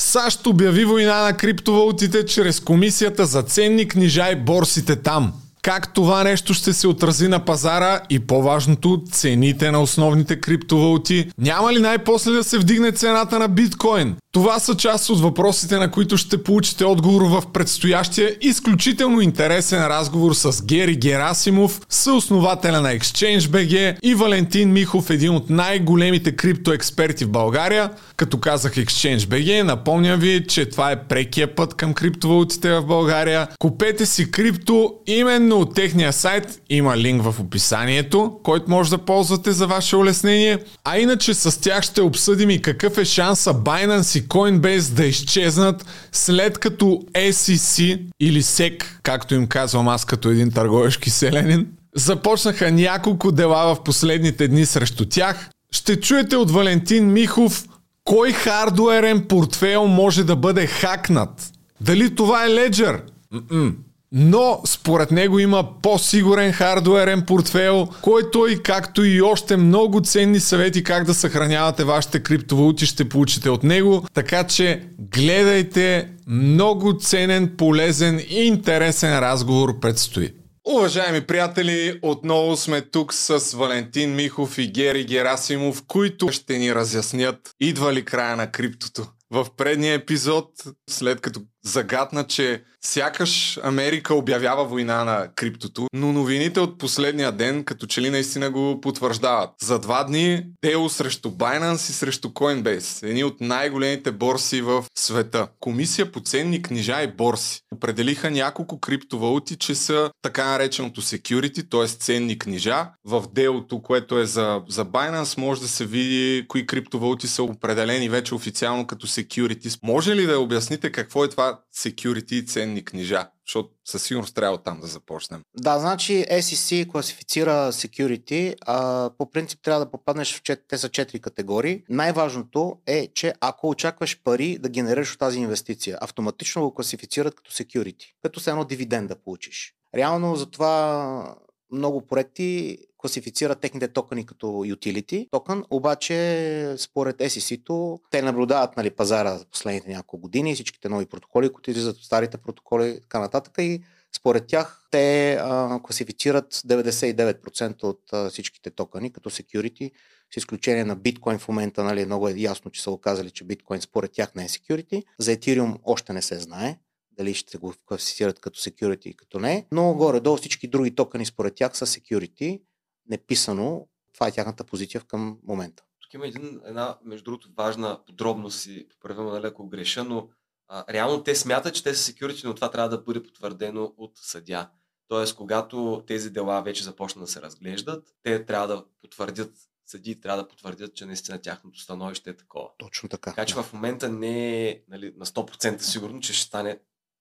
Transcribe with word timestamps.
САЩ 0.00 0.46
обяви 0.46 0.84
война 0.84 1.22
на 1.22 1.36
криптовалутите 1.36 2.26
чрез 2.26 2.60
комисията 2.60 3.26
за 3.26 3.42
ценни 3.42 3.88
книжа 3.88 4.30
и 4.30 4.36
борсите 4.36 4.96
там. 4.96 5.32
Как 5.68 5.94
това 5.94 6.24
нещо 6.24 6.54
ще 6.54 6.72
се 6.72 6.88
отрази 6.88 7.28
на 7.28 7.44
пазара 7.44 8.00
и 8.10 8.18
по-важното, 8.18 9.02
цените 9.10 9.70
на 9.70 9.82
основните 9.82 10.40
криптовалути? 10.40 11.30
Няма 11.38 11.72
ли 11.72 11.78
най-после 11.78 12.32
да 12.32 12.44
се 12.44 12.58
вдигне 12.58 12.92
цената 12.92 13.38
на 13.38 13.48
биткоин? 13.48 14.16
Това 14.32 14.58
са 14.58 14.76
част 14.76 15.10
от 15.10 15.20
въпросите, 15.20 15.76
на 15.76 15.90
които 15.90 16.16
ще 16.16 16.42
получите 16.42 16.84
отговор 16.84 17.22
в 17.22 17.42
предстоящия 17.52 18.36
изключително 18.40 19.20
интересен 19.20 19.86
разговор 19.86 20.34
с 20.34 20.64
Гери 20.64 20.96
Герасимов, 20.96 21.80
съоснователя 21.88 22.80
на 22.80 22.96
ExchangeBG 22.96 23.96
и 24.02 24.14
Валентин 24.14 24.72
Михов, 24.72 25.10
един 25.10 25.34
от 25.34 25.50
най-големите 25.50 26.36
криптоексперти 26.36 27.24
в 27.24 27.30
България. 27.30 27.90
Като 28.16 28.38
казах 28.38 28.74
ExchangeBG, 28.74 29.62
напомням 29.62 30.20
ви, 30.20 30.44
че 30.48 30.66
това 30.66 30.90
е 30.90 31.04
прекия 31.04 31.54
път 31.54 31.74
към 31.74 31.94
криптовалутите 31.94 32.70
в 32.70 32.86
България. 32.86 33.48
Купете 33.58 34.06
си 34.06 34.30
крипто 34.30 34.94
именно 35.06 35.57
от 35.58 35.74
техния 35.74 36.12
сайт, 36.12 36.60
има 36.70 36.96
линк 36.96 37.22
в 37.22 37.40
описанието, 37.40 38.38
който 38.42 38.70
може 38.70 38.90
да 38.90 38.98
ползвате 38.98 39.52
за 39.52 39.66
ваше 39.66 39.96
улеснение. 39.96 40.58
А 40.84 40.98
иначе 40.98 41.34
с 41.34 41.60
тях 41.60 41.82
ще 41.82 42.02
обсъдим 42.02 42.50
и 42.50 42.62
какъв 42.62 42.98
е 42.98 43.04
шанса 43.04 43.54
Binance 43.54 44.18
и 44.18 44.28
Coinbase 44.28 44.92
да 44.92 45.04
изчезнат 45.04 45.86
след 46.12 46.58
като 46.58 46.84
SEC 47.14 48.00
или 48.20 48.42
SEC, 48.42 48.84
както 49.02 49.34
им 49.34 49.46
казвам 49.46 49.88
аз 49.88 50.04
като 50.04 50.28
един 50.28 50.50
търговешки 50.50 51.10
селенин, 51.10 51.66
започнаха 51.96 52.72
няколко 52.72 53.32
дела 53.32 53.74
в 53.74 53.82
последните 53.84 54.48
дни 54.48 54.66
срещу 54.66 55.04
тях. 55.04 55.50
Ще 55.72 56.00
чуете 56.00 56.36
от 56.36 56.50
Валентин 56.50 57.12
Михов 57.12 57.64
кой 58.04 58.32
хардуерен 58.32 59.24
портфейл 59.28 59.86
може 59.86 60.24
да 60.24 60.36
бъде 60.36 60.66
хакнат. 60.66 61.50
Дали 61.80 62.14
това 62.14 62.44
е 62.44 62.48
Ledger? 62.48 63.00
Mm-mm. 63.34 63.74
Но 64.12 64.60
според 64.66 65.10
него 65.10 65.38
има 65.38 65.68
по-сигурен 65.82 66.52
хардуерен 66.52 67.22
портфейл, 67.26 67.88
който 68.02 68.46
и 68.46 68.62
както 68.62 69.04
и 69.04 69.22
още 69.22 69.56
много 69.56 70.00
ценни 70.00 70.40
съвети 70.40 70.84
как 70.84 71.04
да 71.04 71.14
съхранявате 71.14 71.84
вашите 71.84 72.22
криптовалути 72.22 72.86
ще 72.86 73.08
получите 73.08 73.50
от 73.50 73.62
него. 73.62 74.04
Така 74.14 74.44
че 74.44 74.82
гледайте, 74.98 76.08
много 76.26 76.98
ценен, 77.00 77.54
полезен 77.56 78.20
и 78.28 78.42
интересен 78.42 79.18
разговор 79.18 79.80
предстои. 79.80 80.32
Уважаеми 80.70 81.20
приятели, 81.20 81.98
отново 82.02 82.56
сме 82.56 82.80
тук 82.80 83.14
с 83.14 83.52
Валентин 83.52 84.14
Михов 84.14 84.58
и 84.58 84.72
Гери 84.72 85.04
Герасимов, 85.04 85.82
които 85.86 86.28
ще 86.28 86.58
ни 86.58 86.74
разяснят 86.74 87.50
идва 87.60 87.92
ли 87.92 88.04
края 88.04 88.36
на 88.36 88.50
криптото. 88.50 89.06
В 89.30 89.46
предния 89.56 89.94
епизод, 89.94 90.46
след 90.90 91.20
като 91.20 91.40
загадна, 91.64 92.24
че 92.24 92.62
сякаш 92.84 93.58
Америка 93.62 94.14
обявява 94.14 94.64
война 94.64 95.04
на 95.04 95.28
криптото, 95.36 95.86
но 95.92 96.12
новините 96.12 96.60
от 96.60 96.78
последния 96.78 97.32
ден 97.32 97.64
като 97.64 97.86
че 97.86 98.02
ли 98.02 98.10
наистина 98.10 98.50
го 98.50 98.80
потвърждават. 98.80 99.50
За 99.62 99.78
два 99.78 100.04
дни 100.04 100.42
дело 100.64 100.88
срещу 100.88 101.28
Binance 101.28 101.90
и 101.90 101.92
срещу 101.92 102.28
Coinbase, 102.28 103.08
едни 103.08 103.24
от 103.24 103.40
най-големите 103.40 104.12
борси 104.12 104.62
в 104.62 104.84
света. 104.98 105.48
Комисия 105.60 106.12
по 106.12 106.20
ценни 106.20 106.62
книжа 106.62 107.02
и 107.02 107.06
борси 107.16 107.60
определиха 107.74 108.30
няколко 108.30 108.80
криптовалути, 108.80 109.56
че 109.56 109.74
са 109.74 110.10
така 110.22 110.46
нареченото 110.46 111.02
security, 111.02 111.70
т.е. 111.70 111.86
ценни 111.86 112.38
книжа. 112.38 112.86
В 113.04 113.24
делото, 113.32 113.82
което 113.82 114.18
е 114.18 114.26
за, 114.26 114.62
за 114.68 114.84
Binance, 114.84 115.38
може 115.38 115.60
да 115.60 115.68
се 115.68 115.86
види 115.86 116.44
кои 116.48 116.66
криптовалути 116.66 117.28
са 117.28 117.42
определени 117.42 118.08
вече 118.08 118.34
официално 118.34 118.86
като 118.86 119.06
security. 119.06 119.78
Може 119.82 120.16
ли 120.16 120.26
да 120.26 120.38
обясните 120.38 120.92
какво 120.92 121.24
е 121.24 121.28
това 121.28 121.47
security 121.76 122.32
и 122.32 122.46
ценни 122.46 122.84
книжа? 122.84 123.30
Защото 123.46 123.70
със 123.84 124.02
сигурност 124.02 124.34
трябва 124.34 124.58
там 124.58 124.80
да 124.80 124.86
започнем. 124.86 125.42
Да, 125.56 125.78
значи 125.78 126.26
SEC 126.30 126.88
класифицира 126.88 127.72
security, 127.72 128.54
а 128.66 129.10
по 129.18 129.30
принцип 129.30 129.60
трябва 129.62 129.84
да 129.84 129.90
попаднеш 129.90 130.36
в 130.36 130.42
чет... 130.42 130.64
те 130.68 130.78
са 130.78 130.88
четири 130.88 131.20
категории. 131.20 131.82
Най-важното 131.88 132.78
е, 132.86 133.08
че 133.14 133.34
ако 133.40 133.68
очакваш 133.68 134.22
пари 134.24 134.58
да 134.58 134.68
генерираш 134.68 135.12
от 135.12 135.18
тази 135.18 135.38
инвестиция, 135.38 135.98
автоматично 136.00 136.62
го 136.62 136.74
класифицират 136.74 137.34
като 137.34 137.52
security, 137.52 138.04
като 138.22 138.40
се 138.40 138.50
едно 138.50 138.64
дивиденд 138.64 139.08
да 139.08 139.16
получиш. 139.16 139.74
Реално 139.94 140.36
затова 140.36 141.36
много 141.72 142.06
проекти 142.06 142.78
класифицират 142.98 143.60
техните 143.60 143.88
токени 143.88 144.26
като 144.26 144.46
utility 144.46 145.30
токен, 145.30 145.64
обаче 145.70 146.74
според 146.78 147.16
SEC-то 147.16 148.00
те 148.10 148.22
наблюдават 148.22 148.76
нали, 148.76 148.90
пазара 148.90 149.36
за 149.36 149.44
последните 149.44 149.90
няколко 149.90 150.18
години, 150.18 150.54
всичките 150.54 150.88
нови 150.88 151.06
протоколи, 151.06 151.52
които 151.52 151.70
излизат 151.70 151.96
от 151.96 152.04
старите 152.04 152.38
протоколи 152.38 152.88
и 152.88 153.00
така 153.00 153.20
нататък 153.20 153.54
и 153.58 153.80
според 154.16 154.46
тях 154.46 154.82
те 154.90 155.32
а, 155.40 155.80
класифицират 155.82 156.54
99% 156.54 157.84
от 157.84 158.00
а, 158.12 158.30
всичките 158.30 158.70
токени 158.70 159.12
като 159.12 159.30
security, 159.30 159.90
с 160.34 160.36
изключение 160.36 160.84
на 160.84 160.96
биткоин 160.96 161.38
в 161.38 161.48
момента, 161.48 161.84
нали, 161.84 162.04
много 162.04 162.28
е 162.28 162.34
ясно, 162.36 162.70
че 162.70 162.82
са 162.82 162.90
оказали, 162.90 163.30
че 163.30 163.44
биткоин 163.44 163.80
според 163.80 164.12
тях 164.12 164.34
не 164.34 164.44
е 164.44 164.48
security. 164.48 165.04
За 165.18 165.36
Ethereum 165.36 165.78
още 165.84 166.12
не 166.12 166.22
се 166.22 166.38
знае 166.38 166.78
дали 167.18 167.34
ще 167.34 167.58
го 167.58 167.74
класифицират 167.86 168.40
като 168.40 168.60
security 168.60 169.06
и 169.06 169.14
като 169.14 169.38
не, 169.38 169.66
но 169.72 169.94
горе-долу 169.94 170.36
всички 170.36 170.68
други 170.68 170.94
токени 170.94 171.26
според 171.26 171.54
тях 171.54 171.76
са 171.76 171.86
security, 171.86 172.60
неписано, 173.08 173.88
това 174.14 174.28
е 174.28 174.32
тяхната 174.32 174.64
позиция 174.64 175.00
към 175.00 175.38
момента. 175.42 175.82
Тук 176.00 176.14
има 176.14 176.26
един, 176.26 176.60
една, 176.64 176.98
между 177.04 177.24
другото, 177.24 177.48
важна 177.56 178.00
подробност 178.06 178.66
и 178.66 178.88
поправям 178.88 179.26
на 179.26 179.40
леко 179.40 179.68
греша, 179.68 180.04
но 180.04 180.28
а, 180.68 180.84
реално 180.92 181.22
те 181.22 181.34
смятат, 181.34 181.74
че 181.74 181.82
те 181.82 181.94
са 181.94 182.12
security, 182.12 182.44
но 182.44 182.54
това 182.54 182.70
трябва 182.70 182.88
да 182.88 182.98
бъде 182.98 183.22
потвърдено 183.22 183.94
от 183.96 184.12
съдя. 184.14 184.70
Тоест, 185.08 185.36
когато 185.36 186.04
тези 186.06 186.30
дела 186.30 186.62
вече 186.62 186.84
започнат 186.84 187.24
да 187.24 187.30
се 187.30 187.42
разглеждат, 187.42 188.08
те 188.22 188.44
трябва 188.44 188.66
да 188.66 188.84
потвърдят 189.00 189.52
съди 189.88 190.20
трябва 190.20 190.42
да 190.42 190.48
потвърдят, 190.48 190.94
че 190.94 191.06
наистина 191.06 191.42
тяхното 191.42 191.80
становище 191.80 192.30
е 192.30 192.36
такова. 192.36 192.68
Точно 192.78 193.08
така. 193.08 193.30
Така 193.30 193.46
че 193.46 193.54
да. 193.54 193.62
в 193.62 193.72
момента 193.72 194.08
не 194.08 194.68
е 194.68 194.82
нали, 194.88 195.14
на 195.16 195.26
100% 195.26 195.78
сигурно, 195.78 196.20
че 196.20 196.32
ще 196.32 196.46
стане 196.46 196.78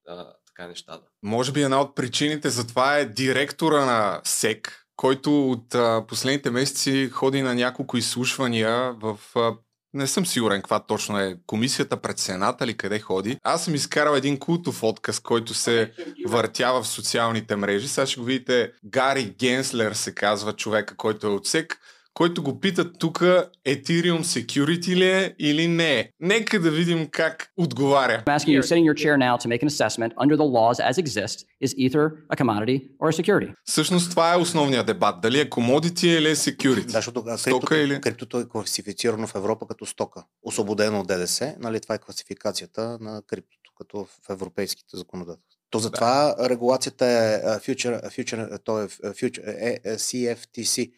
а, 0.07 0.33
така 0.47 0.67
нещата. 0.67 1.07
Може 1.23 1.51
би 1.51 1.63
една 1.63 1.81
от 1.81 1.95
причините 1.95 2.49
за 2.49 2.67
това 2.67 2.97
е 2.97 3.05
директора 3.05 3.85
на 3.85 4.21
СЕК, 4.23 4.86
който 4.97 5.51
от 5.51 5.75
а, 5.75 6.05
последните 6.07 6.51
месеци 6.51 7.09
ходи 7.09 7.41
на 7.41 7.55
няколко 7.55 7.97
изслушвания 7.97 8.93
в 8.93 9.19
а, 9.35 9.53
не 9.93 10.07
съм 10.07 10.25
сигурен 10.25 10.61
каква 10.61 10.79
точно 10.79 11.19
е 11.19 11.37
комисията 11.47 11.97
пред 11.97 12.19
Сената 12.19 12.65
или 12.65 12.77
къде 12.77 12.99
ходи. 12.99 13.37
Аз 13.43 13.65
съм 13.65 13.75
изкарал 13.75 14.15
един 14.15 14.39
култов 14.39 14.83
отказ, 14.83 15.19
който 15.19 15.53
се 15.53 15.91
въртява 16.27 16.83
в 16.83 16.87
социалните 16.87 17.55
мрежи. 17.55 17.87
Сега 17.87 18.05
ще 18.05 18.19
го 18.19 18.25
видите. 18.25 18.71
Гари 18.85 19.35
Генслер 19.39 19.93
се 19.93 20.15
казва 20.15 20.53
човека, 20.53 20.95
който 20.95 21.27
е 21.27 21.29
от 21.29 21.47
СЕК 21.47 21.79
който 22.17 22.43
го 22.43 22.59
питат 22.59 22.99
тук 22.99 23.19
Ethereum 23.67 24.21
Security 24.21 24.95
ли 24.95 25.09
е 25.09 25.35
или 25.39 25.67
не 25.67 25.99
е. 25.99 26.09
Нека 26.19 26.59
да 26.59 26.71
видим 26.71 27.07
как 27.11 27.51
отговаря. 27.57 28.23
I'm 28.25 28.37
asking 28.39 28.59
you, 28.59 28.61
sitting 28.61 28.83
in 28.85 28.91
your 28.93 28.97
chair 29.05 29.17
now 29.17 29.37
to 29.43 29.47
make 29.47 29.61
an 29.63 29.67
assessment 29.67 30.11
under 30.23 30.35
the 30.37 30.47
laws 30.57 30.77
as 30.89 30.97
exist, 31.03 31.37
is 31.65 31.71
Ether 31.85 32.05
a 32.29 32.35
commodity 32.35 32.81
or 32.99 33.09
a 33.09 33.23
security? 33.23 33.53
Всъщност 33.65 34.09
това 34.09 34.33
е 34.33 34.37
основният 34.37 34.85
дебат. 34.87 35.21
Дали 35.21 35.39
е 35.39 35.49
commodity 35.49 36.05
или 36.17 36.29
е 36.29 36.35
security. 36.35 36.85
Да, 36.85 36.91
защото 36.91 37.19
Стока 37.19 37.43
криптото, 37.43 37.75
или- 37.75 38.01
криптото 38.01 38.39
е 38.39 38.49
класифицирано 38.49 39.27
в 39.27 39.35
Европа 39.35 39.67
като 39.67 39.85
стока, 39.85 40.23
освободено 40.43 40.99
от 40.99 41.07
ДДС. 41.07 41.55
Нали, 41.59 41.79
това 41.79 41.95
е 41.95 41.99
класификацията 41.99 42.97
на 43.01 43.21
криптото 43.27 43.71
като 43.77 44.05
в 44.05 44.29
европейските 44.29 44.97
законодателства. 44.97 45.57
То 45.69 45.79
затова 45.79 46.35
регулацията 46.49 47.05
е 47.05 47.41
future, 47.59 48.09
future, 48.09 48.59
то 48.63 48.81
е 48.81 48.87
future, 48.87 49.43
е, 49.47 49.79
е, 49.83 49.95
CFTC, 49.95 50.91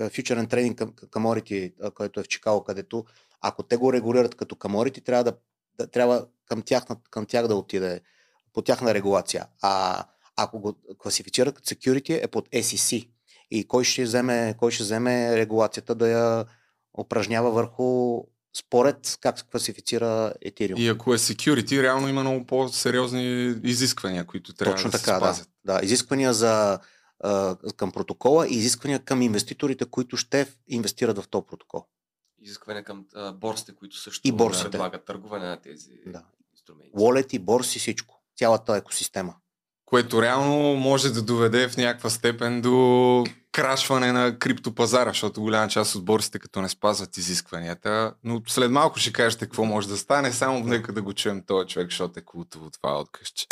and 0.00 0.48
Trading 0.48 0.74
Com- 0.74 1.08
Commodity, 1.08 1.72
а, 1.82 1.90
който 1.90 2.20
е 2.20 2.22
в 2.22 2.28
Чикаго, 2.28 2.64
където 2.64 3.04
ако 3.40 3.62
те 3.62 3.76
го 3.76 3.92
регулират 3.92 4.34
като 4.34 4.54
commodity, 4.54 5.04
трябва 5.04 5.24
да, 5.24 5.32
да 5.78 5.86
трябва 5.86 6.26
към 6.46 6.62
тях, 6.62 6.84
към 7.10 7.26
тях 7.26 7.48
да 7.48 7.54
отиде 7.56 8.00
по 8.52 8.62
тяхна 8.62 8.94
регулация. 8.94 9.46
А 9.62 10.04
ако 10.36 10.60
го 10.60 10.74
класифицират 10.98 11.54
като 11.54 11.68
security 11.68 12.24
е 12.24 12.28
под 12.28 12.48
SEC. 12.48 13.08
И 13.50 13.64
кой 13.68 13.84
ще 13.84 14.02
вземе, 14.02 14.54
кой 14.58 14.70
ще 14.70 14.82
вземе 14.82 15.36
регулацията 15.36 15.94
да 15.94 16.08
я 16.08 16.44
упражнява 16.98 17.50
върху 17.50 18.20
според 18.56 19.18
как 19.20 19.38
се 19.38 19.44
класифицира 19.44 20.32
Ethereum. 20.46 20.76
И 20.76 20.88
ако 20.88 21.14
е 21.14 21.18
security, 21.18 21.82
реално 21.82 22.08
има 22.08 22.20
много 22.20 22.46
по-сериозни 22.46 23.54
изисквания, 23.64 24.24
които 24.24 24.54
трябва 24.54 24.74
Точно 24.74 24.90
да 24.90 24.98
така, 24.98 25.04
се 25.04 25.12
да. 25.12 25.18
спазят. 25.18 25.48
да. 25.64 25.80
Изисквания 25.82 26.34
за, 26.34 26.78
а, 27.20 27.56
към 27.76 27.92
протокола 27.92 28.48
и 28.48 28.54
изисквания 28.54 28.98
към 28.98 29.22
инвеститорите, 29.22 29.84
които 29.84 30.16
ще 30.16 30.46
инвестират 30.68 31.18
в 31.18 31.28
този 31.28 31.46
протокол. 31.46 31.86
Изискване 32.40 32.82
към 32.84 33.04
а, 33.14 33.32
борсите, 33.32 33.74
които 33.74 33.96
също 33.96 34.28
И 34.28 34.32
борсите. 34.32 34.70
предлагат 34.70 35.04
търгуване 35.04 35.46
на 35.46 35.56
тези 35.56 35.90
Да. 36.06 36.22
инструменти. 36.52 36.92
Wallet 36.92 37.34
и 37.34 37.38
борси, 37.38 37.78
всичко. 37.78 38.20
Цялата 38.36 38.76
екосистема. 38.76 39.34
Което 39.86 40.22
реално 40.22 40.76
може 40.76 41.12
да 41.12 41.22
доведе 41.22 41.68
в 41.68 41.76
някаква 41.76 42.10
степен 42.10 42.60
до 42.60 43.24
крашване 43.52 44.12
на 44.12 44.38
криптопазара, 44.38 45.10
защото 45.10 45.40
голяма 45.40 45.68
част 45.68 45.94
от 45.94 46.04
борсите 46.04 46.38
като 46.38 46.60
не 46.60 46.68
спазват 46.68 47.16
изискванията. 47.16 48.14
Но 48.24 48.42
след 48.48 48.70
малко 48.70 48.98
ще 48.98 49.12
кажете 49.12 49.44
какво 49.44 49.64
може 49.64 49.88
да 49.88 49.96
стане, 49.96 50.32
само 50.32 50.60
нека 50.60 50.92
да 50.92 51.02
го 51.02 51.12
чуем 51.12 51.42
този 51.46 51.68
човек, 51.68 51.88
защото 51.90 52.18
е 52.18 52.22
култово 52.22 52.70
това 52.70 53.00
откъщи. 53.00 53.46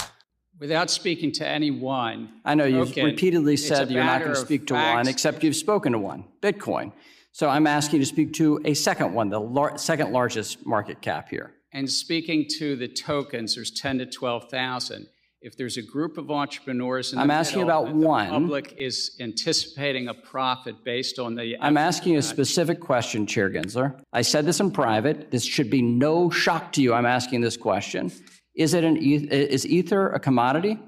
Without 0.63 0.93
speaking 0.93 1.33
to 1.33 1.45
anyone, 1.45 2.35
I 2.45 2.55
know 2.55 2.65
you've 2.65 2.95
repeatedly 2.95 3.57
said 3.57 3.91
you're 3.91 4.05
not 4.05 4.21
going 4.21 4.33
to 4.33 4.41
speak 4.41 4.69
to 4.69 4.75
one, 4.75 5.09
except 5.09 5.43
you've 5.43 5.57
spoken 5.57 5.91
to 5.91 5.99
one, 5.99 6.23
Bitcoin. 6.41 6.93
So 7.33 7.49
I'm 7.49 7.67
asking 7.67 7.99
you 7.99 8.05
to 8.05 8.09
speak 8.09 8.33
to 8.35 8.61
a 8.65 8.73
second 8.75 9.13
one, 9.13 9.29
the 9.29 9.41
lar- 9.41 9.77
second 9.77 10.13
largest 10.13 10.65
market 10.65 11.01
cap 11.01 11.29
here. 11.29 11.55
and 11.73 11.91
speaking 11.91 12.47
to 12.59 12.77
the 12.77 12.87
tokens, 12.87 13.57
there's 13.57 13.73
10 13.73 13.99
to 13.99 14.07
12,000. 14.07 15.09
If 15.41 15.57
there's 15.57 15.79
a 15.79 15.83
group 15.83 16.17
of 16.17 16.31
entrepreneurs 16.31 17.13
in 17.13 17.19
I'm 17.19 17.27
the 17.27 17.35
asking 17.35 17.63
middle 17.63 17.81
about 17.81 17.93
and 17.93 18.01
the 18.01 18.07
one. 18.07 18.29
public 18.29 18.77
is 18.79 19.17
anticipating 19.19 20.07
a 20.07 20.15
profit 20.15 20.85
based 20.85 21.19
on 21.19 21.35
the 21.35 21.57
I'm 21.61 21.77
asking 21.77 22.15
a 22.15 22.21
uh, 22.21 22.23
specific 22.23 22.79
question, 22.79 23.27
Chair 23.27 23.51
Gensler. 23.51 24.01
I 24.13 24.23
said 24.23 24.47
this 24.47 24.61
in 24.61 24.71
private. 24.71 25.33
This 25.33 25.45
should 25.45 25.71
be 25.71 25.83
no 25.83 26.31
shock 26.31 26.71
to 26.75 26.81
you. 26.81 26.95
I'm 26.95 27.07
asking 27.07 27.41
this 27.41 27.57
question. 27.57 28.13
Is 28.55 28.75
it 28.75 28.85
an 28.85 28.97
eth- 28.97 29.31
is 29.57 29.67
ether 29.67 30.03
a 30.09 30.21
commodity 30.21 30.79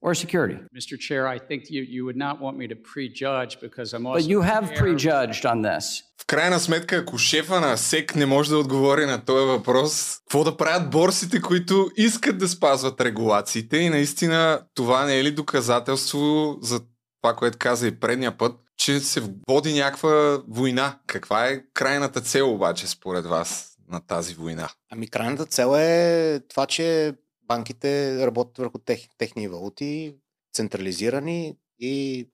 or 0.00 0.12
a 0.12 0.14
security? 0.14 0.56
Mr. 0.74 0.98
Chair, 0.98 1.26
I 1.28 1.38
think 1.38 1.70
you, 1.70 1.82
you 1.82 2.04
would 2.06 2.16
not 2.16 2.40
want 2.40 2.56
me 2.56 2.66
to 2.68 2.76
prejudge 2.76 3.60
because 3.60 3.92
I'm 3.94 4.06
also 4.06 4.18
But 4.18 4.30
you 4.30 4.40
have 4.40 4.74
prejudged 4.74 5.44
on 5.44 5.62
this. 5.62 6.02
В 6.20 6.26
крайна 6.26 6.60
сметка, 6.60 6.96
ако 6.96 7.18
шефа 7.18 7.60
на 7.60 7.76
СЕК 7.76 8.14
не 8.16 8.26
може 8.26 8.50
да 8.50 8.58
отговори 8.58 9.06
на 9.06 9.24
този 9.24 9.46
въпрос, 9.46 10.18
какво 10.18 10.44
да 10.44 10.56
правят 10.56 10.90
борсите, 10.90 11.40
които 11.40 11.90
искат 11.96 12.38
да 12.38 12.48
спазват 12.48 13.00
регулациите 13.00 13.76
и 13.76 13.90
наистина 13.90 14.60
това 14.74 15.04
не 15.06 15.18
е 15.18 15.24
ли 15.24 15.30
доказателство 15.30 16.56
за 16.62 16.80
това, 17.22 17.34
което 17.36 17.58
каза 17.58 17.86
и 17.86 18.00
предния 18.00 18.38
път, 18.38 18.52
че 18.76 19.00
се 19.00 19.22
води 19.48 19.74
някаква 19.74 20.42
война? 20.48 20.98
Каква 21.06 21.46
е 21.46 21.60
крайната 21.74 22.20
цел 22.20 22.54
обаче 22.54 22.86
според 22.86 23.26
вас 23.26 23.77
на 23.88 24.00
тази 24.00 24.34
война? 24.34 24.68
Ами 24.90 25.08
крайната 25.08 25.46
цел 25.46 25.74
е 25.76 26.40
това, 26.48 26.66
че 26.66 27.14
банките 27.42 28.26
работят 28.26 28.58
върху 28.58 28.78
тех, 28.78 29.08
техни 29.18 29.48
валути, 29.48 30.14
централизирани 30.54 31.56
и 31.78 32.28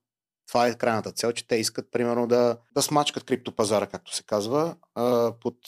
това 0.49 0.67
е 0.67 0.75
крайната 0.75 1.12
цел, 1.12 1.33
че 1.33 1.47
те 1.47 1.56
искат 1.56 1.91
примерно 1.91 2.27
да, 2.27 2.59
да 2.75 2.83
смачкат 2.83 3.25
криптопазара, 3.25 3.87
както 3.87 4.15
се 4.15 4.23
казва, 4.23 4.77
под 5.41 5.59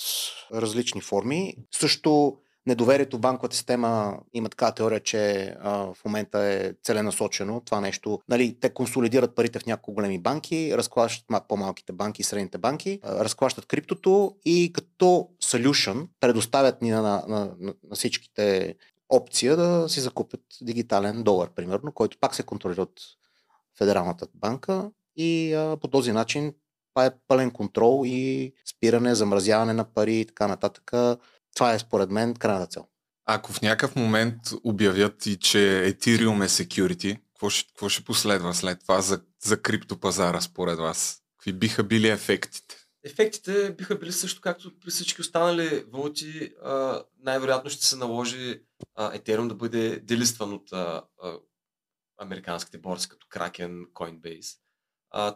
различни 0.52 1.00
форми. 1.00 1.56
Също 1.74 2.38
недоверието 2.66 3.16
в 3.16 3.20
банковата 3.20 3.56
система 3.56 4.18
има 4.34 4.48
така 4.48 4.72
теория, 4.72 5.00
че 5.00 5.54
а, 5.60 5.70
в 5.94 5.96
момента 6.04 6.38
е 6.38 6.72
целенасочено 6.82 7.60
това 7.60 7.80
нещо. 7.80 8.20
Нали, 8.28 8.56
те 8.60 8.74
консолидират 8.74 9.34
парите 9.34 9.58
в 9.58 9.66
няколко 9.66 9.92
големи 9.92 10.18
банки, 10.18 10.76
разклащат 10.76 11.28
ма- 11.28 11.46
по-малките 11.48 11.92
банки 11.92 12.22
и 12.22 12.24
средните 12.24 12.58
банки, 12.58 13.00
а, 13.02 13.24
разклащат 13.24 13.66
криптото 13.66 14.36
и 14.44 14.72
като 14.72 15.28
solution 15.44 16.08
предоставят 16.20 16.82
ни 16.82 16.90
на, 16.90 17.02
на, 17.02 17.22
на, 17.28 17.54
на 17.60 17.74
всичките 17.94 18.74
опция 19.08 19.56
да 19.56 19.88
си 19.88 20.00
закупят 20.00 20.40
дигитален 20.62 21.22
долар, 21.22 21.50
примерно, 21.54 21.92
който 21.92 22.18
пак 22.20 22.34
се 22.34 22.42
контролира 22.42 22.82
от 22.82 23.00
Федералната 23.78 24.26
банка 24.34 24.90
и 25.16 25.54
а, 25.54 25.76
по 25.76 25.88
този 25.88 26.12
начин 26.12 26.52
това 26.96 27.06
е 27.06 27.10
пълен 27.28 27.50
контрол 27.50 28.02
и 28.06 28.52
спиране, 28.64 29.14
замразяване 29.14 29.72
на 29.72 29.84
пари 29.84 30.20
и 30.20 30.24
така 30.24 30.46
нататък. 30.46 30.92
Това 31.56 31.74
е 31.74 31.78
според 31.78 32.10
мен 32.10 32.34
крайната 32.34 32.66
цел. 32.66 32.86
Ако 33.24 33.52
в 33.52 33.62
някакъв 33.62 33.96
момент 33.96 34.40
обявят 34.64 35.26
и, 35.26 35.36
че 35.36 35.58
Ethereum 35.58 36.44
е 36.44 36.48
security, 36.48 37.18
какво 37.28 37.50
ще, 37.50 37.68
какво 37.68 37.88
ще 37.88 38.04
последва 38.04 38.54
след 38.54 38.80
това 38.80 39.00
за, 39.00 39.20
за 39.40 39.62
криптопазара 39.62 40.40
според 40.40 40.78
вас? 40.78 41.22
Какви 41.38 41.52
биха 41.52 41.84
били 41.84 42.08
ефектите? 42.08 42.76
Ефектите 43.04 43.74
биха 43.78 43.98
били 43.98 44.12
също 44.12 44.40
както 44.40 44.80
при 44.80 44.90
всички 44.90 45.20
останали 45.20 45.84
валути. 45.92 46.54
Най-вероятно 47.18 47.70
ще 47.70 47.86
се 47.86 47.96
наложи 47.96 48.62
Ethereum 48.98 49.46
да 49.48 49.54
бъде 49.54 50.00
делистван 50.00 50.52
от 50.52 50.72
а, 50.72 51.02
а, 51.22 51.34
американските 52.18 52.78
борси, 52.78 53.08
като 53.08 53.26
Kraken, 53.26 53.92
Coinbase. 53.92 54.58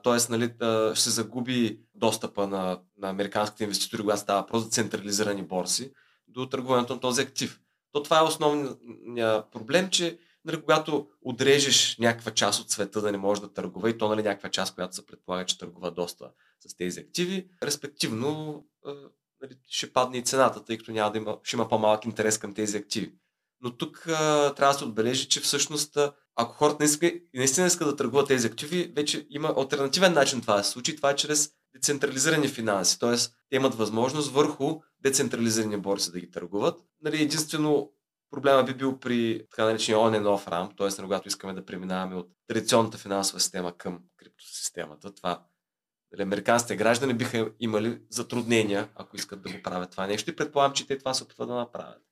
Тоест, 0.02 0.31
нали, 0.31 0.55
а, 0.61 0.94
ще 0.94 1.05
се 1.05 1.11
загуби 1.11 1.81
достъпа 1.94 2.46
на, 2.46 2.81
на 2.99 3.11
американските 3.11 3.64
инвеститори, 3.64 4.02
когато 4.02 4.20
става 4.20 4.46
просто 4.46 4.64
за 4.64 4.70
централизирани 4.70 5.43
борси, 5.43 5.93
до 6.31 6.49
търгуването 6.49 6.94
на 6.94 7.00
този 7.00 7.23
актив. 7.23 7.61
То 7.93 8.03
това 8.03 8.19
е 8.19 8.23
основният 8.23 9.50
проблем, 9.53 9.91
че 9.91 10.19
нали, 10.44 10.61
когато 10.61 11.09
отрежеш 11.23 11.97
някаква 11.99 12.31
част 12.31 12.61
от 12.61 12.71
света 12.71 13.00
да 13.00 13.12
не 13.12 13.19
може 13.19 13.41
да 13.41 13.53
търгува 13.53 13.91
и 13.91 13.99
то 13.99 14.09
нали, 14.09 14.23
някаква 14.23 14.50
част, 14.50 14.75
която 14.75 14.94
се 14.94 15.06
предполага, 15.06 15.47
че 15.47 15.59
търгува 15.59 15.91
доста 15.91 16.31
с 16.69 16.77
тези 16.77 17.00
активи, 17.00 17.49
респективно 17.62 18.65
нали, 19.43 19.55
ще 19.69 19.93
падне 19.93 20.19
и 20.19 20.25
цената, 20.25 20.65
тъй 20.65 20.79
като 20.79 20.93
няма 20.93 21.12
да 21.12 21.19
има, 21.19 21.38
ще 21.43 21.56
има 21.56 21.69
по-малък 21.69 22.05
интерес 22.05 22.38
към 22.38 22.55
тези 22.55 22.77
активи. 22.77 23.15
Но 23.61 23.77
тук 23.77 24.05
а, 24.09 24.55
трябва 24.55 24.73
да 24.73 24.79
се 24.79 24.85
отбележи, 24.85 25.29
че 25.29 25.41
всъщност 25.41 25.99
ако 26.37 26.53
хората 26.53 26.77
наистина, 26.81 27.12
наистина 27.35 27.67
искат 27.67 27.88
да 27.88 27.97
търгуват 27.97 28.29
тези 28.29 28.47
активи, 28.47 28.93
вече 28.97 29.27
има 29.31 29.55
альтернативен 29.56 30.12
начин 30.12 30.41
това 30.41 30.56
да 30.56 30.65
се 30.65 30.71
случи. 30.71 30.97
Това 30.97 31.11
е 31.11 31.17
чрез 31.17 31.53
децентрализирани 31.75 32.49
финанси. 32.49 32.99
Т.е. 32.99 33.17
те 33.50 33.56
имат 33.56 33.75
възможност 33.75 34.32
върху 34.32 34.81
децентрализирани 35.00 35.76
борси 35.76 36.12
да 36.12 36.20
ги 36.20 36.31
търгуват. 36.31 36.81
Нали, 37.02 37.22
единствено 37.22 37.93
проблема 38.31 38.64
би 38.64 38.75
бил 38.75 38.99
при 38.99 39.46
така 39.50 39.64
наречения 39.64 39.99
on 39.99 40.20
and 40.20 40.25
off 40.25 40.50
ramp, 40.50 40.76
т.е. 40.76 41.02
когато 41.02 41.28
искаме 41.28 41.55
да 41.55 41.64
преминаваме 41.64 42.17
от 42.17 42.28
традиционната 42.46 42.99
финансова 42.99 43.40
система 43.40 43.76
към 43.76 44.00
криптосистемата. 44.17 45.14
Това 45.14 45.46
нали, 46.12 46.22
американските 46.22 46.76
граждани 46.76 47.14
биха 47.14 47.52
имали 47.61 48.02
затруднения, 48.11 48.88
ако 48.94 49.17
искат 49.17 49.43
да 49.43 49.52
го 49.52 49.62
правят 49.62 49.90
това 49.90 50.06
нещо 50.06 50.31
и 50.31 50.37
предполагам, 50.37 50.72
че 50.72 50.87
те 50.87 50.99
това 50.99 51.14
се 51.14 51.25
опитват 51.25 51.49
да 51.49 51.55
направят. 51.55 52.02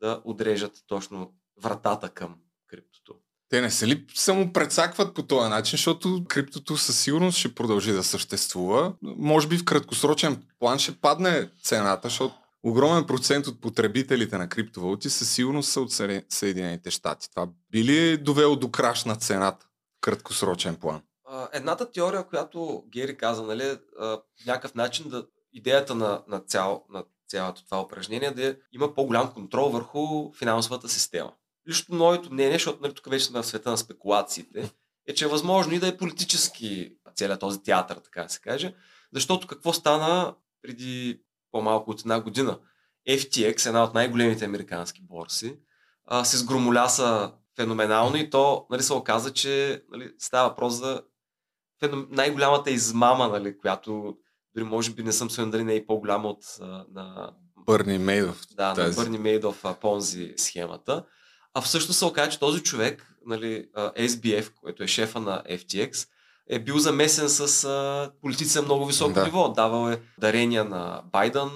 Да 0.00 0.22
отрежат 0.24 0.84
точно 0.86 1.34
вратата 1.62 2.08
към 2.08 2.36
криптото. 2.66 3.20
Те 3.50 3.60
не 3.60 3.70
се 3.70 3.86
ли 3.86 4.06
само 4.14 4.52
прецакват 4.52 5.14
по 5.14 5.22
този 5.22 5.48
начин, 5.50 5.70
защото 5.76 6.24
криптото 6.28 6.76
със 6.76 7.00
сигурност 7.00 7.38
ще 7.38 7.54
продължи 7.54 7.92
да 7.92 8.02
съществува. 8.04 8.92
Може 9.02 9.48
би 9.48 9.58
в 9.58 9.64
краткосрочен 9.64 10.42
план 10.58 10.78
ще 10.78 10.96
падне 10.96 11.50
цената, 11.62 12.08
защото 12.08 12.34
огромен 12.62 13.06
процент 13.06 13.46
от 13.46 13.60
потребителите 13.60 14.38
на 14.38 14.48
криптовалути 14.48 15.10
със 15.10 15.30
сигурност 15.30 15.72
са 15.72 15.80
от 15.80 15.90
Съедин- 15.92 16.24
Съединените 16.28 16.90
щати. 16.90 17.30
Това 17.30 17.48
би 17.70 17.84
ли 17.84 17.98
е 17.98 18.16
довело 18.16 18.56
до 18.56 18.70
краш 18.70 19.04
на 19.04 19.16
цената 19.16 19.66
в 19.66 20.00
краткосрочен 20.00 20.76
план? 20.76 21.02
Едната 21.52 21.90
теория, 21.92 22.26
която 22.26 22.84
Гери 22.92 23.16
каза, 23.16 23.42
нали, 23.42 23.78
някакъв 24.46 24.74
начин 24.74 25.08
да, 25.08 25.26
идеята 25.52 25.94
на, 25.94 26.22
на, 26.28 26.40
цял, 26.40 26.84
на 26.90 27.04
цялото 27.28 27.64
това 27.64 27.80
упражнение 27.82 28.30
да 28.30 28.46
е- 28.46 28.56
има 28.72 28.94
по-голям 28.94 29.32
контрол 29.32 29.68
върху 29.68 30.32
финансовата 30.38 30.88
система. 30.88 31.32
Лично 31.70 31.96
моето 31.96 32.32
мнение, 32.32 32.52
защото 32.52 32.82
нали, 32.82 32.94
тук 32.94 33.10
вече 33.10 33.24
сме 33.24 33.42
в 33.42 33.46
света 33.46 33.70
на 33.70 33.78
спекулациите, 33.78 34.72
е, 35.06 35.14
че 35.14 35.24
е 35.24 35.28
възможно 35.28 35.74
и 35.74 35.78
да 35.78 35.88
е 35.88 35.96
политически 35.96 36.96
целият 37.14 37.40
този 37.40 37.62
театър, 37.62 37.96
така 37.96 38.22
да 38.22 38.28
се 38.28 38.40
каже, 38.40 38.74
защото 39.12 39.46
какво 39.46 39.72
стана 39.72 40.34
преди 40.62 41.22
по-малко 41.50 41.90
от 41.90 42.00
една 42.00 42.20
година? 42.20 42.58
FTX, 43.08 43.66
една 43.66 43.84
от 43.84 43.94
най-големите 43.94 44.44
американски 44.44 45.02
борси, 45.02 45.58
а, 46.06 46.24
се 46.24 46.36
сгромоляса 46.36 47.32
феноменално 47.56 48.16
и 48.16 48.30
то 48.30 48.66
нали, 48.70 48.82
се 48.82 48.92
оказа, 48.92 49.32
че 49.32 49.82
нали, 49.90 50.12
става 50.18 50.48
въпрос 50.48 50.74
за 50.74 51.02
феном... 51.80 52.06
най-голямата 52.10 52.70
измама, 52.70 53.28
нали, 53.28 53.58
която 53.58 54.16
дори 54.54 54.64
може 54.64 54.90
би 54.90 55.02
не 55.02 55.12
съм 55.12 55.30
сигурен 55.30 55.50
дали 55.50 55.64
не 55.64 55.72
е 55.72 55.76
и 55.76 55.86
по-голяма 55.86 56.28
от 56.28 56.44
а, 56.60 56.84
на, 56.94 57.32
Бърни 57.56 57.98
Мейдов. 57.98 58.40
да, 58.56 58.74
тази. 58.74 58.98
на 58.98 59.04
Бърни 59.04 59.18
Мейдов 59.18 59.64
а, 59.64 59.74
Понзи 59.74 60.34
схемата. 60.36 61.04
А 61.54 61.60
всъщност 61.60 61.98
се 61.98 62.04
оказа, 62.04 62.30
че 62.30 62.38
този 62.38 62.62
човек, 62.62 63.14
нали, 63.26 63.66
SBF, 63.76 64.50
който 64.60 64.82
е 64.82 64.86
шефа 64.86 65.20
на 65.20 65.42
FTX, 65.50 66.08
е 66.50 66.58
бил 66.58 66.78
замесен 66.78 67.28
с 67.28 67.64
а, 67.64 68.10
политици 68.20 68.58
на 68.58 68.62
много 68.62 68.86
високо 68.86 69.12
Да. 69.12 69.24
ниво. 69.24 69.48
Давал 69.48 69.90
е 69.90 70.00
дарения 70.18 70.64
на 70.64 71.02
Байден, 71.12 71.50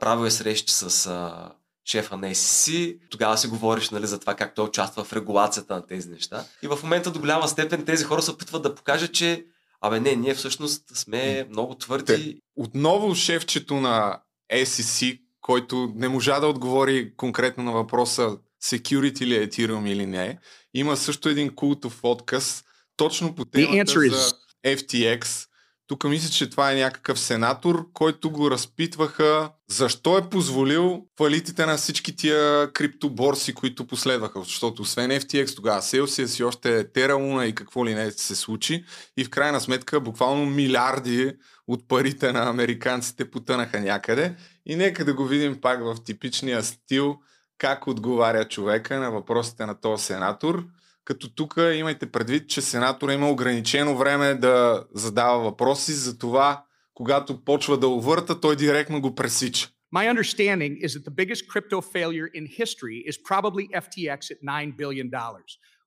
правил 0.00 0.26
е 0.26 0.30
срещи 0.30 0.72
с 0.72 1.06
а, 1.06 1.52
шефа 1.84 2.16
на 2.16 2.30
SEC. 2.30 2.98
Тогава 3.10 3.38
се 3.38 3.48
говориш 3.48 3.90
нали, 3.90 4.06
за 4.06 4.18
това 4.18 4.34
как 4.34 4.54
той 4.54 4.64
участва 4.64 5.04
в 5.04 5.12
регулацията 5.12 5.74
на 5.74 5.86
тези 5.86 6.08
неща. 6.08 6.44
И 6.62 6.68
в 6.68 6.78
момента 6.82 7.10
до 7.10 7.20
голяма 7.20 7.48
степен 7.48 7.84
тези 7.84 8.04
хора 8.04 8.22
се 8.22 8.30
опитват 8.30 8.62
да 8.62 8.74
покажат, 8.74 9.12
че 9.12 9.44
Абе 9.80 10.00
не, 10.00 10.16
ние 10.16 10.34
всъщност 10.34 10.96
сме 10.96 11.46
много 11.50 11.74
твърди. 11.74 12.40
Отново 12.56 13.14
шефчето 13.14 13.74
на 13.74 14.20
SEC, 14.52 15.20
който 15.40 15.92
не 15.94 16.08
можа 16.08 16.40
да 16.40 16.46
отговори 16.46 17.16
конкретно 17.16 17.64
на 17.64 17.72
въпроса 17.72 18.36
security 18.70 19.26
ли 19.26 19.34
е 19.36 19.48
Ethereum 19.48 19.88
или 19.88 20.06
не, 20.06 20.38
има 20.74 20.96
също 20.96 21.28
един 21.28 21.54
култов 21.54 22.00
отказ 22.02 22.64
точно 22.96 23.34
по 23.34 23.44
темата 23.44 23.92
is- 23.92 24.08
за 24.08 24.32
FTX, 24.66 25.46
Тук 25.88 26.04
мисля, 26.04 26.30
че 26.30 26.50
това 26.50 26.72
е 26.72 26.74
някакъв 26.74 27.20
сенатор, 27.20 27.86
който 27.92 28.30
го 28.30 28.50
разпитваха 28.50 29.50
защо 29.70 30.18
е 30.18 30.30
позволил 30.30 31.06
фалитите 31.18 31.66
на 31.66 31.76
всички 31.76 32.16
тия 32.16 32.72
криптоборси, 32.72 33.54
които 33.54 33.86
последваха. 33.86 34.40
Защото 34.44 34.82
освен 34.82 35.10
FTX, 35.10 35.56
тогава 35.56 35.82
Celsius 35.82 36.40
и 36.40 36.44
още 36.44 36.92
Terra 36.92 37.12
Luna 37.12 37.44
и 37.44 37.54
какво 37.54 37.86
ли 37.86 37.94
не 37.94 38.10
се 38.10 38.34
случи. 38.34 38.84
И 39.16 39.24
в 39.24 39.30
крайна 39.30 39.60
сметка 39.60 40.00
буквално 40.00 40.46
милиарди 40.46 41.32
от 41.68 41.88
парите 41.88 42.32
на 42.32 42.48
американците 42.48 43.30
потънаха 43.30 43.80
някъде. 43.80 44.34
И 44.66 44.76
нека 44.76 45.04
да 45.04 45.14
го 45.14 45.24
видим 45.24 45.60
пак 45.60 45.84
в 45.84 45.96
типичния 46.04 46.62
стил 46.62 47.16
как 47.58 47.86
отговаря 47.86 48.48
човека 48.48 49.00
на 49.00 49.10
въпросите 49.10 49.66
на 49.66 49.80
този 49.80 50.04
сенатор. 50.04 50.64
Като 51.04 51.34
тук 51.34 51.54
имайте 51.74 52.12
предвид, 52.12 52.48
че 52.48 52.60
сенатора 52.60 53.12
има 53.12 53.30
ограничено 53.30 53.96
време 53.96 54.34
да 54.34 54.84
задава 54.94 55.42
въпроси, 55.42 55.92
за 55.92 56.18
това 56.18 56.62
когато 56.94 57.44
почва 57.44 57.78
да 57.78 57.88
увърта, 57.88 58.40
той 58.40 58.56
директно 58.56 59.00
го 59.00 59.14
пресича. 59.14 59.68
My 59.94 60.04
understanding 60.14 60.72
is 60.86 60.90
that 60.94 61.04
the 61.04 61.16
biggest 61.22 61.42
crypto 61.52 61.80
failure 61.80 62.28
in 62.38 62.44
history 62.62 62.98
is 63.10 63.16
probably 63.30 63.64
FTX 63.84 64.20
at 64.34 64.38
$9 64.42 64.76
billion. 64.76 65.08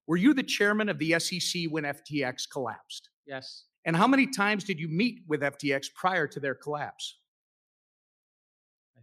Were 0.09 0.17
you 0.25 0.33
the 0.33 0.49
chairman 0.57 0.87
of 0.93 0.97
the 1.03 1.11
SEC 1.25 1.53
when 1.73 1.83
FTX 1.97 2.35
collapsed? 2.55 3.03
Yes. 3.27 3.45
And 3.85 3.95
how 4.01 4.07
many 4.07 4.27
times 4.27 4.63
did 4.63 4.79
you 4.79 4.87
meet 4.87 5.15
with 5.27 5.41
FTX 5.41 5.81
prior 5.93 6.27
to 6.33 6.39
their 6.39 6.55
collapse? 6.55 7.05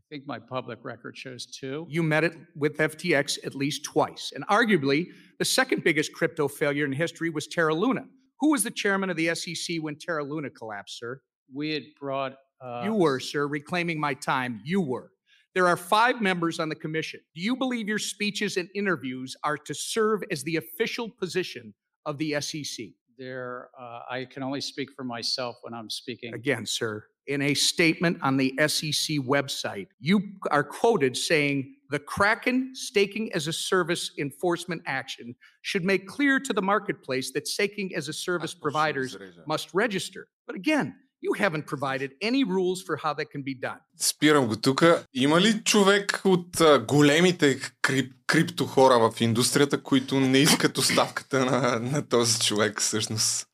I 0.06 0.14
think 0.14 0.26
my 0.26 0.38
public 0.38 0.84
record 0.84 1.16
shows 1.16 1.46
two. 1.46 1.84
You 1.88 2.00
met 2.00 2.22
it 2.22 2.34
with 2.54 2.76
FTX 2.76 3.44
at 3.44 3.56
least 3.56 3.82
twice. 3.82 4.32
And 4.36 4.46
arguably, 4.46 5.08
the 5.40 5.44
second 5.44 5.82
biggest 5.82 6.12
crypto 6.12 6.46
failure 6.46 6.84
in 6.84 6.92
history 6.92 7.28
was 7.28 7.48
Terra 7.48 7.74
Luna. 7.74 8.04
Who 8.38 8.52
was 8.52 8.62
the 8.62 8.70
chairman 8.70 9.10
of 9.10 9.16
the 9.16 9.34
SEC 9.34 9.78
when 9.80 9.96
Terra 9.96 10.22
Luna 10.22 10.50
collapsed, 10.50 10.98
sir? 10.98 11.20
We 11.52 11.72
had 11.72 11.82
brought. 12.00 12.36
Uh, 12.60 12.82
You 12.84 12.94
were, 12.94 13.18
sir, 13.18 13.48
reclaiming 13.48 13.98
my 13.98 14.14
time. 14.14 14.60
You 14.64 14.80
were. 14.80 15.10
There 15.56 15.66
are 15.66 15.76
five 15.76 16.20
members 16.20 16.60
on 16.60 16.68
the 16.68 16.74
commission. 16.76 17.18
Do 17.34 17.40
you 17.40 17.56
believe 17.56 17.88
your 17.88 17.98
speeches 17.98 18.56
and 18.56 18.68
interviews 18.76 19.34
are 19.42 19.58
to 19.58 19.74
serve 19.74 20.22
as 20.30 20.44
the 20.44 20.56
official 20.56 21.10
position 21.10 21.74
of 22.04 22.18
the 22.18 22.40
SEC? 22.40 22.86
There, 23.18 23.70
uh, 23.78 24.00
I 24.10 24.26
can 24.30 24.42
only 24.42 24.60
speak 24.60 24.92
for 24.92 25.04
myself 25.04 25.56
when 25.62 25.72
I'm 25.72 25.88
speaking. 25.88 26.34
Again, 26.34 26.66
sir, 26.66 27.04
in 27.26 27.42
a 27.42 27.54
statement 27.54 28.18
on 28.22 28.36
the 28.36 28.54
SEC 28.58 29.18
website, 29.18 29.88
you 29.98 30.20
are 30.50 30.62
quoted 30.62 31.16
saying 31.16 31.76
the 31.90 31.98
Kraken 31.98 32.72
staking 32.74 33.32
as 33.32 33.46
a 33.46 33.52
service 33.52 34.10
enforcement 34.18 34.82
action 34.86 35.34
should 35.62 35.84
make 35.84 36.06
clear 36.06 36.38
to 36.40 36.52
the 36.52 36.62
marketplace 36.62 37.32
that 37.32 37.48
staking 37.48 37.94
as 37.94 38.08
a 38.08 38.12
service 38.12 38.54
providers 38.54 39.16
must 39.46 39.72
register. 39.72 40.28
But 40.46 40.56
again, 40.56 40.94
you 41.26 41.32
haven't 41.44 41.66
provided 41.66 42.10
any 42.28 42.42
rules 42.44 42.78
for 42.86 42.94
how 43.04 43.12
that 43.14 43.28
can 43.34 43.42
be 43.42 43.60
done. 43.60 43.78
Спирам 43.96 44.46
го 44.46 44.56
тук. 44.56 44.84
Има 45.14 45.40
ли 45.40 45.62
човек 45.64 46.20
от 46.24 46.60
а, 46.60 46.78
големите 46.78 47.60
крип, 47.82 48.12
крипто 48.26 48.66
хора 48.66 49.10
в 49.10 49.20
индустрията, 49.20 49.82
които 49.82 50.20
не 50.20 50.38
искат 50.38 50.78
оставката 50.78 51.44
на, 51.44 51.80
на 51.80 52.08
този 52.08 52.40
човек 52.40 52.80
всъщност? 52.80 53.48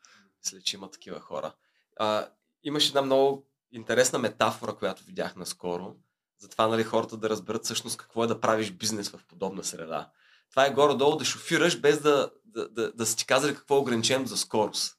Мисля, 0.44 0.60
че 0.64 0.76
има 0.76 0.90
такива 0.90 1.20
хора. 1.20 1.52
А, 1.96 2.28
имаше 2.64 2.88
една 2.88 3.02
много 3.02 3.46
интересна 3.72 4.18
метафора, 4.18 4.72
която 4.72 5.04
видях 5.04 5.36
наскоро. 5.36 5.94
За 6.40 6.48
това, 6.48 6.66
нали, 6.66 6.84
хората 6.84 7.16
да 7.16 7.30
разберат 7.30 7.64
всъщност 7.64 7.96
какво 7.96 8.24
е 8.24 8.26
да 8.26 8.40
правиш 8.40 8.70
бизнес 8.70 9.08
в 9.08 9.20
подобна 9.28 9.64
среда. 9.64 10.10
Това 10.50 10.66
е 10.66 10.72
горе-долу 10.72 11.16
да 11.16 11.24
шофираш 11.24 11.80
без 11.80 12.00
да, 12.00 12.30
да, 12.44 12.68
да, 12.68 12.92
да 12.92 13.06
са 13.06 13.16
ти 13.16 13.26
казали 13.26 13.54
какво 13.54 13.76
е 13.76 13.80
ограничено 13.80 14.26
за 14.26 14.36
скорост. 14.36 14.96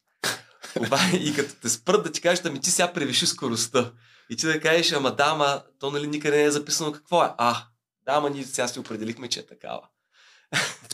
Това 0.74 1.00
е, 1.14 1.16
и 1.16 1.34
като 1.34 1.56
те 1.62 1.70
спрат 1.70 2.04
да 2.04 2.12
ти 2.12 2.22
кажеш, 2.22 2.46
ами 2.46 2.62
ти 2.62 2.72
сега 2.72 2.94
превиши 2.94 3.26
скоростта. 3.26 3.92
И 4.30 4.38
ти 4.38 4.46
да 4.46 4.60
кажеш, 4.60 4.92
ама 4.92 5.16
да, 5.16 5.26
ама 5.28 5.64
то 5.80 5.92
нали 5.92 6.08
никъде 6.08 6.38
не 6.38 6.44
е 6.44 6.52
записано 6.52 6.92
какво 6.92 7.24
е. 7.24 7.30
А, 7.38 7.54
да, 8.06 8.14
ама 8.14 8.30
ние 8.30 8.44
сега 8.44 8.68
си 8.68 8.80
определихме, 8.80 9.28
че 9.28 9.40
е 9.40 9.46
такава. 9.46 9.82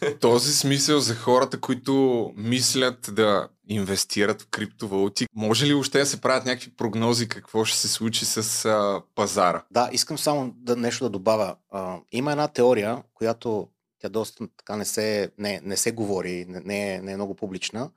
В 0.02 0.20
този 0.20 0.54
смисъл 0.54 1.00
за 1.00 1.16
хората, 1.16 1.60
които 1.60 2.26
мислят 2.36 3.10
да 3.12 3.50
инвестират 3.68 4.42
в 4.42 4.48
криптовалути, 4.48 5.26
може 5.36 5.66
ли 5.66 5.74
още 5.74 6.00
да 6.00 6.06
се 6.06 6.22
правят 6.22 6.46
някакви 6.46 6.76
прогнози 6.76 7.30
какво 7.30 7.66
ще 7.66 7.78
се 7.78 7.88
случи 7.88 8.26
с 8.26 8.66
а, 8.66 9.02
пазара? 9.16 9.64
Да, 9.72 9.90
искам 9.92 10.18
само 10.18 10.54
да 10.56 10.76
нещо 10.76 11.04
да 11.04 11.10
добавя. 11.10 11.56
А, 11.72 11.98
има 12.12 12.32
една 12.32 12.48
теория, 12.48 13.04
която 13.14 13.68
тя 14.00 14.10
доста 14.10 14.48
така 14.58 14.76
не 14.76 14.86
се, 14.86 15.32
не, 15.38 15.62
не 15.64 15.78
се 15.78 15.92
говори, 15.92 16.46
не, 16.48 16.60
не, 16.60 16.94
е, 16.94 17.02
не 17.02 17.12
е 17.12 17.16
много 17.16 17.36
публична. 17.36 17.90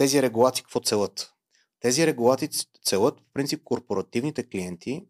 Тези 0.00 0.22
регулации 0.22 0.64
какво 0.64 0.80
целят? 0.80 1.34
Тези 1.80 2.06
регулации 2.06 2.48
целят, 2.84 3.20
в 3.20 3.24
принцип, 3.32 3.64
корпоративните 3.64 4.48
клиенти, 4.48 5.06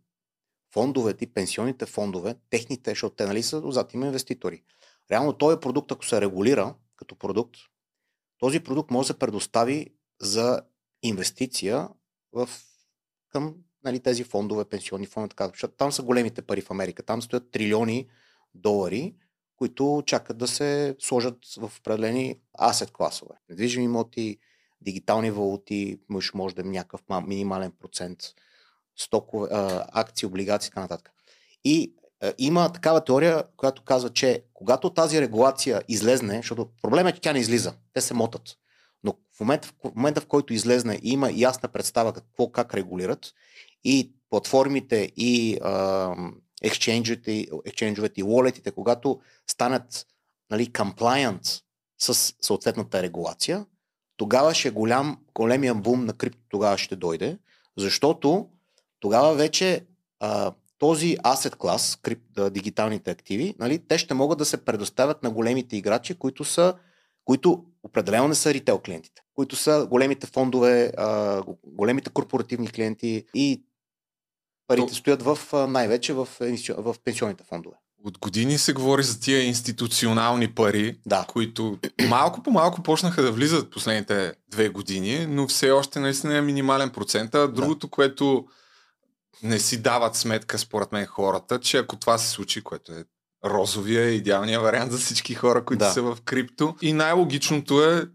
фондовете 0.73 1.25
и 1.25 1.32
пенсионните 1.32 1.87
фондове, 1.87 2.35
техните, 2.50 2.90
защото 2.90 3.16
те 3.16 3.26
нали 3.26 3.42
са 3.42 3.56
отзад 3.56 3.94
има 3.94 4.06
инвеститори. 4.06 4.62
Реално 5.11 5.32
този 5.32 5.61
продукт, 5.61 5.92
ако 5.92 6.06
се 6.06 6.20
регулира 6.20 6.75
като 6.97 7.14
продукт, 7.14 7.56
този 8.38 8.61
продукт 8.61 8.90
може 8.90 9.06
да 9.06 9.12
се 9.12 9.18
предостави 9.18 9.87
за 10.20 10.62
инвестиция 11.02 11.88
в, 12.32 12.49
към 13.28 13.54
нали, 13.85 14.00
тези 14.00 14.25
фондове, 14.25 14.64
пенсионни 14.64 15.06
фондове, 15.06 15.28
така, 15.28 15.49
защото 15.49 15.75
там 15.75 15.92
са 15.92 16.02
големите 16.02 16.42
пари 16.42 16.61
в 16.61 16.70
Америка. 16.70 17.02
Там 17.02 17.23
стоят 17.23 17.50
трилиони 17.50 18.09
долари, 18.54 19.14
които 19.56 20.02
чакат 20.06 20.38
да 20.38 20.49
се 20.49 20.97
сложат 20.99 21.38
в 21.56 21.73
определени 21.78 22.40
асет 22.61 22.90
класове. 22.90 23.35
Недвижими 23.49 23.85
имоти, 23.85 24.38
дигитални 24.80 25.30
валути, 25.30 25.99
може, 26.08 26.30
може 26.34 26.54
да 26.54 26.60
е 26.60 26.64
някакъв 26.64 27.00
мал- 27.08 27.26
минимален 27.26 27.72
процент, 27.80 28.18
стокове, 28.96 29.49
акции, 29.92 30.26
облигации 30.26 30.68
и 30.68 30.70
така 30.70 30.80
нататък. 30.80 31.10
И 31.64 31.94
има 32.38 32.72
такава 32.72 33.04
теория, 33.04 33.44
която 33.56 33.84
казва, 33.84 34.10
че 34.10 34.44
когато 34.54 34.90
тази 34.90 35.20
регулация 35.20 35.82
излезне, 35.88 36.37
защото 36.37 36.68
проблемът 36.82 37.12
е, 37.12 37.14
че 37.14 37.20
тя 37.20 37.32
не 37.32 37.38
излиза, 37.38 37.75
те 37.92 38.00
се 38.00 38.14
мотат. 38.14 38.42
Но 39.04 39.14
в 39.37 39.40
момента, 39.40 39.68
в 39.68 39.94
момента, 39.94 40.20
в 40.20 40.26
който 40.26 40.52
излезне 40.52 40.99
и 41.02 41.12
има 41.12 41.30
ясна 41.34 41.68
представа 41.68 42.12
какво, 42.12 42.50
как 42.50 42.75
регулират 42.75 43.32
и 43.84 44.12
платформите 44.30 45.12
и 45.16 45.58
ексченджовете, 46.62 48.20
и 48.20 48.22
уолетите, 48.25 48.70
когато 48.70 49.20
станат 49.50 50.06
нали, 50.50 50.66
compliant 50.66 51.62
с 51.99 52.34
съответната 52.40 53.02
регулация, 53.02 53.66
тогава 54.20 54.54
ще 54.54 54.68
е 54.68 54.70
голям, 54.70 55.18
големия 55.34 55.74
бум 55.74 56.04
на 56.04 56.12
крипто 56.12 56.40
тогава 56.48 56.78
ще 56.78 56.96
дойде, 56.96 57.38
защото 57.76 58.48
тогава 59.00 59.34
вече 59.34 59.86
а, 60.20 60.52
този 60.78 61.16
asset 61.16 61.56
клас, 61.56 61.98
крип, 62.02 62.22
дигиталните 62.50 63.10
активи, 63.10 63.54
нали, 63.58 63.78
те 63.88 63.98
ще 63.98 64.14
могат 64.14 64.38
да 64.38 64.44
се 64.44 64.64
предоставят 64.64 65.22
на 65.22 65.30
големите 65.30 65.76
играчи, 65.76 66.14
които 66.14 66.44
са 66.44 66.74
които 67.24 67.64
определено 67.82 68.28
не 68.28 68.34
са 68.34 68.54
ритейл 68.54 68.78
клиентите, 68.78 69.22
които 69.34 69.56
са 69.56 69.86
големите 69.90 70.26
фондове, 70.26 70.92
а, 70.96 71.42
големите 71.66 72.10
корпоративни 72.10 72.68
клиенти 72.68 73.24
и 73.34 73.62
парите 74.66 74.86
То- 74.86 74.94
стоят 74.94 75.22
в, 75.22 75.38
най-вече 75.68 76.12
в, 76.12 76.28
в 76.78 76.96
пенсионните 77.04 77.44
фондове. 77.44 77.76
От 78.04 78.19
години 78.19 78.59
се 78.59 78.73
говори 78.73 79.02
за 79.02 79.21
тия 79.21 79.42
институционални 79.42 80.49
пари, 80.49 80.99
Да. 81.07 81.25
които 81.28 81.78
малко 82.09 82.42
по 82.42 82.50
малко 82.50 82.83
почнаха 82.83 83.23
да 83.23 83.33
влизат 83.33 83.71
последните 83.71 84.33
две 84.50 84.69
години, 84.69 85.26
но 85.26 85.49
все 85.49 85.71
още 85.71 86.00
наистина 86.00 86.37
е 86.37 86.40
минимален 86.40 86.90
процент. 86.90 87.35
А 87.35 87.49
другото, 87.49 87.88
което 87.88 88.45
не 89.42 89.59
си 89.59 89.83
дават 89.83 90.16
сметка, 90.16 90.59
според 90.59 90.92
мен, 90.92 91.07
хората, 91.07 91.61
че 91.61 91.78
ако 91.78 91.97
това 91.97 92.19
се 92.19 92.30
случи, 92.30 92.61
което 92.61 92.92
е 92.92 93.04
розовия, 93.45 94.11
идеалния 94.11 94.61
вариант 94.61 94.92
за 94.92 94.99
всички 94.99 95.35
хора, 95.35 95.64
които 95.64 95.78
Да. 95.85 95.90
са 95.90 96.02
в 96.02 96.19
крипто. 96.25 96.75
И 96.83 96.92
най-логичното 96.92 97.85
е 97.85 98.07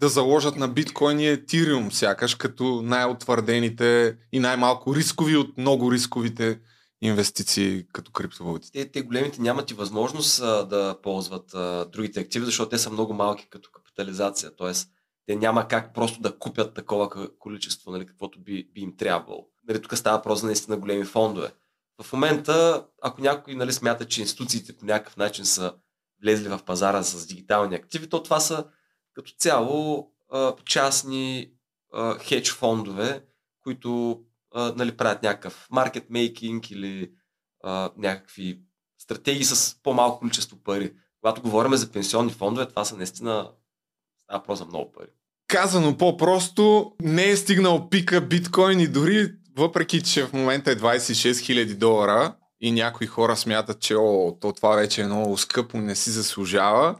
да 0.00 0.08
заложат 0.08 0.56
на 0.56 0.68
биткоин 0.68 1.20
и 1.20 1.28
етириум, 1.28 1.92
сякаш 1.92 2.34
като 2.34 2.82
най-утвърдените 2.82 4.16
и 4.32 4.38
най-малко 4.38 4.94
рискови 4.96 5.36
от 5.36 5.58
много 5.58 5.92
рисковите 5.92 6.58
инвестиции 7.00 7.86
като 7.92 8.12
криптовалути. 8.12 8.72
те, 8.72 8.90
те 8.90 9.02
големите 9.02 9.42
нямат 9.42 9.70
и 9.70 9.74
възможност 9.74 10.40
а, 10.40 10.64
да 10.64 10.98
ползват 11.02 11.54
а, 11.54 11.88
другите 11.92 12.20
активи, 12.20 12.44
защото 12.44 12.68
те 12.68 12.78
са 12.78 12.90
много 12.90 13.14
малки 13.14 13.48
като 13.50 13.70
капитализация. 13.70 14.56
Тоест, 14.56 14.90
те 15.26 15.36
няма 15.36 15.68
как 15.68 15.94
просто 15.94 16.20
да 16.20 16.38
купят 16.38 16.74
такова 16.74 17.28
количество, 17.38 17.90
нали, 17.90 18.06
каквото 18.06 18.40
би, 18.40 18.70
би 18.74 18.80
им 18.80 18.96
трябвало. 18.96 19.46
Нали, 19.68 19.82
тук 19.82 19.96
става 19.96 20.16
въпрос 20.16 20.40
за 20.40 20.46
наистина 20.46 20.76
големи 20.76 21.04
фондове. 21.04 21.52
В 22.02 22.12
момента, 22.12 22.86
ако 23.02 23.20
някой 23.20 23.54
нали, 23.54 23.72
смята, 23.72 24.04
че 24.04 24.20
институциите 24.20 24.76
по 24.76 24.84
някакъв 24.84 25.16
начин 25.16 25.44
са 25.44 25.74
влезли 26.22 26.48
в 26.48 26.60
пазара 26.66 27.02
с 27.02 27.26
дигитални 27.26 27.74
активи, 27.74 28.08
то 28.08 28.22
това 28.22 28.40
са 28.40 28.64
като 29.14 29.32
цяло 29.38 30.10
а, 30.32 30.54
частни 30.64 31.52
а, 31.92 32.18
хедж 32.18 32.52
фондове, 32.52 33.24
които 33.62 34.20
а, 34.56 34.72
нали, 34.76 34.96
правят 34.96 35.22
някакъв 35.22 35.66
маркет 35.70 36.10
мейкинг 36.10 36.70
или 36.70 37.10
а, 37.64 37.90
някакви 37.96 38.60
стратегии 38.98 39.44
с 39.44 39.76
по-малко 39.82 40.18
количество 40.18 40.56
пари. 40.64 40.92
Когато 41.20 41.42
говорим 41.42 41.74
за 41.74 41.92
пенсионни 41.92 42.32
фондове, 42.32 42.68
това 42.68 42.84
са 42.84 42.96
наистина 42.96 43.50
става 44.22 44.38
въпрос 44.38 44.58
за 44.58 44.64
много 44.64 44.92
пари. 44.92 45.08
казано 45.48 45.96
по-просто, 45.96 46.92
не 47.02 47.24
е 47.24 47.36
стигнал 47.36 47.88
пика 47.88 48.20
биткоин 48.20 48.80
и 48.80 48.88
дори 48.88 49.32
въпреки, 49.56 50.02
че 50.02 50.26
в 50.26 50.32
момента 50.32 50.70
е 50.70 50.76
26 50.76 51.30
000 51.30 51.74
долара 51.74 52.36
и 52.60 52.72
някои 52.72 53.06
хора 53.06 53.36
смятат, 53.36 53.80
че 53.80 53.96
о, 53.96 54.38
то 54.40 54.52
това 54.52 54.76
вече 54.76 55.02
е 55.02 55.06
много 55.06 55.38
скъпо, 55.38 55.78
не 55.78 55.94
си 55.94 56.10
заслужава. 56.10 56.96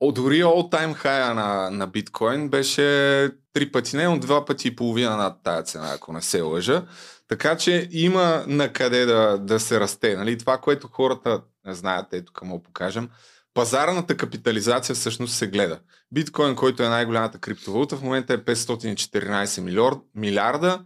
О, 0.00 0.12
дори 0.12 0.42
all 0.42 0.72
time 0.72 1.04
high 1.04 1.32
на, 1.32 1.70
на 1.70 1.86
биткоин 1.86 2.48
беше 2.48 3.30
три 3.52 3.72
пъти, 3.72 3.96
не, 3.96 4.08
но 4.08 4.18
два 4.18 4.44
пъти 4.44 4.68
и 4.68 4.76
половина 4.76 5.16
над 5.16 5.36
тая 5.44 5.62
цена, 5.62 5.92
ако 5.94 6.12
не 6.12 6.22
се 6.22 6.40
лъжа. 6.40 6.84
Така 7.28 7.56
че 7.56 7.88
има 7.90 8.44
на 8.46 8.72
къде 8.72 9.06
да, 9.06 9.38
да 9.38 9.60
се 9.60 9.80
расте. 9.80 10.16
Нали? 10.16 10.38
Това, 10.38 10.58
което 10.58 10.88
хората 10.88 11.42
не 11.66 11.74
знаят, 11.74 12.06
ето 12.12 12.32
към 12.32 12.48
му 12.48 12.62
покажем, 12.62 13.10
пазарната 13.54 14.16
капитализация 14.16 14.94
всъщност 14.94 15.34
се 15.34 15.46
гледа. 15.46 15.80
Биткоин, 16.12 16.56
който 16.56 16.82
е 16.82 16.88
най-голямата 16.88 17.38
криптовалута, 17.38 17.96
в 17.96 18.02
момента 18.02 18.34
е 18.34 18.38
514 18.38 19.60
милиард, 19.60 19.98
милиарда. 20.14 20.84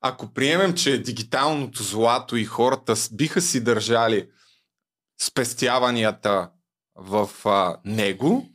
Ако 0.00 0.32
приемем, 0.34 0.74
че 0.74 1.02
дигиталното 1.02 1.82
злато 1.82 2.36
и 2.36 2.44
хората 2.44 2.94
биха 3.12 3.40
си 3.40 3.64
държали 3.64 4.28
спестяванията 5.20 6.50
в 6.96 7.30
а, 7.44 7.76
него, 7.84 8.53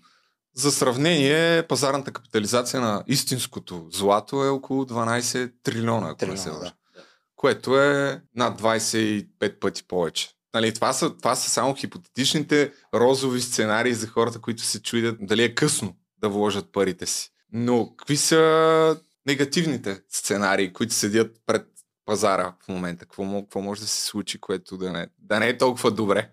за 0.59 0.71
сравнение, 0.71 1.67
пазарната 1.67 2.11
капитализация 2.11 2.81
на 2.81 3.03
истинското 3.07 3.87
злато 3.91 4.45
е 4.45 4.49
около 4.49 4.85
12 4.85 5.51
трилиона, 5.63 6.09
ако 6.09 6.25
не 6.25 6.37
се 6.37 6.49
лъжа. 6.49 6.73
да. 6.95 7.03
Което 7.35 7.79
е 7.79 8.21
над 8.35 8.61
25 8.61 9.59
пъти 9.59 9.83
повече. 9.87 10.29
Нали, 10.53 10.73
това, 10.73 10.93
са, 10.93 11.17
това 11.17 11.35
са 11.35 11.49
само 11.49 11.75
хипотетичните 11.75 12.73
розови 12.93 13.41
сценарии 13.41 13.93
за 13.93 14.07
хората, 14.07 14.39
които 14.39 14.61
се 14.61 14.81
чуят 14.81 15.17
дали 15.21 15.43
е 15.43 15.55
късно 15.55 15.95
да 16.17 16.29
вложат 16.29 16.71
парите 16.71 17.05
си. 17.05 17.29
Но 17.53 17.95
какви 17.97 18.17
са 18.17 19.01
негативните 19.25 20.01
сценарии, 20.09 20.73
които 20.73 20.93
седят 20.93 21.35
пред 21.45 21.67
пазара 22.05 22.53
в 22.65 22.67
момента? 22.67 23.05
Какво, 23.05 23.41
какво 23.41 23.61
може 23.61 23.81
да 23.81 23.87
се 23.87 24.05
случи, 24.05 24.41
което 24.41 24.77
да 24.77 24.91
не, 24.91 25.07
да 25.19 25.39
не 25.39 25.47
е 25.47 25.57
толкова 25.57 25.91
добре? 25.91 26.29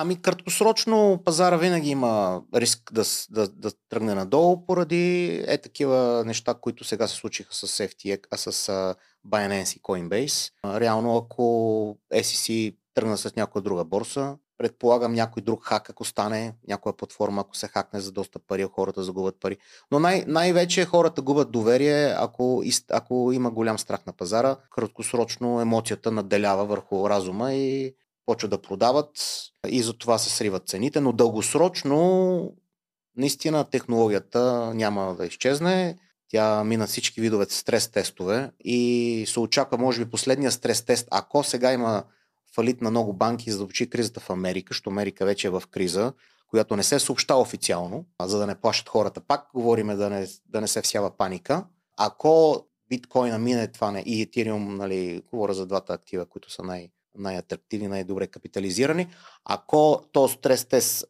Ами 0.00 0.22
краткосрочно 0.22 1.22
пазара 1.24 1.56
винаги 1.56 1.90
има 1.90 2.42
риск 2.54 2.92
да, 2.92 3.02
да, 3.30 3.48
да 3.48 3.70
тръгне 3.88 4.14
надолу 4.14 4.66
поради 4.66 5.34
е 5.46 5.58
такива 5.58 6.22
неща, 6.26 6.54
които 6.54 6.84
сега 6.84 7.08
се 7.08 7.14
случиха 7.16 7.54
с 7.54 7.66
FTX, 7.66 8.26
а 8.30 8.36
с 8.36 8.50
Binance 9.28 9.76
и 9.76 9.82
Coinbase. 9.82 10.52
Реално 10.64 11.16
ако 11.16 11.42
SEC 12.14 12.74
тръгна 12.94 13.18
с 13.18 13.36
някоя 13.36 13.62
друга 13.62 13.84
борса, 13.84 14.36
предполагам 14.58 15.12
някой 15.12 15.42
друг 15.42 15.64
хак, 15.64 15.90
ако 15.90 16.04
стане, 16.04 16.54
някоя 16.68 16.96
платформа, 16.96 17.40
ако 17.40 17.56
се 17.56 17.68
хакне 17.68 18.00
за 18.00 18.12
доста 18.12 18.38
пари, 18.38 18.66
хората 18.72 19.02
загубят 19.02 19.40
пари. 19.40 19.56
Но 19.90 20.00
най- 20.00 20.24
най-вече 20.26 20.84
хората 20.84 21.22
губят 21.22 21.50
доверие, 21.50 22.14
ако, 22.18 22.62
ако 22.90 23.32
има 23.32 23.50
голям 23.50 23.78
страх 23.78 24.06
на 24.06 24.12
пазара. 24.12 24.56
Краткосрочно 24.70 25.60
емоцията 25.60 26.10
наделява 26.10 26.64
върху 26.64 27.08
разума 27.10 27.54
и 27.54 27.94
почват 28.28 28.50
да 28.50 28.62
продават 28.62 29.10
и 29.68 29.82
за 29.82 29.92
това 29.92 30.18
се 30.18 30.30
сриват 30.30 30.68
цените, 30.68 31.00
но 31.00 31.12
дългосрочно 31.12 32.52
наистина 33.16 33.64
технологията 33.64 34.72
няма 34.74 35.14
да 35.14 35.26
изчезне. 35.26 35.98
Тя 36.28 36.64
мина 36.64 36.86
всички 36.86 37.20
видове 37.20 37.46
стрес 37.48 37.88
тестове 37.88 38.50
и 38.60 39.24
се 39.28 39.40
очаква, 39.40 39.78
може 39.78 40.04
би, 40.04 40.10
последния 40.10 40.52
стрес 40.52 40.84
тест, 40.84 41.08
ако 41.10 41.44
сега 41.44 41.72
има 41.72 42.04
фалит 42.54 42.80
на 42.80 42.90
много 42.90 43.12
банки, 43.12 43.50
за 43.50 43.58
да 43.58 43.64
учи 43.64 43.90
кризата 43.90 44.20
в 44.20 44.30
Америка, 44.30 44.68
защото 44.70 44.90
Америка 44.90 45.24
вече 45.24 45.46
е 45.46 45.50
в 45.50 45.62
криза, 45.70 46.12
която 46.48 46.76
не 46.76 46.82
се 46.82 46.98
съобщава 46.98 47.40
официално, 47.40 48.04
а 48.18 48.28
за 48.28 48.38
да 48.38 48.46
не 48.46 48.60
плащат 48.60 48.88
хората. 48.88 49.20
Пак 49.20 49.46
говориме 49.54 49.96
да 49.96 50.10
не, 50.10 50.26
да 50.46 50.60
не 50.60 50.68
се 50.68 50.82
всява 50.82 51.16
паника. 51.16 51.64
Ако 51.96 52.64
биткоина 52.88 53.38
мине 53.38 53.66
това 53.66 53.90
не, 53.90 54.00
и 54.00 54.26
Ethereum, 54.26 54.76
нали, 54.76 55.22
говоря 55.30 55.54
за 55.54 55.66
двата 55.66 55.92
актива, 55.92 56.26
които 56.26 56.52
са 56.52 56.62
най- 56.62 56.90
най-атрактивни, 57.14 57.88
най-добре 57.88 58.26
капитализирани. 58.26 59.08
Ако 59.44 60.02
то 60.12 60.28
стрес 60.28 60.64
тест, 60.64 61.06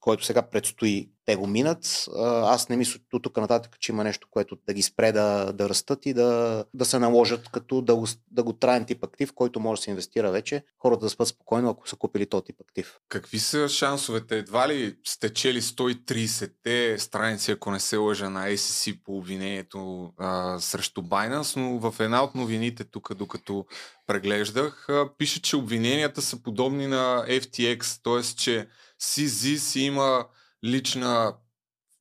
който 0.00 0.24
сега 0.24 0.42
предстои, 0.42 1.10
те 1.28 1.36
го 1.36 1.46
минат, 1.46 2.08
аз 2.44 2.68
не 2.68 2.76
мисля 2.76 3.00
от 3.12 3.22
тук 3.22 3.36
нататък, 3.36 3.76
че 3.80 3.92
има 3.92 4.04
нещо, 4.04 4.28
което 4.30 4.58
да 4.66 4.74
ги 4.74 4.82
спре 4.82 5.12
да, 5.12 5.52
да 5.52 5.68
растат 5.68 6.06
и 6.06 6.14
да, 6.14 6.64
да 6.74 6.84
се 6.84 6.98
наложат 6.98 7.48
като 7.52 7.82
да 7.82 8.02
да 8.30 8.42
го 8.42 8.52
траен 8.52 8.84
тип 8.84 9.04
актив, 9.04 9.32
който 9.34 9.60
може 9.60 9.78
да 9.78 9.84
се 9.84 9.90
инвестира 9.90 10.30
вече, 10.30 10.64
хората 10.78 11.00
да 11.06 11.10
спят 11.10 11.28
спокойно, 11.28 11.70
ако 11.70 11.88
са 11.88 11.96
купили 11.96 12.26
този 12.26 12.44
тип 12.44 12.60
актив. 12.60 12.98
Какви 13.08 13.38
са 13.38 13.68
шансовете? 13.68 14.38
Едва 14.38 14.68
ли 14.68 14.96
сте 15.04 15.34
чели 15.34 15.62
130-те 15.62 16.98
страници, 16.98 17.52
ако 17.52 17.70
не 17.70 17.80
се 17.80 17.96
лъжа, 17.96 18.30
на 18.30 18.48
SEC 18.48 19.02
по 19.04 19.16
обвинението 19.16 20.12
а, 20.18 20.58
срещу 20.60 21.02
Binance, 21.02 21.56
но 21.56 21.90
в 21.90 22.00
една 22.00 22.24
от 22.24 22.34
новините 22.34 22.84
тук, 22.84 23.14
докато 23.14 23.66
преглеждах, 24.06 24.88
а, 24.88 25.08
пише, 25.18 25.42
че 25.42 25.56
обвиненията 25.56 26.22
са 26.22 26.42
подобни 26.42 26.86
на 26.86 27.24
FTX, 27.28 28.00
т.е. 28.04 28.36
че 28.36 28.68
CZ 29.00 29.56
си 29.56 29.80
има 29.80 30.24
лична, 30.64 31.34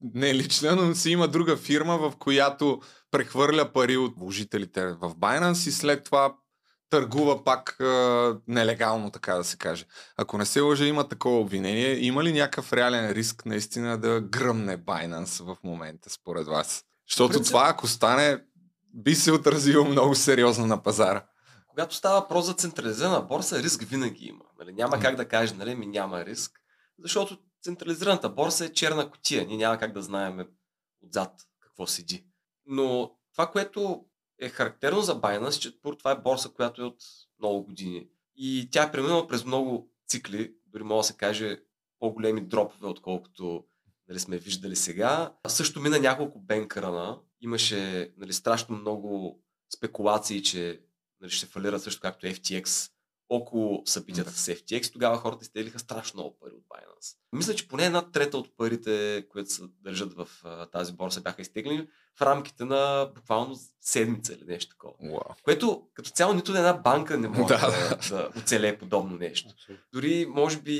не 0.01 0.35
лична, 0.35 0.75
но 0.75 0.95
си 0.95 1.09
има 1.11 1.27
друга 1.27 1.57
фирма, 1.57 1.97
в 1.97 2.13
която 2.19 2.81
прехвърля 3.11 3.73
пари 3.73 3.97
от 3.97 4.13
вложителите 4.17 4.87
в 4.87 5.15
Binance 5.15 5.67
и 5.67 5.71
след 5.71 6.03
това 6.03 6.35
търгува 6.89 7.43
пак 7.43 7.79
а, 7.79 8.37
нелегално, 8.47 9.11
така 9.11 9.33
да 9.33 9.43
се 9.43 9.57
каже. 9.57 9.85
Ако 10.17 10.37
не 10.37 10.45
се 10.45 10.61
лъжа, 10.61 10.85
има 10.85 11.07
такова 11.07 11.39
обвинение. 11.39 12.05
Има 12.05 12.23
ли 12.23 12.33
някакъв 12.33 12.73
реален 12.73 13.11
риск 13.11 13.45
наистина 13.45 13.97
да 13.97 14.21
гръмне 14.21 14.77
Binance 14.77 15.43
в 15.43 15.57
момента, 15.63 16.09
според 16.09 16.47
вас? 16.47 16.83
Защото 17.09 17.33
принцип- 17.33 17.47
това, 17.47 17.69
ако 17.69 17.87
стане, 17.87 18.43
би 18.93 19.15
се 19.15 19.31
отразило 19.31 19.85
много 19.85 20.15
сериозно 20.15 20.65
на 20.65 20.83
пазара. 20.83 21.25
Когато 21.69 21.95
става 21.95 22.19
въпрос 22.19 22.45
за 22.45 22.53
централизирана 22.53 23.21
борса, 23.21 23.63
риск 23.63 23.81
винаги 23.81 24.25
има. 24.25 24.45
Нали? 24.59 24.73
Няма 24.73 24.99
как 24.99 25.15
да 25.15 25.27
кажем, 25.27 25.57
нали, 25.57 25.75
ми 25.75 25.87
няма 25.87 26.25
риск, 26.25 26.51
защото 27.03 27.37
централизираната 27.67 28.29
борса 28.29 28.65
е 28.65 28.73
черна 28.73 29.11
котия. 29.11 29.45
Ние 29.47 29.57
няма 29.57 29.77
как 29.77 29.93
да 29.93 30.01
знаем 30.01 30.47
отзад 31.03 31.47
какво 31.59 31.87
седи. 31.87 32.25
Но 32.65 33.15
това, 33.31 33.51
което 33.51 34.05
е 34.39 34.49
характерно 34.49 35.01
за 35.01 35.21
Binance, 35.21 35.59
че 35.59 35.81
това 35.81 36.11
е 36.11 36.21
борса, 36.21 36.49
която 36.49 36.81
е 36.81 36.85
от 36.85 37.03
много 37.39 37.63
години. 37.63 38.07
И 38.35 38.69
тя 38.71 38.83
е 38.83 38.91
преминала 38.91 39.27
през 39.27 39.45
много 39.45 39.91
цикли, 40.07 40.53
дори 40.65 40.83
мога 40.83 40.99
да 40.99 41.03
се 41.03 41.17
каже 41.17 41.59
по-големи 41.99 42.41
дропове, 42.41 42.87
отколкото 42.87 43.65
нали, 44.09 44.19
сме 44.19 44.37
виждали 44.37 44.75
сега. 44.75 45.33
Също 45.47 45.79
мина 45.79 45.99
няколко 45.99 46.39
бенкърана. 46.39 47.19
Имаше 47.41 48.11
нали, 48.17 48.33
страшно 48.33 48.77
много 48.77 49.43
спекулации, 49.75 50.43
че 50.43 50.81
нали, 51.21 51.31
ще 51.31 51.45
фалират 51.45 51.83
също 51.83 52.01
както 52.01 52.25
FTX 52.25 52.91
около 53.29 53.81
събитията 53.85 54.31
с 54.31 54.53
FTX. 54.53 54.93
Тогава 54.93 55.17
хората 55.17 55.43
изтеглиха 55.43 55.79
страшно 55.79 56.17
много 56.17 56.37
пари 56.39 56.51
от 56.53 56.63
Binance. 56.63 57.15
Мисля, 57.33 57.55
че 57.55 57.67
поне 57.67 57.85
една 57.85 58.11
трета 58.11 58.37
от 58.37 58.57
парите, 58.57 59.25
които 59.29 59.51
се 59.51 59.61
държат 59.83 60.13
в 60.13 60.27
а, 60.43 60.65
тази 60.65 60.93
борса, 60.93 61.21
бяха 61.21 61.41
изтеглени 61.41 61.87
в 62.17 62.21
рамките 62.21 62.65
на 62.65 63.11
буквално 63.15 63.55
седмица 63.81 64.33
или 64.33 64.43
нещо 64.45 64.69
такова. 64.69 64.93
Уау. 64.99 65.35
Което 65.43 65.87
като 65.93 66.09
цяло 66.09 66.33
нито 66.33 66.57
една 66.57 66.73
банка 66.73 67.17
не 67.17 67.27
може 67.27 67.47
Да. 67.47 67.97
да, 68.09 68.15
да 68.15 68.39
оцелее 68.39 68.77
подобно 68.77 69.17
нещо. 69.17 69.53
Дори, 69.93 70.25
може 70.29 70.59
би, 70.59 70.75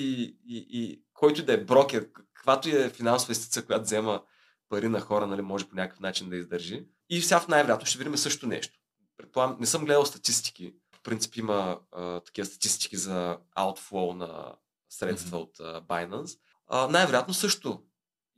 и, 0.47 0.67
и 0.69 1.03
който 1.13 1.45
да 1.45 1.53
е 1.53 1.63
брокер, 1.63 2.07
каквато 2.33 2.69
и 2.69 2.75
е 2.75 2.89
финансова 2.89 3.31
институция, 3.31 3.65
която 3.65 3.83
взема 3.83 4.21
пари 4.69 4.87
на 4.87 4.99
хора, 5.01 5.27
нали, 5.27 5.41
може 5.41 5.65
по 5.65 5.75
някакъв 5.75 5.99
начин 5.99 6.29
да 6.29 6.35
издържи. 6.35 6.85
И 7.09 7.21
сега 7.21 7.39
в 7.39 7.47
най-вероятно 7.47 7.85
ще 7.87 7.97
видим 7.97 8.17
също 8.17 8.47
нещо. 8.47 8.79
Предполагам, 9.17 9.57
не 9.59 9.65
съм 9.65 9.85
гледал 9.85 10.05
статистики. 10.05 10.73
Принцип 11.07 11.35
има 11.35 11.79
а, 11.91 12.19
такива 12.19 12.45
статистики 12.45 12.97
за 12.97 13.37
outflow 13.57 14.13
на 14.13 14.55
средства 14.89 15.37
от 15.37 15.59
а, 15.59 15.81
Binance. 15.81 16.39
А, 16.67 16.87
най-вероятно 16.87 17.33
също 17.33 17.83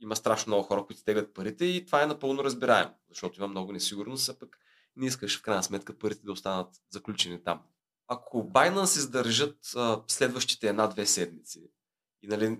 има 0.00 0.16
страшно 0.16 0.50
много 0.50 0.62
хора, 0.62 0.86
които 0.86 1.04
теглят 1.04 1.34
парите 1.34 1.64
и 1.64 1.86
това 1.86 2.02
е 2.02 2.06
напълно 2.06 2.44
разбираемо, 2.44 2.94
защото 3.08 3.40
има 3.40 3.48
много 3.48 3.72
несигурност, 3.72 4.28
а 4.28 4.38
пък 4.38 4.58
не 4.96 5.06
искаш 5.06 5.38
в 5.38 5.42
крайна 5.42 5.62
сметка 5.62 5.98
парите 5.98 6.24
да 6.24 6.32
останат 6.32 6.68
заключени 6.90 7.44
там. 7.44 7.62
Ако 8.08 8.50
Binance 8.50 8.98
издържат 8.98 9.58
а, 9.76 10.02
следващите 10.06 10.68
една-две 10.68 11.06
седмици 11.06 11.70
и 12.22 12.26
нали, 12.26 12.58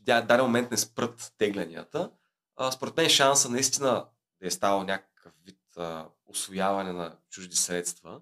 в 0.00 0.02
даден 0.02 0.40
момент 0.40 0.70
не 0.70 0.76
спрат 0.76 1.32
тегленията, 1.38 2.10
а, 2.56 2.72
според 2.72 2.96
мен 2.96 3.08
шанса 3.08 3.48
наистина 3.48 4.06
да 4.40 4.46
е 4.46 4.50
ставал 4.50 4.84
някакъв 4.84 5.32
вид 5.46 5.60
а, 5.76 6.08
освояване 6.26 6.92
на 6.92 7.16
чужди 7.30 7.56
средства, 7.56 8.20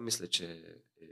мисля, 0.00 0.26
че 0.26 0.44
е, 0.44 1.06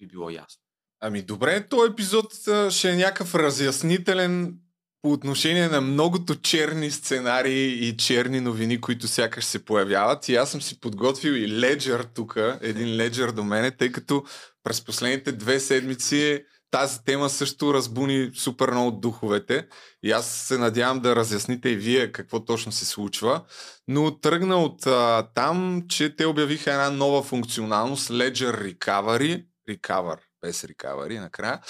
би 0.00 0.06
било 0.06 0.30
ясно. 0.30 0.62
Ами 1.00 1.22
добре, 1.22 1.68
този 1.68 1.92
епизод 1.92 2.32
ще 2.70 2.90
е 2.90 2.96
някакъв 2.96 3.34
разяснителен 3.34 4.58
по 5.02 5.12
отношение 5.12 5.68
на 5.68 5.80
многото 5.80 6.34
черни 6.34 6.90
сценарии 6.90 7.88
и 7.88 7.96
черни 7.96 8.40
новини, 8.40 8.80
които 8.80 9.08
сякаш 9.08 9.44
се 9.44 9.64
появяват. 9.64 10.28
И 10.28 10.36
аз 10.36 10.50
съм 10.50 10.62
си 10.62 10.80
подготвил 10.80 11.32
и 11.32 11.48
леджер 11.48 12.06
тук, 12.14 12.36
един 12.60 12.96
леджер 12.96 13.30
до 13.30 13.44
мене, 13.44 13.70
тъй 13.70 13.92
като 13.92 14.24
през 14.62 14.84
последните 14.84 15.32
две 15.32 15.60
седмици 15.60 16.44
тази 16.70 17.04
тема 17.04 17.30
също 17.30 17.74
разбуни 17.74 18.30
супер 18.34 18.70
много 18.70 18.90
духовете 18.90 19.66
и 20.02 20.12
аз 20.12 20.26
се 20.26 20.58
надявам 20.58 21.00
да 21.00 21.16
разясните 21.16 21.68
и 21.68 21.76
вие 21.76 22.12
какво 22.12 22.44
точно 22.44 22.72
се 22.72 22.86
случва. 22.86 23.42
Но 23.88 24.20
тръгна 24.20 24.56
от 24.56 24.86
а, 24.86 25.28
там, 25.34 25.82
че 25.88 26.16
те 26.16 26.26
обявиха 26.26 26.72
една 26.72 26.90
нова 26.90 27.22
функционалност 27.22 28.08
Ledger 28.08 28.74
Recovery, 28.74 29.44
Recover, 29.70 30.16
без 30.42 30.62
Recovery 30.62 31.20
накрая, 31.20 31.60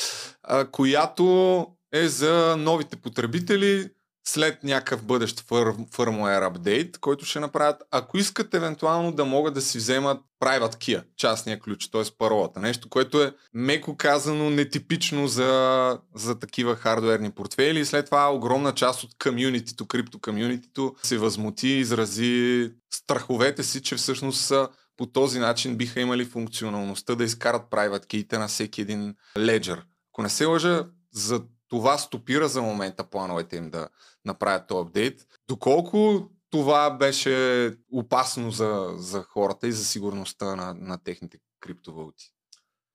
а, 0.43 0.71
която 0.71 1.67
е 1.93 2.09
за 2.09 2.57
новите 2.59 2.97
потребители, 2.97 3.91
след 4.29 4.64
някакъв 4.64 5.05
бъдещ 5.05 5.41
firmware 5.49 6.47
апдейт, 6.47 6.99
който 6.99 7.25
ще 7.25 7.41
направят, 7.41 7.83
ако 7.91 8.19
искат 8.19 8.55
евентуално 8.55 9.12
да 9.12 9.25
могат 9.25 9.55
да 9.55 9.61
си 9.61 9.79
вземат 9.79 10.21
private 10.41 10.75
key, 10.75 11.05
частния 11.17 11.59
ключ, 11.59 11.91
т.е. 11.91 12.03
паролата. 12.19 12.61
Нещо, 12.61 12.88
което 12.88 13.23
е 13.23 13.35
меко 13.55 13.97
казано 13.97 14.51
нетипично 14.51 15.29
за, 15.29 15.99
за 16.14 16.38
такива 16.38 16.77
хардуерни 16.77 17.31
портфели. 17.31 17.85
След 17.85 18.07
това 18.07 18.35
огромна 18.35 18.75
част 18.75 19.03
от 19.03 19.11
комюнитито, 19.23 19.87
крипто 19.87 20.19
комюнитито 20.21 20.95
се 21.03 21.19
възмути 21.19 21.69
и 21.69 21.79
изрази 21.79 22.71
страховете 22.91 23.62
си, 23.62 23.83
че 23.83 23.97
всъщност 23.97 24.41
са 24.41 24.69
по 24.97 25.07
този 25.07 25.38
начин 25.38 25.77
биха 25.77 26.01
имали 26.01 26.25
функционалността 26.25 27.14
да 27.14 27.25
изкарат 27.25 27.62
private 27.71 28.07
key 28.07 28.38
на 28.38 28.49
всеки 28.49 28.81
един 28.81 29.14
леджер. 29.38 29.83
Ако 30.12 30.23
не 30.23 30.29
се 30.29 30.45
лъжа, 30.45 30.87
за 31.12 31.43
това 31.68 31.98
стопира 31.98 32.48
за 32.48 32.62
момента 32.62 33.04
плановете 33.04 33.57
им 33.57 33.70
да 33.70 33.88
направят 34.24 34.66
този 34.66 34.88
апдейт. 34.88 35.26
Доколко 35.48 36.28
това 36.50 36.90
беше 36.90 37.76
опасно 37.92 38.50
за, 38.50 38.94
за 38.96 39.22
хората 39.22 39.68
и 39.68 39.72
за 39.72 39.85
сигурността 39.85 40.57
на, 40.57 40.74
на 40.74 41.04
техните 41.04 41.38
криптовалути? 41.61 42.33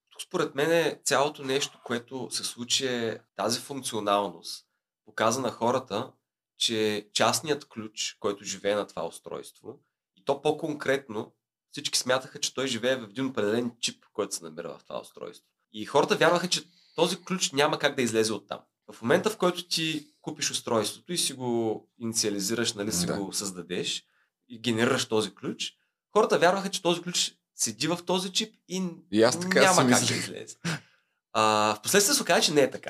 Тук 0.10 0.22
според 0.22 0.56
мен 0.56 0.72
е 0.72 1.00
цялото 1.04 1.44
нещо, 1.44 1.80
което 1.84 2.28
се 2.32 2.44
случи 2.44 2.88
е 2.88 3.20
тази 3.36 3.60
функционалност. 3.60 4.66
Показа 5.06 5.42
на 5.42 5.52
хората, 5.52 6.12
че 6.58 7.10
частният 7.14 7.66
ключ, 7.66 8.18
който 8.20 8.44
живее 8.44 8.76
на 8.76 8.88
това 8.88 9.06
устройство, 9.06 9.80
и 10.16 10.26
то 10.26 10.42
по-конкретно, 10.42 11.34
всички 11.72 12.00
смятаха, 12.00 12.40
че 12.40 12.54
той 12.54 12.68
живее 12.68 12.96
в 12.96 13.10
един 13.10 13.26
определен 13.26 13.72
чип, 13.80 14.06
който 14.14 14.36
се 14.36 14.44
намира 14.44 14.78
в 14.78 14.84
това 14.84 15.00
устройство. 15.00 15.48
И 15.74 15.86
хората 15.86 16.16
вярваха, 16.16 16.50
че 16.50 16.64
този 16.96 17.24
ключ 17.24 17.52
няма 17.52 17.80
как 17.80 17.96
да 17.96 18.02
излезе 18.02 18.34
от 18.34 18.48
там. 18.48 18.60
В 18.94 19.02
момента, 19.02 19.30
в 19.30 19.38
който 19.38 19.68
ти 19.68 20.08
купиш 20.22 20.52
устройството 20.52 21.14
и 21.14 21.18
си 21.18 21.34
го 21.34 21.84
инициализираш, 22.00 22.74
нали, 22.74 22.92
си 22.92 23.06
да. 23.06 23.18
го 23.18 23.34
създадеш 23.34 24.04
и 24.50 24.60
генерираш 24.60 25.06
този 25.06 25.36
ключ, 25.36 25.74
хората 26.14 26.40
вярваха, 26.40 26.70
че 26.70 26.82
този 26.82 27.02
ключ 27.02 27.34
седи 27.56 27.88
в 27.88 28.00
този 28.06 28.32
чип 28.32 28.56
и, 28.68 28.84
и 29.12 29.24
аз 29.24 29.40
така 29.40 29.62
няма 29.62 29.90
как 29.90 30.06
да 30.06 30.14
излезе. 30.16 30.56
А, 31.34 31.76
впоследствие 31.76 32.16
се 32.16 32.22
оказа, 32.22 32.42
че 32.42 32.54
не 32.54 32.62
е 32.62 32.72
така. 32.72 32.90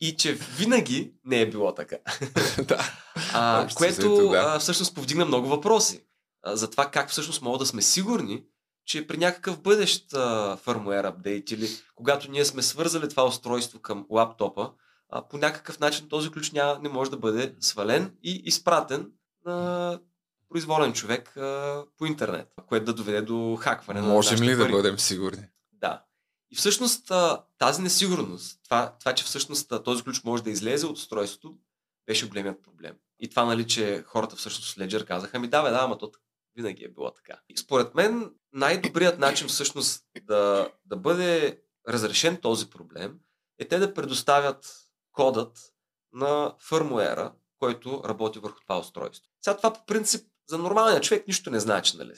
И 0.00 0.16
че 0.16 0.32
винаги 0.32 1.12
не 1.24 1.40
е 1.40 1.50
било 1.50 1.74
така. 1.74 1.96
да. 2.62 2.92
А, 3.32 3.68
което 3.74 4.28
да. 4.28 4.38
а, 4.38 4.58
всъщност 4.58 4.94
повдигна 4.94 5.24
много 5.24 5.48
въпроси. 5.48 6.04
А, 6.42 6.56
за 6.56 6.70
това 6.70 6.90
как 6.90 7.10
всъщност 7.10 7.42
мога 7.42 7.58
да 7.58 7.66
сме 7.66 7.82
сигурни, 7.82 8.44
че 8.84 9.06
при 9.06 9.18
някакъв 9.18 9.60
бъдещ 9.60 10.10
фърмуер 10.58 11.04
апдейт 11.04 11.50
или 11.50 11.68
когато 11.94 12.30
ние 12.30 12.44
сме 12.44 12.62
свързали 12.62 13.08
това 13.08 13.24
устройство 13.24 13.80
към 13.80 14.06
лаптопа, 14.10 14.70
а, 15.08 15.28
по 15.28 15.38
някакъв 15.38 15.80
начин 15.80 16.08
този 16.08 16.30
ключ 16.30 16.52
няма, 16.52 16.78
не 16.82 16.88
може 16.88 17.10
да 17.10 17.16
бъде 17.16 17.54
свален 17.60 18.16
и 18.22 18.42
изпратен 18.44 19.12
на 19.46 20.00
произволен 20.48 20.92
човек 20.92 21.36
а, 21.36 21.84
по 21.98 22.06
интернет, 22.06 22.52
което 22.66 22.84
да 22.84 22.94
доведе 22.94 23.22
до 23.22 23.56
хакване. 23.60 24.02
Можем 24.02 24.38
на 24.38 24.44
ли 24.46 24.58
пари. 24.58 24.72
да 24.72 24.76
бъдем 24.76 24.98
сигурни? 24.98 25.42
Да. 25.72 26.02
И 26.50 26.56
всъщност 26.56 27.12
тази 27.58 27.82
несигурност, 27.82 28.60
това, 28.64 28.96
това, 29.00 29.14
че 29.14 29.24
всъщност 29.24 29.72
този 29.84 30.02
ключ 30.02 30.24
може 30.24 30.42
да 30.42 30.50
излезе 30.50 30.86
от 30.86 30.96
устройството, 30.96 31.56
беше 32.06 32.28
големият 32.28 32.62
проблем. 32.62 32.94
И 33.18 33.30
това, 33.30 33.44
нали, 33.44 33.66
че 33.66 34.04
хората 34.06 34.36
всъщност 34.36 34.78
Ledger 34.78 35.06
казаха, 35.06 35.38
ми 35.38 35.48
да, 35.48 35.62
бе, 35.62 35.70
да, 35.70 35.78
ама 35.82 35.98
то 35.98 36.12
винаги 36.56 36.84
е 36.84 36.88
било 36.88 37.10
така. 37.10 37.40
И 37.48 37.56
според 37.56 37.94
мен 37.94 38.30
най-добрият 38.54 39.18
начин 39.18 39.48
всъщност 39.48 40.04
да, 40.22 40.70
да 40.84 40.96
бъде 40.96 41.60
разрешен 41.88 42.36
този 42.36 42.70
проблем 42.70 43.18
е 43.58 43.68
те 43.68 43.78
да 43.78 43.94
предоставят 43.94 44.90
кодът 45.12 45.72
на 46.12 46.54
фърмуера, 46.58 47.32
който 47.58 48.02
работи 48.04 48.38
върху 48.38 48.60
това 48.60 48.78
устройство. 48.78 49.32
Сега 49.42 49.56
това 49.56 49.72
по 49.72 49.86
принцип 49.86 50.26
за 50.48 50.58
нормалния 50.58 51.00
човек 51.00 51.26
нищо 51.26 51.50
не 51.50 51.60
значи. 51.60 51.96
Нали? 51.96 52.12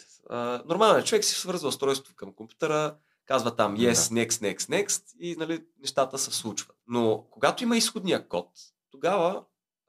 Нормалният 0.64 1.06
човек 1.06 1.24
си 1.24 1.34
свързва 1.34 1.68
устройството 1.68 2.16
към 2.16 2.34
компютъра, 2.34 2.96
казва 3.26 3.56
там 3.56 3.76
yes, 3.76 3.92
next, 3.92 4.28
next, 4.28 4.58
next 4.58 5.02
и 5.18 5.36
нали, 5.36 5.64
нещата 5.78 6.18
се 6.18 6.32
случват. 6.32 6.76
Но 6.86 7.26
когато 7.30 7.62
има 7.62 7.76
изходния 7.76 8.28
код, 8.28 8.48
тогава 8.90 9.44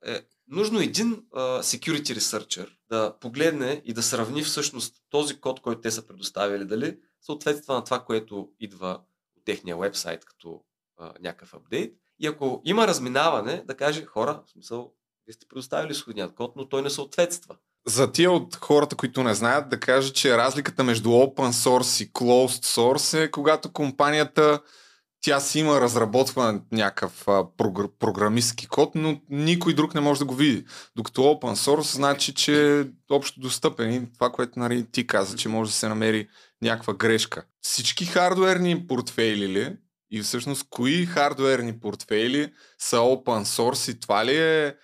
е 0.05 0.27
нужно 0.47 0.79
един 0.79 1.15
uh, 1.15 1.62
security 1.62 2.17
researcher 2.17 2.69
да 2.89 3.15
погледне 3.21 3.81
и 3.86 3.93
да 3.93 4.03
сравни 4.03 4.43
всъщност 4.43 4.95
този 5.10 5.39
код, 5.39 5.60
който 5.60 5.81
те 5.81 5.91
са 5.91 6.07
предоставили, 6.07 6.65
дали 6.65 6.97
съответства 7.21 7.73
на 7.73 7.83
това, 7.83 7.99
което 7.99 8.49
идва 8.60 8.99
от 9.38 9.45
техния 9.45 9.77
вебсайт 9.77 10.25
като 10.25 10.62
uh, 11.01 11.12
някакъв 11.21 11.53
апдейт 11.53 11.93
и 12.19 12.27
ако 12.27 12.62
има 12.65 12.88
разминаване, 12.88 13.63
да 13.67 13.77
каже 13.77 14.05
хора, 14.05 14.41
в 14.47 14.51
смисъл, 14.51 14.93
вие 15.27 15.33
сте 15.33 15.47
предоставили 15.47 15.93
сходният 15.93 16.36
код, 16.36 16.53
но 16.55 16.69
той 16.69 16.81
не 16.81 16.89
съответства. 16.89 17.55
За 17.88 18.12
тия 18.12 18.31
от 18.31 18.55
хората, 18.55 18.95
които 18.95 19.23
не 19.23 19.33
знаят, 19.33 19.69
да 19.69 19.79
кажа, 19.79 20.13
че 20.13 20.38
разликата 20.38 20.83
между 20.83 21.10
open 21.10 21.51
source 21.51 22.03
и 22.03 22.12
closed 22.13 22.65
source 22.65 23.23
е 23.23 23.31
когато 23.31 23.73
компанията 23.73 24.62
тя 25.27 25.39
си 25.39 25.59
има 25.59 25.81
разработван 25.81 26.61
някакъв 26.71 27.25
прогр- 27.25 27.91
програмистски 27.99 28.67
код, 28.67 28.95
но 28.95 29.21
никой 29.29 29.73
друг 29.73 29.93
не 29.93 30.01
може 30.01 30.19
да 30.19 30.25
го 30.25 30.35
види. 30.35 30.65
Докато 30.95 31.21
open 31.21 31.53
source 31.53 31.95
значи, 31.95 32.33
че 32.33 32.79
е 32.79 32.85
общо 33.09 33.39
достъпен 33.39 33.93
и 33.93 34.13
това, 34.13 34.29
което 34.29 34.59
нали, 34.59 34.85
ти 34.91 35.07
каза, 35.07 35.37
че 35.37 35.49
може 35.49 35.71
да 35.71 35.77
се 35.77 35.87
намери 35.87 36.27
някаква 36.61 36.93
грешка. 36.93 37.43
Всички 37.61 38.05
хардуерни 38.05 38.87
портфейли 38.87 39.47
ли 39.47 39.75
и 40.11 40.21
всъщност, 40.21 40.65
кои 40.69 41.05
хардуерни 41.05 41.79
портфейли 41.79 42.53
са 42.79 42.97
open 42.97 43.43
source 43.43 43.91
и 43.91 43.99
това 43.99 44.25
ли 44.25 44.37
е 44.37 44.75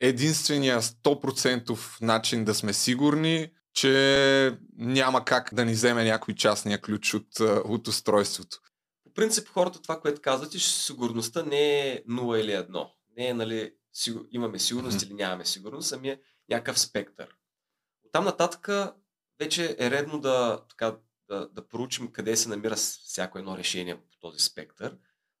единствения 0.00 0.82
100% 0.82 1.78
начин 2.00 2.44
да 2.44 2.54
сме 2.54 2.72
сигурни, 2.72 3.48
че 3.74 4.58
няма 4.78 5.24
как 5.24 5.50
да 5.54 5.64
ни 5.64 5.72
вземе 5.72 6.04
някой 6.04 6.34
частния 6.34 6.80
ключ 6.80 7.14
от, 7.14 7.40
от 7.64 7.88
устройството? 7.88 8.58
По 9.14 9.20
принцип, 9.20 9.48
хората 9.48 9.82
това, 9.82 10.00
което 10.00 10.20
казват, 10.20 10.54
е, 10.54 10.58
че 10.58 10.70
сигурността 10.70 11.42
не 11.42 11.88
е 11.88 12.04
0 12.04 12.40
или 12.40 12.50
1. 12.50 12.90
Не 13.16 13.28
е, 13.28 13.34
нали, 13.34 13.74
сигур... 13.92 14.26
имаме 14.30 14.58
сигурност 14.58 14.98
mm-hmm. 14.98 15.06
или 15.06 15.14
нямаме 15.14 15.44
сигурност, 15.44 15.92
ами 15.92 16.08
е 16.08 16.20
някакъв 16.48 16.80
спектър. 16.80 17.36
От 18.04 18.12
там 18.12 18.24
нататък 18.24 18.68
вече 19.38 19.76
е 19.78 19.90
редно 19.90 20.20
да, 20.20 20.64
така, 20.68 20.96
да, 21.28 21.48
да 21.48 21.68
проучим 21.68 22.12
къде 22.12 22.36
се 22.36 22.48
намира 22.48 22.76
всяко 22.76 23.38
едно 23.38 23.58
решение 23.58 23.96
по 23.96 24.18
този 24.20 24.38
спектър. 24.38 24.96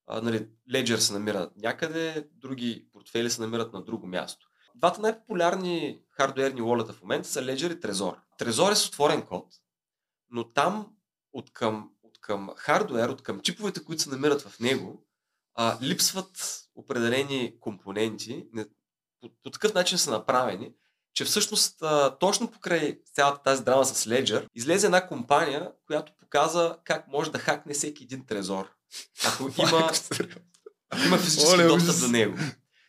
А, 0.06 0.20
нали, 0.20 0.48
Ledger 0.70 0.96
се 0.96 1.12
намира 1.12 1.50
някъде, 1.56 2.28
други 2.32 2.88
портфели 2.92 3.30
се 3.30 3.40
намират 3.40 3.72
на 3.72 3.84
друго 3.84 4.06
място. 4.06 4.48
Двата 4.74 5.00
най-популярни 5.00 6.02
хардуерни 6.10 6.62
wallet 6.62 6.92
в 6.92 7.02
момента 7.02 7.28
са 7.28 7.42
Ledger 7.42 7.76
и 7.76 7.80
Trezor. 7.80 8.16
Trezor 8.40 8.72
е 8.72 8.76
с 8.76 8.86
отворен 8.86 9.22
код, 9.22 9.54
но 10.30 10.52
там 10.52 10.96
от 11.32 11.52
към, 11.52 11.90
към 12.24 12.50
хардуер, 12.56 13.08
от 13.08 13.22
към 13.22 13.40
чиповете, 13.40 13.84
които 13.84 14.02
се 14.02 14.10
намират 14.10 14.42
в 14.42 14.60
него, 14.60 15.06
а, 15.54 15.78
липсват 15.82 16.60
определени 16.74 17.54
компоненти, 17.60 18.46
не, 18.52 18.64
по, 19.20 19.30
по 19.42 19.50
такъв 19.50 19.74
начин 19.74 19.98
са 19.98 20.10
направени, 20.10 20.72
че 21.14 21.24
всъщност 21.24 21.82
а, 21.82 22.18
точно 22.18 22.50
покрай 22.50 23.00
цялата 23.14 23.42
тази 23.42 23.64
драма 23.64 23.84
с 23.84 24.06
Ledger 24.06 24.46
излезе 24.54 24.86
една 24.86 25.06
компания, 25.06 25.72
която 25.86 26.12
показа 26.18 26.76
как 26.84 27.08
може 27.08 27.32
да 27.32 27.38
хакне 27.38 27.74
всеки 27.74 28.04
един 28.04 28.26
трезор. 28.26 28.70
Ако 29.26 29.42
има, 29.62 29.90
ако 30.90 31.06
има 31.06 31.18
физически 31.18 31.62
достъп 31.62 32.00
до 32.00 32.08
него. 32.08 32.38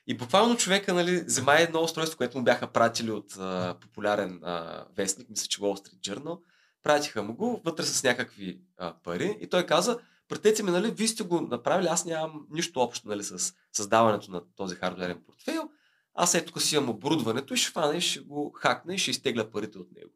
И 0.08 0.18
буквално 0.18 0.58
човека 0.58 0.94
нали, 0.94 1.24
взема 1.24 1.54
едно 1.54 1.82
устройство, 1.82 2.18
което 2.18 2.38
му 2.38 2.44
бяха 2.44 2.68
пратили 2.68 3.12
от 3.12 3.38
а, 3.40 3.76
популярен 3.82 4.40
а, 4.44 4.86
вестник, 4.98 5.30
мисля, 5.30 5.48
че 5.48 5.60
Wall 5.60 5.76
Street 5.76 6.00
Journal. 6.00 6.40
Пратиха 6.86 7.24
му 7.24 7.36
го 7.36 7.62
вътре 7.66 7.84
с 7.84 8.04
някакви 8.04 8.62
а, 8.78 8.94
пари 9.04 9.38
и 9.42 9.48
той 9.48 9.66
каза, 9.66 10.00
пратете 10.28 10.64
ми, 10.64 10.72
нали, 10.72 10.92
вие 10.92 11.08
сте 11.08 11.24
го 11.24 11.42
направили, 11.42 11.88
аз 11.88 12.06
нямам 12.06 12.48
нищо 12.50 12.80
общо 12.80 13.08
нали, 13.08 13.24
с 13.24 13.54
създаването 13.74 14.32
на 14.32 14.42
този 14.56 14.76
хардверен 14.76 15.24
портфейл 15.26 15.70
аз 16.16 16.36
ето 16.36 16.54
тук 16.54 16.62
си 16.62 16.76
имам 16.76 16.90
оборудването 16.90 17.54
и 17.54 17.58
ще 17.58 17.72
фана 17.72 17.96
и 17.96 18.02
ще 18.02 18.20
го 18.20 18.52
хакна 18.52 18.96
и 18.96 18.98
ще 18.98 19.12
изтегля 19.12 19.52
парите 19.52 19.78
от 19.78 19.92
него. 19.92 20.12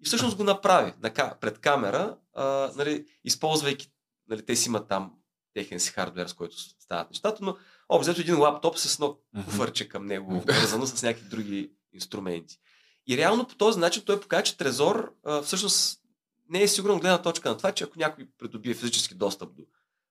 И 0.00 0.04
всъщност 0.04 0.36
го 0.36 0.44
направи 0.44 0.92
на, 1.02 1.36
пред 1.40 1.58
камера, 1.58 2.16
а, 2.34 2.70
нали, 2.76 3.06
използвайки, 3.24 3.90
нали, 4.28 4.46
те 4.46 4.56
си 4.56 4.68
имат 4.68 4.88
там 4.88 5.12
техен 5.54 5.80
си 5.80 5.90
хардвер, 5.90 6.26
с 6.26 6.32
който 6.32 6.56
стават 6.58 7.10
нещата, 7.10 7.44
но 7.44 7.56
общо 7.88 8.20
един 8.20 8.38
лаптоп 8.38 8.78
с 8.78 8.94
едно 8.94 9.18
куфърче 9.44 9.88
към 9.88 10.06
него, 10.06 10.42
вързано 10.46 10.86
с 10.86 11.02
някакви 11.02 11.28
други 11.28 11.72
инструменти. 11.92 12.58
И 13.06 13.16
реално 13.16 13.46
по 13.46 13.54
този 13.54 13.78
начин 13.78 14.02
той 14.06 14.20
показва, 14.20 14.42
че 14.42 14.56
Трезор 14.56 15.14
а, 15.24 15.42
всъщност 15.42 16.00
не 16.50 16.62
е 16.62 16.68
сигурно 16.68 17.00
гледна 17.00 17.22
точка 17.22 17.48
на 17.48 17.56
това, 17.56 17.72
че 17.72 17.84
ако 17.84 17.98
някой 17.98 18.28
придобие 18.38 18.74
физически 18.74 19.14
достъп 19.14 19.54
до 19.54 19.62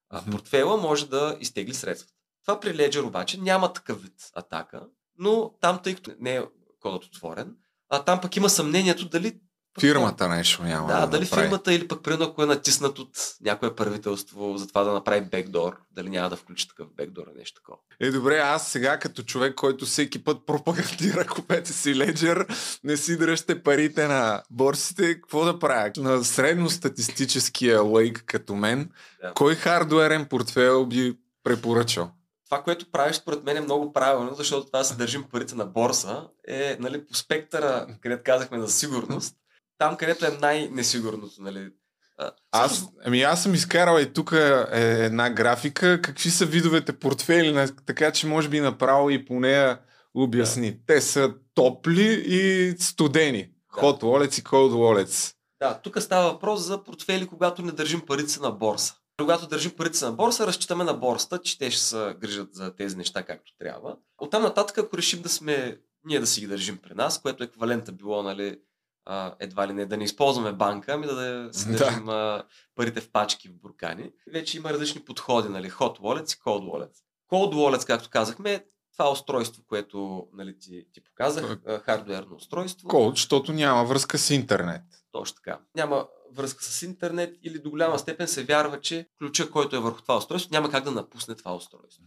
а, 0.10 0.32
портфела, 0.32 0.78
може 0.78 1.10
да 1.10 1.38
изтегли 1.40 1.74
средства. 1.74 2.12
Това 2.46 2.60
при 2.60 2.70
Ledger 2.70 3.08
обаче 3.08 3.42
няма 3.42 3.74
такъв 3.74 4.02
вид 4.04 4.32
атака, 4.34 4.88
но 5.18 5.54
там, 5.62 5.80
тъй 5.84 5.96
като 5.96 6.12
не 6.20 6.36
е 6.36 6.44
кодът 6.80 7.04
отворен, 7.04 7.56
а 7.90 8.04
там 8.04 8.22
пък 8.22 8.36
има 8.36 8.50
съмнението 8.50 9.10
дали 9.10 9.40
Фирмата 9.80 10.30
нещо 10.30 10.64
няма. 10.64 10.88
да, 10.88 11.00
Да, 11.00 11.08
дали 11.08 11.24
направи. 11.24 11.42
фирмата 11.44 11.74
или 11.74 11.88
пък 11.88 12.04
примерно 12.04 12.26
ако 12.26 12.44
е 12.44 12.46
натиснат 12.46 13.00
от 13.00 13.10
някое 13.42 13.76
правителство 13.76 14.58
за 14.58 14.68
това 14.68 14.84
да 14.84 14.94
направи 14.94 15.22
бекдор, 15.22 15.78
дали 15.92 16.10
няма 16.10 16.30
да 16.30 16.36
включи 16.36 16.68
такъв 16.68 16.88
бекдор 16.98 17.24
или 17.28 17.38
нещо 17.38 17.62
такова. 17.62 17.78
Е, 18.00 18.12
добре, 18.12 18.38
аз 18.38 18.72
сега 18.72 19.00
като 19.00 19.24
човек, 19.24 19.56
който 19.56 19.86
всеки 19.86 20.24
път 20.24 20.46
пропагандира, 20.46 21.26
купете 21.36 21.74
си 21.74 21.96
Ledger, 21.96 22.56
не 22.84 22.98
си 22.98 23.18
дръжте 23.18 23.64
парите 23.64 24.08
на 24.08 24.44
борсите, 24.52 25.14
какво 25.16 25.46
да 25.46 25.60
правя? 25.60 25.92
На 25.98 26.24
средностатистическия 26.24 27.82
лайк 27.82 28.24
като 28.26 28.56
мен, 28.56 28.90
Да. 29.22 29.34
кой 29.34 29.56
хардуерен 29.56 30.26
портфел 30.26 30.86
би 30.86 31.18
препоръчал? 31.44 32.12
Това, 32.46 32.64
което 32.64 32.92
правиш, 32.92 33.16
според 33.16 33.44
мен 33.44 33.58
е 33.58 33.62
много 33.62 33.94
правилно, 33.94 34.34
защото 34.36 34.66
това 34.68 34.80
да 34.80 34.86
се 34.86 34.96
държим 34.96 35.24
парите 35.32 35.56
на 35.56 35.66
борса 35.66 36.24
е 36.48 36.78
нали, 36.80 37.06
по 37.08 37.14
спектъра, 37.16 37.88
където 38.02 38.24
казахме 38.26 38.60
за 38.60 38.68
сигурност, 38.70 39.36
там 39.78 39.98
където 39.98 40.26
е 40.26 40.38
най-несигурното. 40.42 41.42
Нали. 41.42 41.70
А, 42.18 42.32
Аз, 42.52 42.86
ами 43.06 43.22
аз 43.22 43.44
съм 43.44 43.54
изкарал 43.54 44.00
и 44.00 44.14
тук 44.14 44.32
е 44.72 45.06
една 45.06 45.30
графика, 45.30 46.02
какви 46.02 46.30
са 46.30 46.46
видовете 46.46 47.00
портфели, 47.00 47.70
така 47.86 48.12
че 48.12 48.28
може 48.28 48.50
би 48.50 48.60
направо 48.60 49.10
и 49.10 49.26
по 49.26 49.40
нея 49.40 49.80
обясни. 50.14 50.86
Те 50.88 51.02
са 51.02 51.34
топли 51.54 52.24
и 52.28 52.74
студени. 52.80 53.52
Да. 53.76 53.82
Hot 53.82 54.02
wallets 54.02 54.40
и 54.40 54.44
cold 54.44 54.72
wallets. 54.72 55.36
Да, 55.60 55.80
тук 55.84 56.02
става 56.02 56.32
въпрос 56.32 56.62
за 56.62 56.84
портфели, 56.84 57.28
когато 57.28 57.62
не 57.62 57.72
държим 57.72 58.02
парите 58.06 58.30
си 58.30 58.40
на 58.40 58.52
борса. 58.52 58.96
Когато 59.20 59.48
държим 59.48 59.72
парите 59.72 59.98
си 59.98 60.06
на 60.06 60.12
борса, 60.12 60.48
разчитаме 60.48 60.84
на 60.84 60.94
борсата, 60.94 61.42
че 61.42 61.58
те 61.58 61.72
ще 61.72 61.84
се 61.84 62.16
грижат 62.20 62.56
за 62.56 62.76
тези 62.76 62.98
неща 62.98 63.24
както 63.24 63.52
трябва. 63.60 63.96
Оттам 64.18 64.44
нататък, 64.44 64.78
ако 64.78 64.98
решим 64.98 65.22
да 65.22 65.30
сме, 65.30 65.78
ние 66.06 66.20
да 66.20 66.28
си 66.28 66.42
ги 66.42 66.48
държим 66.48 66.78
при 66.78 66.94
нас, 66.94 67.22
което 67.22 67.44
еквивалента 67.44 67.92
било, 67.92 68.24
нали, 68.24 68.58
а, 69.06 69.36
едва 69.40 69.68
ли 69.68 69.74
не 69.74 69.86
да 69.86 69.98
не 69.98 70.04
използваме 70.04 70.54
банка, 70.54 70.94
ами 70.94 71.08
да, 71.08 71.16
да 71.16 71.54
си 71.54 71.72
Да. 71.72 71.78
държим 71.78 72.10
а, 72.10 72.44
парите 72.76 73.02
в 73.02 73.12
пачки, 73.12 73.50
в 73.50 73.56
буркани. 73.56 74.12
Вече 74.34 74.58
има 74.58 74.70
различни 74.70 75.02
подходи, 75.02 75.50
нали, 75.50 75.72
hot 75.72 76.00
wallets 76.00 76.38
и 76.38 76.42
cold 76.42 76.64
wallets. 76.72 76.96
Cold 77.32 77.54
wallets, 77.54 77.88
както 77.88 78.10
казахме, 78.10 78.54
е 78.54 78.64
това 78.94 79.12
устройство, 79.12 79.64
което 79.68 80.28
нали, 80.34 80.60
ти, 80.60 80.86
ти 80.94 81.04
показах, 81.04 81.58
а, 81.68 81.80
хардуерно 81.80 82.36
устройство. 82.36 82.88
Cold, 82.90 83.12
защото 83.12 83.54
няма 83.54 83.86
връзка 83.86 84.18
с 84.18 84.30
интернет. 84.30 84.82
Точно 85.12 85.36
така. 85.36 85.60
Няма 85.76 86.08
връзка 86.34 86.64
с 86.64 86.82
интернет 86.82 87.38
или 87.44 87.60
до 87.60 87.70
голяма 87.70 88.00
степен 88.00 88.28
се 88.28 88.44
вярва, 88.44 88.82
че 88.82 89.10
ключа, 89.20 89.52
който 89.52 89.76
е 89.76 89.80
върху 89.80 90.02
това 90.02 90.18
устройство, 90.18 90.54
няма 90.54 90.72
как 90.72 90.84
да 90.84 90.92
напусне 90.92 91.36
това 91.36 91.56
устройство. 91.56 92.04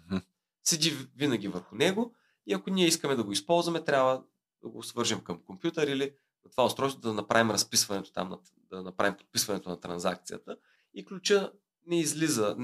Седи 0.65 0.97
винаги 1.17 1.49
върху 1.49 1.75
него 1.77 2.15
и 2.47 2.55
ако 2.55 2.71
ние 2.71 2.87
искаме 2.87 3.15
да 3.15 3.25
го 3.25 3.33
използваме, 3.33 3.85
трябва 3.85 4.23
да 4.63 4.69
го 4.69 4.83
свържем 4.83 5.21
към 5.21 5.41
компютър 5.47 5.87
или 5.87 6.13
на 6.45 6.51
това 6.51 6.65
устройство 6.65 7.01
да 7.01 7.13
направим 7.13 7.51
разписването 7.51 8.13
там, 8.13 8.39
да 8.71 8.83
направим 8.83 9.17
подписването 9.17 9.69
на 9.69 9.81
транзакцията 9.81 10.57
и 10.95 11.05
ключа 11.05 11.53
не 11.87 12.01
излиза. 12.01 12.57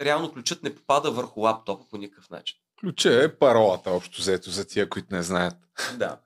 Реално 0.00 0.32
ключът 0.32 0.62
не 0.62 0.74
попада 0.74 1.10
върху 1.10 1.40
лаптопа 1.40 1.84
по 1.90 1.96
никакъв 1.96 2.30
начин. 2.30 2.58
Ключа 2.80 3.24
е 3.24 3.38
паролата, 3.38 3.90
общо 3.90 4.20
взето, 4.20 4.50
за 4.50 4.66
тия, 4.66 4.88
които 4.88 5.14
не 5.14 5.22
знаят. 5.22 5.56
Да. 5.98 6.20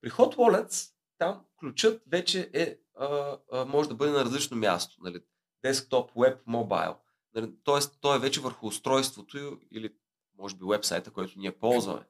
При 0.00 0.10
Hot 0.10 0.36
Wallets, 0.36 0.90
там 1.18 1.44
ключът 1.60 2.02
вече 2.06 2.50
е, 2.52 2.78
а, 2.98 3.36
а, 3.52 3.64
може 3.64 3.88
да 3.88 3.94
бъде 3.94 4.12
на 4.12 4.24
различно 4.24 4.56
място. 4.56 4.96
Нали? 5.00 5.20
Десктоп, 5.62 6.10
веб, 6.16 6.38
мобайл. 6.46 6.96
Нали? 7.34 7.52
Тоест, 7.64 7.98
той 8.00 8.16
е 8.16 8.20
вече 8.20 8.40
върху 8.40 8.66
устройството 8.66 9.58
или 9.70 9.94
може 10.38 10.56
би 10.56 10.64
вебсайта, 10.68 11.10
който 11.10 11.38
ние 11.38 11.58
ползваме. 11.58 12.04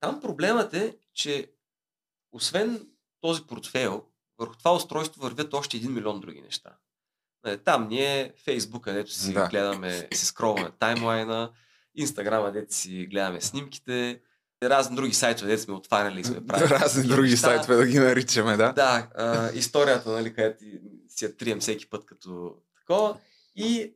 Там 0.00 0.20
проблемът 0.20 0.74
е, 0.74 0.98
че 1.14 1.52
освен 2.32 2.88
този 3.24 3.42
портфейл, 3.46 4.02
върху 4.38 4.56
това 4.56 4.74
устройство 4.74 5.22
вървят 5.22 5.54
още 5.54 5.76
един 5.76 5.92
милион 5.92 6.20
други 6.20 6.40
неща. 6.40 6.70
Нали, 7.44 7.58
Там 7.58 7.88
ни 7.88 7.98
е 8.00 8.32
Фейсбук, 8.44 8.84
където 8.84 9.12
си 9.12 9.32
Да. 9.32 9.48
гледаме, 9.48 10.08
си 10.14 10.26
скролваме 10.26 10.70
таймлайна, 10.78 11.50
Инстаграм, 11.94 12.44
където 12.44 12.74
си 12.74 13.06
гледаме 13.10 13.40
снимките, 13.40 14.20
разни 14.62 14.96
други 14.96 15.14
сайтове, 15.14 15.48
където 15.50 15.62
сме 15.62 15.74
отваряли 15.74 16.20
и 16.20 16.24
сме 16.24 16.46
правили. 16.46 16.68
Разни 16.70 17.02
такива 17.02 17.16
други 17.16 17.36
сайтове 17.36 17.76
да 17.76 17.86
ги 17.86 17.98
наричаме, 17.98 18.56
да? 18.56 18.72
Да, 18.72 19.08
а, 19.16 19.50
историята, 19.52 20.10
нали, 20.10 20.34
където 20.34 20.64
си 21.08 21.24
я 21.24 21.36
трием 21.36 21.60
всеки 21.60 21.90
път 21.90 22.06
като 22.06 22.54
такова. 22.80 23.16
И 23.56 23.94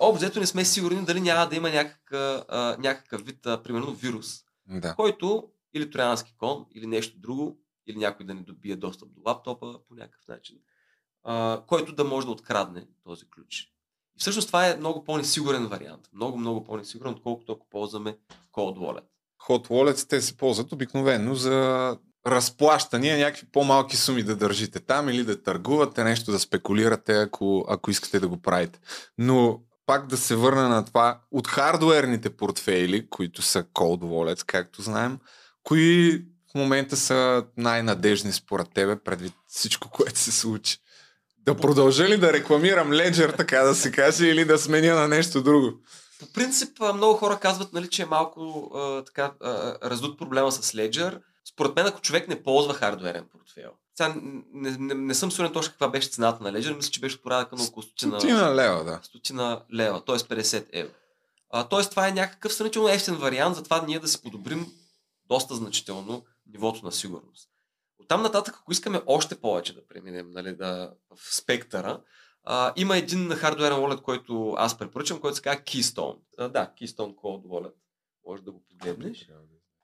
обзето 0.00 0.40
не 0.40 0.46
сме 0.46 0.64
сигурни 0.64 1.04
дали 1.04 1.20
няма 1.20 1.48
да 1.48 1.56
има 1.56 1.70
някакъв, 1.70 2.44
а, 2.48 2.76
някакъв 2.78 3.24
вид, 3.26 3.46
а, 3.46 3.62
примерно, 3.62 3.94
вирус, 3.94 4.40
Да. 4.66 4.94
който 4.94 5.48
или 5.74 5.90
троянски 5.90 6.34
кон, 6.38 6.66
или 6.74 6.86
нещо 6.86 7.18
друго, 7.18 7.58
или 7.88 7.98
някой 7.98 8.26
да 8.26 8.34
не 8.34 8.42
добие 8.42 8.76
достъп 8.76 9.08
до 9.12 9.20
лаптопа 9.26 9.78
по 9.88 9.94
някакъв 9.94 10.28
начин, 10.28 10.58
а, 11.24 11.62
който 11.66 11.92
да 11.92 12.04
може 12.04 12.26
да 12.26 12.32
открадне 12.32 12.86
този 13.04 13.30
ключ. 13.30 13.62
И 14.16 14.20
всъщност 14.20 14.48
това 14.48 14.68
е 14.68 14.76
много 14.76 15.04
по-несигурен 15.04 15.66
вариант. 15.66 16.08
Много, 16.12 16.38
много 16.38 16.64
по-несигурен, 16.64 17.12
отколкото 17.12 17.52
ако 17.52 17.68
ползваме 17.70 18.16
Cold 18.52 18.78
Wallet. 18.78 19.04
Hot 19.48 19.68
Wallets 19.68 20.08
те 20.08 20.20
се 20.20 20.36
ползват 20.36 20.72
обикновено 20.72 21.34
за 21.34 21.96
разплащания, 22.26 23.18
някакви 23.18 23.46
по-малки 23.52 23.96
суми 23.96 24.22
да 24.22 24.36
държите 24.36 24.80
там 24.80 25.08
или 25.08 25.24
да 25.24 25.42
търгувате, 25.42 26.04
нещо 26.04 26.32
да 26.32 26.38
спекулирате, 26.38 27.12
ако, 27.12 27.64
ако 27.68 27.90
искате 27.90 28.20
да 28.20 28.28
го 28.28 28.42
правите. 28.42 28.80
Но 29.18 29.62
пак 29.86 30.06
да 30.06 30.16
се 30.16 30.36
върна 30.36 30.68
на 30.68 30.84
това, 30.84 31.20
от 31.30 31.48
хардуерните 31.48 32.36
портфейли, 32.36 33.08
които 33.10 33.42
са 33.42 33.64
Cold 33.64 34.00
Wallets, 34.00 34.44
както 34.46 34.82
знаем, 34.82 35.18
кои 35.62 36.24
момента 36.58 36.96
са 36.96 37.44
най-надежни 37.56 38.32
според 38.32 38.68
тебе, 38.74 38.98
предвид 38.98 39.32
всичко, 39.48 39.90
което 39.90 40.18
се 40.18 40.32
случи? 40.32 40.78
Да 41.38 41.56
продължа 41.56 42.08
ли 42.08 42.16
да 42.16 42.32
рекламирам 42.32 42.90
Ledger, 42.90 43.36
така 43.36 43.62
да 43.62 43.74
се 43.74 43.92
каже, 43.92 44.26
или 44.26 44.44
да 44.44 44.58
сменя 44.58 44.94
на 44.94 45.08
нещо 45.08 45.42
друго? 45.42 45.72
По 46.20 46.32
принцип, 46.32 46.80
много 46.94 47.14
хора 47.14 47.38
казват, 47.40 47.72
нали, 47.72 47.88
че 47.88 48.02
е 48.02 48.06
малко 48.06 48.70
а, 48.74 49.04
така, 49.04 49.32
а, 49.40 49.74
раздут 49.90 50.18
проблема 50.18 50.52
с 50.52 50.72
Ledger. 50.72 51.20
Според 51.52 51.76
мен, 51.76 51.86
ако 51.86 52.00
човек 52.00 52.28
не 52.28 52.42
ползва 52.42 52.74
хардуерен 52.74 53.24
портфел. 53.32 53.70
Сега 53.94 54.14
не, 54.52 54.70
не, 54.70 54.94
не 54.94 55.14
съм 55.14 55.32
сигурен 55.32 55.52
точно 55.52 55.72
каква 55.72 55.88
беше 55.88 56.08
цената 56.08 56.44
на 56.44 56.52
Ledger, 56.52 56.76
мисля, 56.76 56.90
че 56.90 57.00
беше 57.00 57.22
порядъка 57.22 57.56
на 57.56 57.64
около 57.64 57.82
стотина, 57.82 58.20
Стотина 58.20 58.54
лева, 58.54 58.84
да. 58.84 59.00
стотина 59.02 59.62
лева, 59.74 60.04
т.е. 60.04 60.14
50 60.14 60.66
евро. 60.72 60.92
А, 61.50 61.68
т.е. 61.68 61.90
това 61.90 62.08
е 62.08 62.12
някакъв 62.12 62.54
сравнително 62.54 62.88
ефтин 62.88 63.14
вариант 63.14 63.56
за 63.56 63.62
това 63.62 63.84
ние 63.86 63.98
да 63.98 64.08
си 64.08 64.22
подобрим 64.22 64.66
доста 65.28 65.54
значително 65.54 66.24
нивото 66.48 66.84
на 66.84 66.92
сигурност. 66.92 67.50
Оттам 67.98 68.22
нататък, 68.22 68.56
ако 68.60 68.72
искаме 68.72 69.02
още 69.06 69.40
повече 69.40 69.74
да 69.74 69.86
преминем 69.86 70.30
нали, 70.30 70.56
да, 70.56 70.94
в 71.16 71.36
спектъра, 71.36 72.02
а, 72.44 72.72
има 72.76 72.96
един 72.96 73.30
хардуерен 73.30 73.78
wallet, 73.78 74.02
който 74.02 74.54
аз 74.58 74.78
препоръчвам, 74.78 75.20
който 75.20 75.36
се 75.36 75.42
казва 75.42 75.62
Keystone. 75.62 76.18
А, 76.38 76.48
да, 76.48 76.72
Keystone 76.80 77.14
Cold 77.14 77.46
Wallet. 77.46 77.74
Може 78.26 78.42
да 78.42 78.52
го 78.52 78.64
погледнеш. 78.70 79.28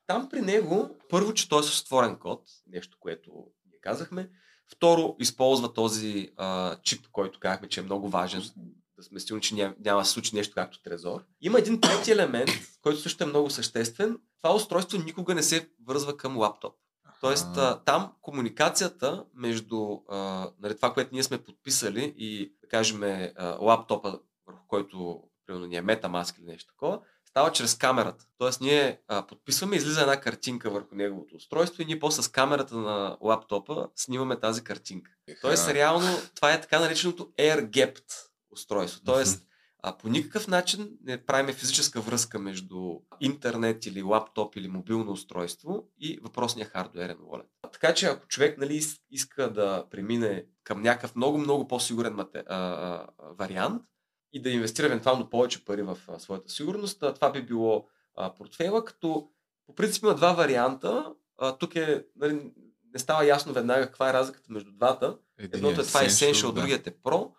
Там 0.06 0.28
при 0.28 0.40
него, 0.40 0.96
първо, 1.08 1.34
че 1.34 1.48
той 1.48 1.60
е 1.60 1.62
с 1.62 1.80
отворен 1.82 2.18
код, 2.18 2.42
нещо, 2.66 2.96
което 3.00 3.30
ние 3.66 3.80
казахме. 3.80 4.30
Второ, 4.72 5.16
използва 5.18 5.74
този 5.74 6.32
а, 6.36 6.76
чип, 6.82 7.08
който 7.12 7.40
казахме, 7.40 7.68
че 7.68 7.80
е 7.80 7.84
много 7.84 8.08
важен, 8.08 8.42
да 8.98 9.02
сме 9.02 9.20
сигурни, 9.20 9.42
че 9.42 9.54
няма, 9.54 9.74
няма 9.84 10.00
да 10.00 10.04
се 10.04 10.12
случи 10.12 10.36
нещо 10.36 10.54
както 10.54 10.82
Трезор. 10.82 11.24
Има 11.40 11.58
един 11.58 11.80
трети 11.80 12.12
елемент, 12.12 12.50
който 12.82 13.00
също 13.00 13.24
е 13.24 13.26
много 13.26 13.50
съществен. 13.50 14.18
Това 14.42 14.54
устройство 14.54 14.98
никога 14.98 15.34
не 15.34 15.42
се 15.42 15.68
връзва 15.86 16.16
към 16.16 16.36
лаптоп. 16.36 16.74
Тоест, 17.20 17.56
а, 17.56 17.80
там 17.84 18.12
комуникацията 18.22 19.24
между 19.34 19.98
а, 20.08 20.50
нали, 20.60 20.76
това, 20.76 20.94
което 20.94 21.10
ние 21.12 21.22
сме 21.22 21.38
подписали 21.38 22.14
и, 22.18 22.52
да 22.60 22.68
кажем, 22.68 23.02
а, 23.02 23.32
лаптопа, 23.60 24.18
върху 24.46 24.66
който, 24.68 25.22
примерно, 25.46 25.66
ни 25.66 25.76
е 25.76 25.82
MetaMask 25.82 26.38
или 26.38 26.46
нещо 26.46 26.72
такова, 26.72 27.00
става 27.24 27.52
чрез 27.52 27.74
камерата. 27.74 28.24
Тоест, 28.38 28.60
ние 28.60 29.00
а, 29.08 29.26
подписваме, 29.26 29.76
излиза 29.76 30.00
една 30.00 30.20
картинка 30.20 30.70
върху 30.70 30.94
неговото 30.94 31.36
устройство 31.36 31.82
и 31.82 31.86
ние 31.86 31.98
после 31.98 32.22
с 32.22 32.28
камерата 32.28 32.76
на 32.76 33.16
лаптопа 33.20 33.88
снимаме 33.96 34.40
тази 34.40 34.64
картинка. 34.64 35.10
Тоест, 35.40 35.68
реално, 35.68 36.06
това 36.34 36.52
е 36.52 36.60
така 36.60 36.80
нареченото 36.80 37.32
air-gapped 37.38 38.33
устройство. 38.54 39.00
Тоест, 39.04 39.46
а, 39.82 39.98
по 39.98 40.08
никакъв 40.08 40.48
начин 40.48 40.90
не 41.02 41.26
правим 41.26 41.54
физическа 41.54 42.00
връзка 42.00 42.38
между 42.38 43.00
интернет 43.20 43.86
или 43.86 44.02
лаптоп 44.02 44.56
или 44.56 44.68
мобилно 44.68 45.12
устройство 45.12 45.88
и 45.98 46.18
въпросния 46.22 46.66
хардуерен 46.66 47.16
wallet. 47.16 47.46
Така 47.72 47.94
че 47.94 48.06
ако 48.06 48.26
човек 48.26 48.58
нали, 48.58 48.82
ис- 48.82 49.00
иска 49.10 49.52
да 49.52 49.84
премине 49.90 50.44
към 50.64 50.82
някакъв 50.82 51.16
много-много 51.16 51.68
по-сигурен 51.68 52.14
мате, 52.14 52.44
а, 52.48 52.56
а, 52.56 53.06
вариант 53.38 53.82
и 54.32 54.42
да 54.42 54.50
инвестира 54.50 54.86
евентуално 54.86 55.30
повече 55.30 55.64
пари 55.64 55.82
в 55.82 55.98
а, 56.08 56.18
своята 56.18 56.48
сигурност, 56.52 57.02
а, 57.02 57.14
това 57.14 57.32
би 57.32 57.42
било 57.42 57.88
а, 58.16 58.34
портфейла, 58.34 58.84
като 58.84 59.28
по 59.66 59.74
принцип 59.74 60.02
има 60.02 60.14
два 60.14 60.32
варианта. 60.32 61.12
А, 61.38 61.58
тук 61.58 61.76
е, 61.76 62.04
нали, 62.16 62.52
не 62.92 62.98
става 62.98 63.26
ясно 63.26 63.52
веднага 63.52 63.86
каква 63.86 64.10
е 64.10 64.12
разликата 64.12 64.52
между 64.52 64.72
двата. 64.72 65.18
Едното 65.38 65.80
е 65.80 65.84
това 65.84 66.00
Essential, 66.00 66.46
да. 66.46 66.60
другият 66.60 66.86
е 66.86 66.90
Pro. 66.90 67.30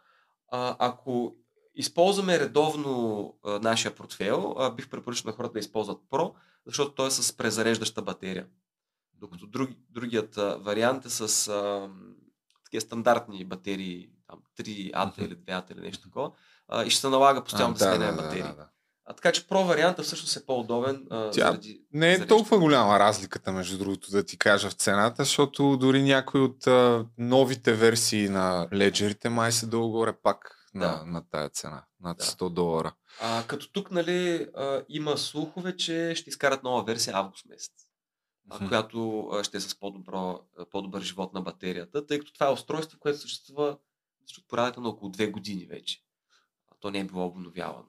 А, 0.47 0.75
ако 0.79 1.35
използваме 1.75 2.39
редовно 2.39 3.33
а, 3.43 3.59
нашия 3.59 3.95
портфейл, 3.95 4.55
а, 4.57 4.71
бих 4.71 4.89
препоръчал 4.89 5.29
на 5.29 5.35
хората 5.35 5.53
да 5.53 5.59
използват 5.59 6.01
Pro, 6.09 6.33
защото 6.65 6.91
той 6.91 7.07
е 7.07 7.11
с 7.11 7.37
презареждаща 7.37 8.01
батерия. 8.01 8.47
Докато 9.13 9.47
друг, 9.47 9.69
другият 9.89 10.37
а, 10.37 10.57
вариант 10.57 11.05
е 11.05 11.09
с 11.09 11.47
а, 11.47 11.89
такива 12.65 12.81
стандартни 12.81 13.45
батерии, 13.45 14.09
там 14.27 14.41
3 14.59 14.91
ата 14.93 15.23
или 15.23 15.35
2 15.35 15.57
ата 15.57 15.73
или 15.73 15.81
нещо 15.81 16.03
такова, 16.03 16.31
а, 16.67 16.83
и 16.83 16.89
ще 16.89 17.01
се 17.01 17.09
налага 17.09 17.43
постоянно 17.43 17.73
да, 17.73 17.79
сменяме 17.79 18.21
батерии. 18.21 18.41
Да, 18.41 18.55
да. 18.55 18.69
А, 19.07 19.13
така 19.13 19.31
че 19.31 19.41
Pro 19.41 19.65
варианта 19.65 20.03
всъщност 20.03 20.37
е 20.37 20.45
по-удобен. 20.45 21.07
А, 21.09 21.31
Тя 21.31 21.45
заради, 21.45 21.81
не 21.93 22.11
е 22.11 22.15
заради- 22.15 22.29
толкова 22.29 22.59
голяма 22.59 22.99
разликата, 22.99 23.51
между 23.51 23.77
другото, 23.77 24.11
да 24.11 24.23
ти 24.25 24.37
кажа 24.37 24.69
в 24.69 24.73
цената, 24.73 25.23
защото 25.23 25.77
дори 25.77 26.03
някои 26.03 26.41
от 26.41 26.67
а, 26.67 27.05
новите 27.17 27.73
версии 27.73 28.29
на 28.29 28.67
леджерите 28.73 29.29
май 29.29 29.51
се 29.51 29.65
долу-горе 29.65 30.13
пак 30.13 30.55
на, 30.73 30.87
Да. 30.87 31.05
на 31.05 31.29
тая 31.29 31.49
цена, 31.49 31.85
над 31.99 32.17
Да. 32.17 32.23
100 32.23 32.49
долара. 32.49 32.93
А, 33.21 33.43
като 33.43 33.71
тук, 33.71 33.91
нали, 33.91 34.47
а, 34.55 34.81
има 34.89 35.17
слухове, 35.17 35.77
че 35.77 36.13
ще 36.15 36.29
изкарат 36.29 36.63
нова 36.63 36.83
версия 36.83 37.15
август 37.15 37.45
месец, 37.45 37.73
а, 38.49 38.55
Мгм. 38.55 38.67
която 38.67 39.19
а, 39.21 39.43
ще 39.43 39.57
е 39.57 39.61
с 39.61 39.79
по-добро, 39.79 40.39
по-добър 40.71 41.01
живот 41.01 41.33
на 41.33 41.41
батерията, 41.41 42.05
тъй 42.05 42.19
като 42.19 42.33
това 42.33 42.47
е 42.47 42.53
устройство, 42.53 42.99
което 42.99 43.19
съществува 43.19 43.77
порядъка 44.47 44.81
на 44.81 44.89
около 44.89 45.11
две 45.11 45.27
години 45.27 45.65
вече. 45.65 45.99
А 46.67 46.75
то 46.79 46.91
не 46.91 46.99
е 46.99 47.03
било 47.03 47.25
обновявано. 47.25 47.85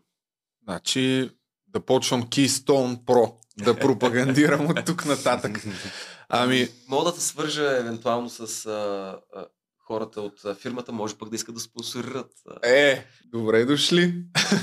Значи 0.69 1.31
да 1.69 1.81
почвам 1.81 2.23
Keystone 2.23 3.05
Pro 3.05 3.33
да 3.59 3.79
пропагандирам 3.79 4.67
от 4.71 4.85
тук 4.87 5.05
нататък. 5.05 5.65
Ами, 6.29 6.69
Мога 6.89 7.05
да 7.05 7.15
те 7.15 7.21
свържа 7.21 7.77
евентуално 7.77 8.31
с 8.31 8.67
а, 8.67 9.19
а, 9.35 9.47
хората 9.87 10.21
от 10.21 10.59
фирмата, 10.61 10.93
може 10.93 11.15
пък 11.15 11.29
да 11.29 11.37
искат 11.37 11.55
да 11.55 11.61
спонсорират. 11.61 12.33
Е, 12.63 13.07
добре 13.25 13.65
дошли. 13.65 14.15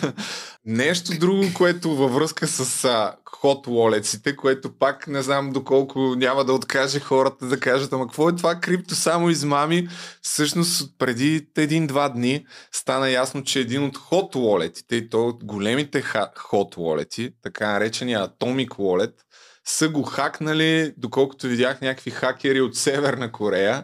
Нещо 0.66 1.20
друго, 1.20 1.44
което 1.54 1.96
във 1.96 2.14
връзка 2.14 2.48
с 2.48 2.86
а, 2.86 3.16
hot 3.26 3.68
wallets 3.68 4.36
което 4.36 4.78
пак 4.78 5.08
не 5.08 5.22
знам 5.22 5.52
доколко 5.52 6.00
няма 6.00 6.46
да 6.46 6.54
откаже 6.54 7.00
хората 7.00 7.46
да 7.46 7.60
кажат, 7.60 7.94
ама 7.94 8.08
какво 8.08 8.30
е 8.30 8.36
това 8.36 8.56
крипто 8.56 8.96
само 8.96 9.30
измами? 9.30 9.88
Всъщност 10.22 10.98
преди 10.98 11.48
един-два 11.58 12.10
дни 12.10 12.46
стана 12.72 13.10
ясно, 13.10 13.44
че 13.44 13.60
един 13.60 13.84
от 13.84 13.98
hot 13.98 14.36
wallet 14.36 14.94
и 14.94 15.10
то 15.10 15.28
от 15.28 15.44
големите 15.44 16.04
hot 16.04 16.76
wallet 16.76 17.34
така 17.44 17.72
наречения 17.72 18.28
Atomic 18.28 18.70
Wallet, 18.70 19.14
са 19.66 19.90
го 19.90 20.04
хакнали, 20.04 20.94
доколкото 20.98 21.48
видях 21.48 21.82
някакви 21.82 22.12
хакери 22.12 22.62
от 22.62 22.76
Северна 22.76 23.32
Корея 23.32 23.84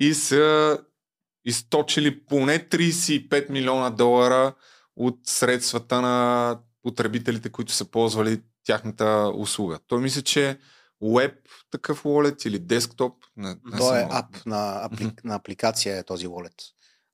и 0.00 0.14
са 0.14 0.78
източили 1.44 2.24
поне 2.24 2.68
35 2.68 3.50
милиона 3.50 3.90
долара 3.90 4.54
от 4.96 5.18
средствата 5.24 6.00
на 6.00 6.58
потребителите, 6.82 7.50
които 7.50 7.72
са 7.72 7.84
ползвали 7.84 8.42
тяхната 8.64 9.32
услуга. 9.34 9.78
Той 9.86 10.00
мисля, 10.00 10.22
че 10.22 10.58
веб 11.02 11.34
такъв 11.70 12.02
wallet 12.02 12.46
или 12.46 12.58
десктоп. 12.58 13.14
Не, 13.36 13.48
не 13.48 13.78
То 13.78 13.86
съм 13.86 13.96
е 13.96 13.98
много- 13.98 14.14
ап 14.14 14.46
на, 14.46 14.84
апли... 14.84 15.10
на 15.24 15.34
апликация 15.34 15.98
е 15.98 16.02
този 16.02 16.26
wallet. 16.26 16.62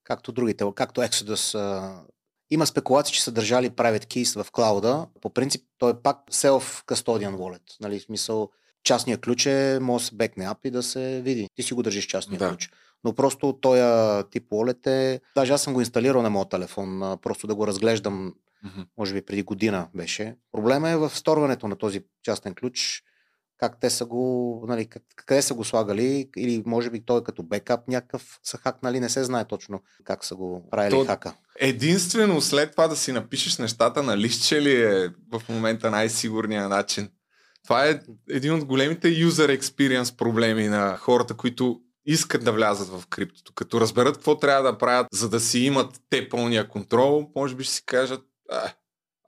Както 0.05 0.33
другите, 0.33 0.65
както 0.75 1.01
Exodus. 1.01 1.59
А... 1.59 2.03
Има 2.51 2.67
спекулации, 2.67 3.15
че 3.15 3.23
са 3.23 3.33
държали 3.33 3.71
private 3.71 4.05
keys 4.07 4.43
в 4.43 4.51
клауда. 4.51 5.07
По 5.21 5.31
принцип, 5.31 5.63
той 5.79 5.91
е 5.91 6.03
пак 6.03 6.19
self-custodian 6.31 7.35
wallet. 7.37 7.81
Нали, 7.81 8.01
в 8.01 8.03
смисъл, 8.03 8.51
частния 8.85 9.19
ключ 9.19 9.47
е, 9.47 9.79
може 9.83 10.03
да 10.03 10.09
се 10.09 10.15
бекне 10.15 10.45
ап 10.45 10.65
и 10.65 10.71
да 10.71 10.83
се 10.83 11.21
види. 11.23 11.49
Ти 11.55 11.63
си 11.63 11.75
го 11.75 11.83
държиш 11.83 12.07
частния 12.07 12.39
Да. 12.39 12.51
ключ. 12.51 12.71
Но 13.05 13.15
просто 13.15 13.53
този 13.53 13.81
тип 14.31 14.45
wallet 14.45 14.87
е... 14.87 15.21
Даже 15.35 15.53
аз 15.53 15.63
съм 15.63 15.75
го 15.75 15.81
инсталирал 15.81 16.23
на 16.23 16.31
моят 16.31 16.51
телефон, 16.51 17.19
просто 17.23 17.47
да 17.47 17.55
го 17.55 17.67
разглеждам 17.67 18.35
Мгм. 18.65 18.81
може 18.99 19.15
би 19.15 19.23
преди 19.23 19.43
година 19.43 19.89
беше. 19.95 20.37
Проблема 20.53 20.91
е 20.91 20.97
в 20.97 21.11
сторването 21.11 21.69
на 21.69 21.77
този 21.77 22.03
частен 22.23 22.55
ключ, 22.55 23.03
как 23.59 23.81
те 23.81 23.91
са 23.91 24.07
го, 24.07 24.65
нали, 24.69 24.89
къде 25.17 25.43
са 25.43 25.55
го 25.55 25.65
слагали, 25.65 26.29
или 26.37 26.63
може 26.67 26.91
би 26.91 27.01
той 27.01 27.25
като 27.25 27.43
бекап 27.43 27.89
някакъв 27.89 28.39
са 28.43 28.57
хакнали, 28.59 29.01
не 29.01 29.09
се 29.09 29.25
знае 29.25 29.45
точно 29.45 29.83
как 30.05 30.25
са 30.25 30.35
го 30.35 30.69
правили 30.71 30.91
То- 30.91 31.05
хака. 31.05 31.35
Единствено 31.59 32.41
след 32.41 32.71
това 32.71 32.89
да 32.89 32.97
си 32.97 33.13
напишеш 33.13 33.59
нещата 33.59 34.03
на 34.03 34.19
листче 34.19 34.63
ли 34.63 34.83
е 34.83 35.09
в 35.31 35.43
момента 35.49 35.91
най-сигурният 35.91 36.71
начин? 36.71 37.09
Това 37.65 37.89
е 37.89 38.01
един 38.31 38.55
от 38.55 38.65
големите 38.65 39.09
user 39.09 39.61
experience 39.61 40.17
проблеми 40.17 40.69
на 40.69 40.97
хората, 40.97 41.35
които 41.35 41.81
искат 42.07 42.45
да 42.45 42.53
влязат 42.53 42.89
в 42.89 43.07
криптото. 43.07 43.53
Като 43.55 43.81
разберат 43.81 44.15
какво 44.15 44.39
трябва 44.39 44.73
да 44.73 44.79
правят, 44.79 45.07
за 45.13 45.29
да 45.29 45.41
си 45.41 45.59
имат 45.59 46.01
те 46.11 46.29
пълния 46.29 46.69
контрол, 46.69 47.31
може 47.37 47.55
би 47.55 47.65
ще 47.65 47.75
си 47.75 47.87
кажат, 47.87 48.25
а, 48.51 48.73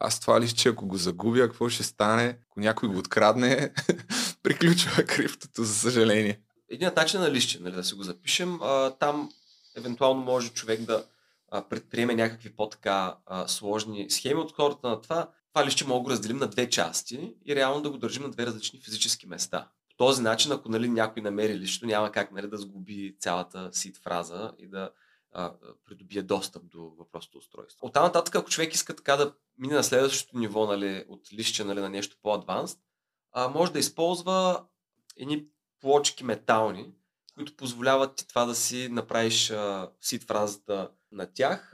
аз 0.01 0.20
това 0.20 0.40
листче, 0.40 0.68
ако 0.68 0.87
го 0.87 0.96
загубя, 0.96 1.40
какво 1.40 1.68
ще 1.68 1.83
стане? 1.83 2.38
Ако 2.51 2.61
някой 2.61 2.88
го 2.88 2.99
открадне, 2.99 3.72
приключва 4.42 5.05
криптото, 5.05 5.64
за 5.64 5.75
съжаление. 5.75 6.40
Единият 6.70 6.96
начин 6.96 7.20
на 7.20 7.31
лище, 7.31 7.59
нали, 7.62 7.75
да 7.75 7.85
си 7.85 7.94
го 7.94 8.03
запишем, 8.03 8.59
а, 8.62 8.90
там 8.90 9.31
евентуално 9.77 10.22
може 10.22 10.49
човек 10.51 10.81
да 10.81 11.05
а, 11.51 11.68
предприеме 11.68 12.14
някакви 12.14 12.57
по-така 12.57 13.16
сложни 13.46 14.11
схеми 14.11 14.40
от 14.40 14.53
хората 14.53 14.88
на 14.88 15.01
това. 15.01 15.29
Това 15.57 15.66
лище 15.66 15.85
мога 15.85 15.99
да 15.99 16.05
го 16.05 16.11
разделим 16.11 16.37
на 16.37 16.47
две 16.47 16.71
части 16.71 17.35
и 17.47 17.57
реално 17.57 17.83
да 17.83 17.90
го 17.90 17.99
държим 17.99 18.23
на 18.23 18.31
две 18.31 18.47
различни 18.47 18.81
физически 18.81 19.27
места. 19.27 19.69
По 19.90 19.97
този 19.97 20.23
начин, 20.23 20.53
ако 20.53 20.69
нали, 20.69 20.88
някой 20.88 21.23
намери 21.23 21.59
лището, 21.59 21.87
няма 21.87 22.12
как 22.12 22.33
нали, 22.33 22.49
да 22.49 22.59
сгуби 22.59 23.16
цялата 23.21 23.69
сит 23.73 23.97
фраза 23.97 24.53
и 24.59 24.69
да 24.69 24.90
а, 25.33 25.53
придобие 25.85 26.23
достъп 26.23 26.66
до 26.66 26.95
въпросното 26.99 27.38
устройство. 27.38 27.87
От 27.87 27.92
там 27.92 28.05
нататък, 28.05 28.35
ако 28.35 28.51
човек 28.51 28.75
иска 28.75 28.97
така 28.97 29.16
да 29.16 29.35
мине 29.59 29.75
на 29.75 29.85
следващото 29.85 30.38
ниво 30.38 30.66
нали, 30.66 31.05
от 31.09 31.33
лище 31.33 31.64
нали, 31.64 31.81
на 31.81 31.88
нещо 31.88 32.16
по-адванст, 32.23 32.81
може 33.51 33.73
да 33.73 33.79
използва 33.79 34.64
едни 35.16 35.47
плочки 35.81 36.25
метални, 36.25 36.92
които 37.35 37.57
позволяват 37.57 38.16
ти 38.16 38.29
това 38.29 38.45
да 38.45 38.55
си 38.55 38.88
направиш 38.88 39.51
а, 39.51 39.90
сит 40.01 40.25
фразата 40.25 40.90
на 41.12 41.27
тях. 41.33 41.73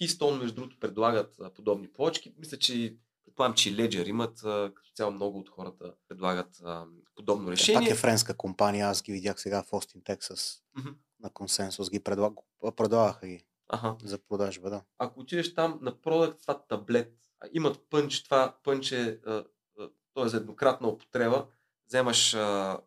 Keystone, 0.00 0.38
между 0.38 0.54
другото, 0.54 0.78
предлагат 0.80 1.40
подобни 1.54 1.92
плочки. 1.92 2.34
Мисля, 2.38 2.58
че 2.58 2.96
предполагам, 3.24 3.54
че 3.54 3.70
и 3.70 3.76
Ledger 3.76 4.08
имат, 4.08 4.40
като 4.74 4.90
цяло 4.94 5.12
много 5.12 5.38
от 5.38 5.48
хората 5.48 5.94
предлагат 6.08 6.62
подобно 7.16 7.44
Пак 7.46 7.52
решение. 7.52 7.90
е 7.90 7.94
френска 7.94 8.36
компания, 8.36 8.86
аз 8.86 9.02
ги 9.02 9.12
видях 9.12 9.40
сега 9.40 9.62
в 9.62 9.72
Остин, 9.72 10.02
Тексас. 10.04 10.62
Мгм. 10.78 10.90
На 11.20 11.30
консенсус 11.30 11.90
ги 11.90 12.00
предлаг... 12.00 12.32
предлагаха 12.76 13.26
ги 13.26 13.44
Аха. 13.68 13.96
за 14.04 14.18
продажба, 14.18 14.70
да. 14.70 14.82
Ако 14.98 15.20
отидеш 15.20 15.54
там 15.54 15.78
на 15.82 16.00
продукт, 16.00 16.40
това 16.42 16.62
таблет, 16.62 17.12
имат 17.52 17.80
пънч, 17.90 18.22
това 18.22 18.56
пънч 18.64 18.92
е, 18.92 19.20
то 20.14 20.24
е 20.24 20.28
за 20.28 20.36
еднократна 20.36 20.88
употреба, 20.88 21.46
вземаш 21.86 22.34
а, 22.34 22.78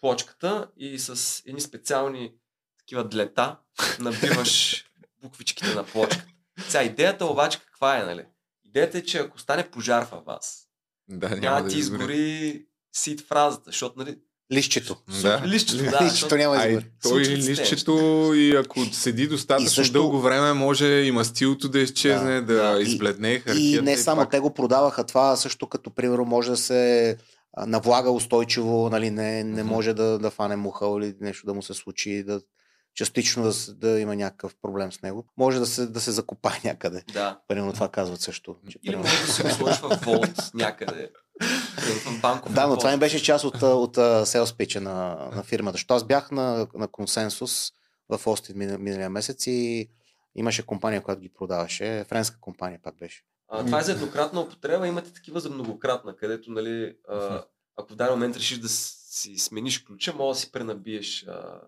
плочката 0.00 0.70
и 0.76 0.98
с 0.98 1.42
едни 1.46 1.60
специални 1.60 2.34
такива 2.78 3.08
длета 3.08 3.58
набиваш 4.00 4.84
буквичките 5.22 5.74
на 5.74 5.84
плочката. 5.86 6.31
Сега 6.58 6.82
идеята 6.82 7.26
обаче 7.26 7.58
каква 7.60 7.98
е, 7.98 8.02
нали? 8.02 8.24
Идеята 8.64 8.98
е, 8.98 9.02
че 9.02 9.18
ако 9.18 9.38
стане 9.40 9.70
пожар 9.70 10.06
във 10.12 10.24
вас, 10.24 10.62
Да, 11.08 11.28
няма, 11.28 11.40
няма 11.40 11.62
да 11.62 11.68
ти 11.68 11.78
изгори 11.78 12.64
сит 12.92 13.20
фразата, 13.20 13.62
защото, 13.66 13.98
нали, 13.98 14.16
Лището. 14.52 14.96
Да. 15.22 15.42
лището, 15.46 15.84
да, 15.84 16.04
Лището 16.04 16.36
няма 16.36 16.56
Ай, 16.56 16.68
изгори. 16.68 16.86
той 17.02 17.10
Случват 17.24 17.44
се 17.44 17.50
листчето 17.52 17.92
и 18.34 18.56
ако 18.56 18.84
седи 18.84 19.26
достатъчно 19.26 19.66
И 19.66 19.70
също- 19.70 19.92
дълго 19.92 20.20
време, 20.20 20.52
може 20.52 20.86
и 20.86 21.10
мастилото 21.10 21.68
да 21.68 21.78
изчезне, 21.78 22.34
да, 22.34 22.54
Да, 22.54 22.72
да 22.72 22.80
и- 22.80 22.82
избледне 22.84 23.30
И 23.30 23.38
хартията. 23.38 23.82
не 23.82 23.96
само 23.96 24.20
пак- 24.20 24.30
те 24.30 24.40
го 24.40 24.54
продаваха 24.54 25.04
това, 25.04 25.36
също 25.36 25.66
като 25.66 25.90
примерно 25.90 26.24
може 26.24 26.50
да 26.50 26.56
се 26.56 27.16
навлага 27.58 28.10
устойчиво, 28.10 28.88
нали, 28.90 29.10
не, 29.10 29.44
не 29.44 29.62
Мгм. 29.62 29.70
може 29.70 29.92
да, 29.92 30.18
да 30.18 30.30
фане 30.30 30.56
муха 30.56 30.86
или 30.98 31.14
нещо 31.20 31.46
да 31.46 31.54
му 31.54 31.62
се 31.62 31.74
случи, 31.74 32.22
да 32.22 32.40
частично 32.94 33.42
да, 33.42 33.52
да 33.74 34.00
има 34.00 34.16
някакъв 34.16 34.54
проблем 34.62 34.92
с 34.92 35.02
него. 35.02 35.26
Може 35.36 35.58
да 35.58 35.66
се, 35.66 35.86
да 35.86 36.00
се 36.00 36.10
закопае 36.10 36.60
някъде. 36.64 37.04
Да. 37.12 37.40
Примерно 37.48 37.72
това 37.72 37.88
казват 37.88 38.20
също. 38.20 38.56
Че, 38.70 38.78
Или 38.82 38.92
примерно... 38.92 39.10
може 39.10 39.26
да 39.26 39.32
си 39.32 39.42
го 39.42 39.50
сложиш 39.50 39.78
в 39.78 39.98
волт 40.04 40.50
някъде. 40.54 41.10
Банков 42.22 42.52
Да, 42.52 42.66
но 42.66 42.76
това 42.76 42.92
им 42.92 42.98
беше 43.00 43.22
част 43.22 43.44
от, 43.44 43.62
от 43.62 44.28
селс 44.28 44.52
пича 44.52 44.80
на, 44.80 45.28
на 45.34 45.42
фирмата. 45.42 45.74
Защото 45.74 45.94
аз 45.94 46.04
бях 46.04 46.30
на, 46.30 46.66
на 46.74 46.88
консенсус 46.88 47.72
в 48.08 48.26
Остин 48.26 48.58
мина- 48.58 48.78
миналия 48.78 49.10
месец 49.10 49.46
и 49.46 49.90
имаше 50.34 50.66
компания, 50.66 51.02
която 51.02 51.20
ги 51.20 51.28
продаваше. 51.28 52.04
Френска 52.08 52.40
компания 52.40 52.80
пак 52.82 52.98
беше. 52.98 53.22
А, 53.48 53.64
това 53.64 53.80
е 53.80 53.82
за 53.82 53.92
еднократна 53.92 54.40
употреба, 54.40 54.88
имате 54.88 55.12
такива 55.12 55.40
за 55.40 55.50
многократна, 55.50 56.16
където, 56.16 56.50
нали, 56.50 56.96
а, 57.08 57.44
ако 57.76 57.92
в 57.92 57.96
даден 57.96 58.14
момент 58.14 58.36
решиш 58.36 58.58
да 58.58 58.68
си 58.68 59.38
смениш 59.38 59.84
ключа, 59.84 60.14
може 60.14 60.36
да 60.36 60.40
си 60.40 60.52
пренабиеш. 60.52 61.26
А, 61.28 61.60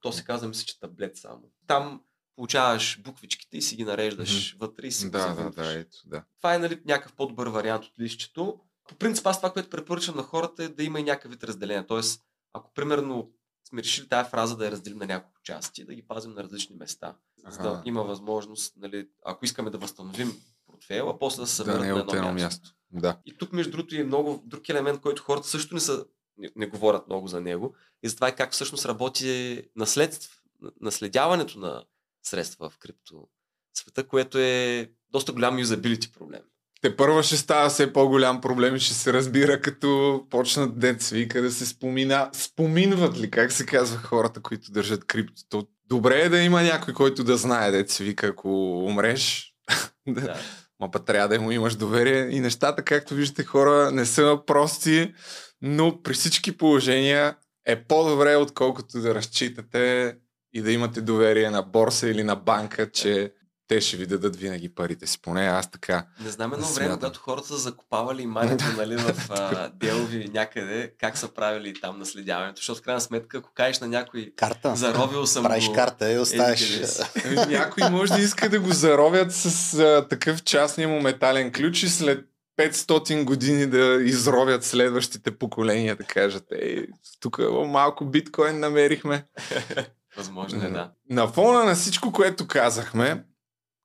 то 0.00 0.12
се 0.12 0.24
казва, 0.24 0.48
мисля, 0.48 0.64
че 0.64 0.80
таблет 0.80 1.16
само. 1.16 1.42
Там 1.66 2.02
получаваш 2.36 3.02
буквичките 3.02 3.56
и 3.56 3.62
си 3.62 3.76
ги 3.76 3.84
нареждаш 3.84 4.56
вътре 4.60 4.86
и 4.86 4.92
си 4.92 5.04
го 5.04 5.10
Да, 5.10 5.34
да, 5.34 5.50
да, 5.50 5.78
ето, 5.78 5.96
да. 6.06 6.24
Това 6.38 6.54
е 6.54 6.58
нали, 6.58 6.80
някакъв 6.84 7.12
по-добър 7.12 7.46
вариант 7.46 7.84
от 7.84 8.00
листчето. 8.00 8.60
По 8.88 8.94
принцип, 8.94 9.26
аз 9.26 9.38
това, 9.38 9.52
което 9.52 9.70
препоръчвам 9.70 10.16
на 10.16 10.22
хората 10.22 10.64
е 10.64 10.68
да 10.68 10.84
има 10.84 11.00
и 11.00 11.02
някакъв 11.02 11.30
вид 11.30 11.44
разделение. 11.44 11.86
Тоест, 11.86 12.22
ако 12.52 12.72
примерно 12.74 13.30
сме 13.68 13.82
решили 13.82 14.08
тази 14.08 14.30
фраза 14.30 14.56
да 14.56 14.64
я 14.64 14.70
разделим 14.70 14.98
на 14.98 15.06
няколко 15.06 15.42
части, 15.42 15.84
да 15.84 15.94
ги 15.94 16.02
пазим 16.02 16.32
на 16.32 16.44
различни 16.44 16.76
места. 16.76 17.16
За 17.48 17.62
да 17.62 17.82
има 17.84 18.02
възможност, 18.02 18.74
нали, 18.76 19.08
ако 19.24 19.44
искаме 19.44 19.70
да 19.70 19.78
възстановим 19.78 20.32
портфейла, 20.66 21.18
после 21.18 21.42
да 21.42 21.46
се 21.46 21.64
Да 21.64 21.70
съберат 21.70 21.80
не 21.80 21.88
е 21.88 21.92
на 21.92 22.00
едно 22.00 22.32
място. 22.32 22.32
място. 22.32 22.74
Да. 22.90 23.18
И 23.24 23.38
тук, 23.38 23.52
между 23.52 23.72
другото, 23.72 23.94
е 23.94 24.04
много 24.04 24.42
друг 24.46 24.68
елемент, 24.68 25.00
който 25.00 25.22
хората 25.22 25.48
също 25.48 25.74
не, 25.74 25.80
са, 25.80 26.06
не, 26.38 26.50
не 26.56 26.66
говорят 26.66 27.06
много 27.08 27.28
за 27.28 27.40
него. 27.40 27.74
И 28.02 28.08
за 28.08 28.14
това 28.14 28.28
е 28.28 28.34
как 28.34 28.52
всъщност 28.52 28.86
работи 28.86 29.62
наследство, 29.76 30.40
наследяването 30.80 31.58
на 31.58 31.84
средства 32.22 32.70
в 32.70 32.78
крипто 32.78 33.28
света, 33.74 34.08
което 34.08 34.38
е 34.38 34.90
доста 35.10 35.32
голям 35.32 35.58
юзабилити 35.58 36.12
проблем. 36.12 36.40
Те 36.80 36.96
първо 36.96 37.22
ще 37.22 37.36
става 37.36 37.68
все 37.68 37.92
по-голям 37.92 38.40
проблем 38.40 38.76
и 38.76 38.80
ще 38.80 38.94
се 38.94 39.12
разбира 39.12 39.60
като 39.60 40.22
почнат 40.30 40.78
дет 40.78 41.02
свика 41.02 41.42
да 41.42 41.50
се 41.50 41.66
спомина, 41.66 42.30
споминват 42.32 43.18
ли, 43.18 43.30
как 43.30 43.52
се 43.52 43.66
казва 43.66 43.98
хората, 43.98 44.40
които 44.40 44.72
държат 44.72 45.04
криптото. 45.04 45.66
Добре 45.88 46.20
е 46.20 46.28
да 46.28 46.38
има 46.38 46.62
някой, 46.62 46.94
който 46.94 47.24
да 47.24 47.36
знае 47.36 47.70
дет 47.70 47.90
свика, 47.90 48.26
ако 48.26 48.78
умреш. 48.84 49.54
да. 50.08 50.40
Ма 50.80 50.90
па 50.90 51.04
трябва 51.04 51.28
да 51.28 51.40
му 51.40 51.50
имаш 51.50 51.76
доверие 51.76 52.28
и 52.30 52.40
нещата, 52.40 52.82
както 52.82 53.14
виждате, 53.14 53.44
хора, 53.44 53.90
не 53.90 54.06
са 54.06 54.38
прости, 54.46 55.14
но 55.62 56.02
при 56.02 56.14
всички 56.14 56.56
положения 56.56 57.36
е 57.66 57.84
по-добре, 57.84 58.36
отколкото 58.36 59.00
да 59.00 59.14
разчитате 59.14 60.16
и 60.52 60.62
да 60.62 60.72
имате 60.72 61.00
доверие 61.00 61.50
на 61.50 61.62
борса 61.62 62.08
или 62.08 62.22
на 62.22 62.36
банка, 62.36 62.90
че 62.90 63.32
те 63.68 63.80
ще 63.80 63.96
ви 63.96 64.06
дадат 64.06 64.36
винаги 64.36 64.74
парите 64.74 65.06
си. 65.06 65.18
Поне 65.22 65.46
аз 65.46 65.70
така. 65.70 66.06
Не 66.24 66.30
знам 66.30 66.52
едно 66.52 66.66
време, 66.66 66.94
когато 66.94 67.20
хората 67.20 67.48
са 67.48 67.56
закопавали 67.56 68.22
имането 68.22 68.64
нали, 68.76 68.96
в 68.96 69.30
а, 69.30 69.68
делови 69.74 70.30
някъде, 70.34 70.92
как 70.98 71.18
са 71.18 71.28
правили 71.34 71.74
там 71.80 71.98
наследяването, 71.98 72.56
защото 72.56 72.80
в 72.80 72.82
крайна 72.82 73.00
сметка, 73.00 73.38
ако 73.38 73.50
кажеш 73.54 73.80
на 73.80 73.88
някой 73.88 74.32
Карта. 74.36 74.76
заровил 74.76 75.26
съм 75.26 75.44
Правиш 75.44 75.66
го, 75.68 75.74
карта 75.74 76.08
и 76.08 76.10
еди 76.10 76.20
оставиш. 76.20 76.82
Ами, 77.24 77.36
Някой 77.36 77.90
може 77.90 78.12
да 78.12 78.20
иска 78.20 78.48
да 78.48 78.60
го 78.60 78.72
заровят 78.72 79.32
с 79.32 79.74
а, 79.74 80.08
такъв 80.08 80.42
частния 80.42 80.88
му 80.88 81.00
метален 81.00 81.52
ключ 81.52 81.82
и 81.82 81.88
след 81.88 82.31
500 82.70 83.24
години 83.24 83.66
да 83.66 83.98
изровят 84.02 84.64
следващите 84.64 85.38
поколения, 85.38 85.96
да 85.96 86.04
кажат, 86.04 86.44
ей, 86.52 86.86
тук 87.20 87.38
малко 87.66 88.04
биткоин 88.04 88.58
намерихме. 88.60 89.26
Възможно 90.16 90.64
е, 90.64 90.68
да. 90.70 90.90
На 91.10 91.28
фона 91.28 91.64
на 91.64 91.74
всичко, 91.74 92.12
което 92.12 92.46
казахме, 92.46 93.24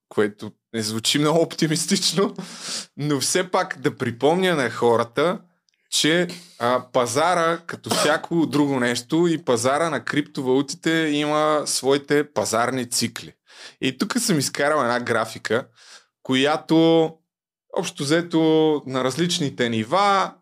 което 0.10 0.52
не 0.74 0.82
звучи 0.82 1.20
много 1.20 1.42
оптимистично, 1.42 2.36
но 2.98 3.20
все 3.20 3.52
пак 3.52 3.78
да 3.80 3.98
припомня 3.98 4.56
на 4.56 4.70
хората, 4.70 5.40
че 5.90 6.28
а, 6.60 6.86
пазара, 6.94 7.58
като 7.68 7.90
всяко 7.90 8.46
друго 8.46 8.80
нещо, 8.80 9.28
и 9.28 9.46
пазара 9.46 9.90
на 9.90 10.04
криптовалутите 10.04 10.92
има 10.92 11.62
своите 11.66 12.34
пазарни 12.34 12.90
цикли. 12.90 13.34
И 13.82 13.98
тук 13.98 14.20
съм 14.20 14.40
изкарал 14.40 14.82
една 14.82 15.00
графика, 15.00 15.68
която 16.24 17.14
общо 17.78 18.04
взето 18.04 18.82
на 18.86 19.04
различните 19.04 19.70
нива 19.70 20.34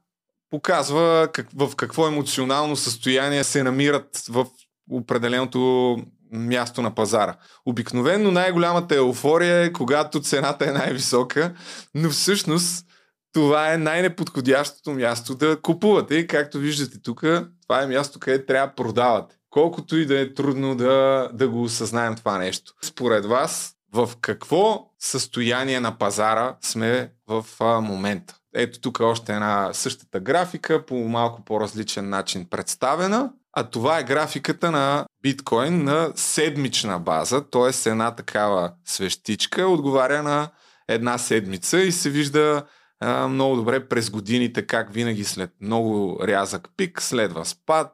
показва 0.49 1.29
как, 1.33 1.47
в 1.55 1.75
какво 1.75 2.07
емоционално 2.07 2.75
състояние 2.75 3.43
се 3.43 3.63
намират 3.63 4.23
в 4.29 4.45
определеното 4.91 5.97
място 6.31 6.81
на 6.81 6.95
пазара. 6.95 7.35
Обикновено 7.65 8.31
най-голямата 8.31 8.95
еуфория 8.95 9.57
е 9.57 9.73
когато 9.73 10.21
цената 10.21 10.69
е 10.69 10.71
най-висока, 10.71 11.53
но 11.95 12.09
всъщност 12.09 12.85
това 13.33 13.73
е 13.73 13.77
най-неподходящото 13.77 14.91
място 14.91 15.35
да 15.35 15.61
купувате. 15.61 16.15
И 16.15 16.27
както 16.27 16.57
виждате 16.57 17.01
тук, 17.01 17.19
това 17.67 17.81
е 17.81 17.87
място, 17.87 18.19
където 18.19 18.45
трябва 18.45 18.67
да 18.67 18.75
продавате. 18.75 19.35
Колкото 19.49 19.97
и 19.97 20.05
да 20.05 20.19
е 20.19 20.33
трудно 20.33 20.75
да, 20.75 21.29
да 21.33 21.49
го 21.49 21.63
осъзнаем 21.63 22.15
това 22.15 22.37
нещо. 22.37 22.73
Според 22.83 23.25
вас, 23.25 23.73
в 23.93 24.09
какво 24.21 24.91
състояние 24.99 25.79
на 25.79 25.97
пазара 25.97 26.57
сме 26.61 27.11
в 27.27 27.45
а, 27.59 27.81
момента? 27.81 28.35
Ето 28.55 28.79
тук 28.79 28.99
още 28.99 29.33
една 29.33 29.69
същата 29.73 30.19
графика, 30.19 30.85
по 30.85 30.95
малко 30.95 31.45
по-различен 31.45 32.09
начин 32.09 32.45
представена. 32.49 33.31
А 33.53 33.63
това 33.63 33.99
е 33.99 34.03
графиката 34.03 34.71
на 34.71 35.05
биткоин 35.21 35.83
на 35.83 36.11
седмична 36.15 36.99
база, 36.99 37.49
т.е. 37.49 37.89
една 37.89 38.15
такава 38.15 38.73
свещичка 38.85 39.67
отговаря 39.67 40.23
на 40.23 40.49
една 40.87 41.17
седмица 41.17 41.79
и 41.79 41.91
се 41.91 42.09
вижда 42.09 42.63
а, 42.99 43.27
много 43.27 43.55
добре 43.55 43.87
през 43.87 44.09
годините 44.09 44.67
как 44.67 44.93
винаги 44.93 45.23
след 45.23 45.51
много 45.61 46.19
рязък 46.27 46.69
пик 46.77 47.01
следва 47.01 47.45
спад, 47.45 47.91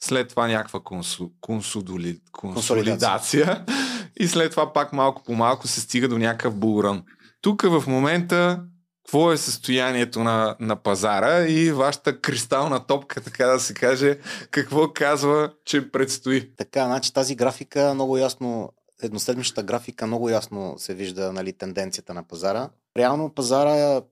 след 0.00 0.28
това 0.28 0.48
някаква 0.48 0.80
консу, 0.80 1.28
консудоли, 1.40 2.20
консолидация 2.32 3.64
и 4.20 4.28
след 4.28 4.50
това 4.50 4.72
пак 4.72 4.92
малко 4.92 5.22
по 5.22 5.34
малко 5.34 5.68
се 5.68 5.80
стига 5.80 6.08
до 6.08 6.18
някакъв 6.18 6.54
булран. 6.54 7.04
Тук 7.40 7.62
в 7.62 7.84
момента 7.86 8.62
какво 9.08 9.32
е 9.32 9.36
състоянието 9.36 10.24
на, 10.24 10.56
на 10.60 10.76
пазара 10.76 11.46
и 11.48 11.72
вашата 11.72 12.20
кристална 12.20 12.86
топка, 12.86 13.20
така 13.20 13.46
да 13.46 13.60
се 13.60 13.74
каже, 13.74 14.18
какво 14.50 14.92
казва, 14.92 15.52
че 15.64 15.90
предстои. 15.90 16.54
Така, 16.56 16.84
значи 16.84 17.12
тази 17.12 17.34
графика 17.34 17.94
много 17.94 18.16
ясно, 18.16 18.72
едноседмичната 19.02 19.62
графика 19.62 20.06
много 20.06 20.28
ясно 20.28 20.74
се 20.78 20.94
вижда 20.94 21.32
нали, 21.32 21.52
тенденцията 21.52 22.14
на 22.14 22.22
пазара. 22.22 22.70
Реално 22.96 23.34
пазара 23.34 24.02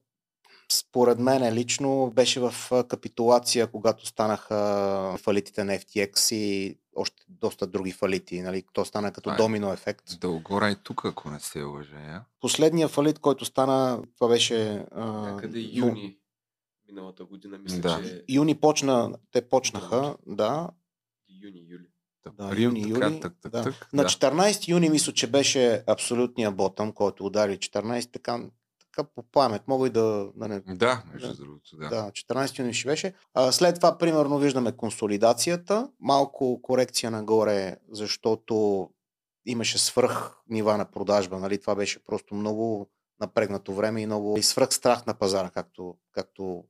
според 0.73 1.19
мен 1.19 1.55
лично 1.55 2.13
беше 2.15 2.41
в 2.41 2.55
капитулация, 2.89 3.67
когато 3.67 4.07
станаха 4.07 5.19
фалитите 5.23 5.65
на 5.65 5.79
FTX 5.79 6.35
и 6.35 6.79
още 6.97 7.23
доста 7.41 7.67
други 7.67 7.93
фалити. 7.93 8.41
Нали? 8.41 8.65
То 8.73 8.85
стана 8.85 9.09
като 9.09 9.23
Това 9.23 9.35
е. 9.35 9.39
домино 9.39 9.73
ефект. 9.73 10.21
Дългора 10.21 10.71
и 10.71 10.77
тук, 10.77 11.05
ако 11.05 11.31
не 11.31 11.41
се 11.41 11.63
лъжа. 11.63 12.25
Последния 12.41 12.89
фалит, 12.89 13.19
който 13.19 13.45
стана, 13.45 14.03
това 14.15 14.29
беше... 14.29 14.87
А, 14.91 15.05
Някъде 15.07 15.71
но- 15.75 15.87
юни 15.87 16.17
миналата 16.89 17.25
година, 17.25 17.59
мисля, 17.59 17.81
Да. 17.81 18.03
че 18.03 18.25
Юни 18.29 18.55
почна, 18.55 19.19
те 19.33 19.43
почнаха, 19.43 20.17
да, 20.27 20.69
юни, 21.43 21.61
юли. 21.61 21.87
Да, 22.29 22.47
Април, 22.47 22.63
юни, 22.63 22.93
така, 22.93 23.07
юли. 23.07 23.21
так, 23.21 23.33
так, 23.43 23.53
да. 23.53 23.63
так, 23.63 23.89
На 23.93 24.03
да. 24.03 24.09
14 24.09 24.69
юни 24.69 24.89
мисля, 24.91 25.13
че 25.13 25.27
беше 25.27 25.83
абсолютния 25.87 26.53
ботъм, 26.53 26.93
който 26.93 27.27
удари 27.27 27.59
14, 27.59 28.13
така, 28.13 28.41
така 28.97 29.09
по 29.15 29.23
памет. 29.23 29.63
Мога 29.69 29.87
и 29.87 29.91
да, 29.91 30.29
да 30.37 30.49
не... 30.49 30.61
Да, 30.61 31.03
между 31.13 31.29
Да. 31.29 31.35
другото, 31.35 31.77
да. 31.77 31.89
Да, 31.89 32.11
14 32.11 32.59
юни 32.59 32.75
ще 32.75 32.89
беше. 32.89 33.15
А, 33.35 33.53
след 33.53 33.75
това, 33.75 33.99
примерно, 33.99 34.39
виждаме 34.39 34.77
консолидацията. 34.77 35.89
Малко 36.01 36.63
корекция 36.63 37.11
нагоре, 37.11 37.77
защото 37.93 38.89
имаше 39.47 39.79
свръх 39.79 40.37
нива 40.49 40.77
на 40.77 40.85
продажба. 40.85 41.39
Нали? 41.39 41.61
Това 41.61 41.75
беше 41.75 42.05
просто 42.05 42.35
много 42.35 42.91
напрегнато 43.21 43.75
време 43.75 44.03
и 44.03 44.07
много 44.07 44.39
и 44.39 44.43
свръх 44.43 44.75
страх 44.75 45.07
на 45.07 45.15
пазара, 45.15 45.51
както, 45.51 45.95
както, 46.13 46.65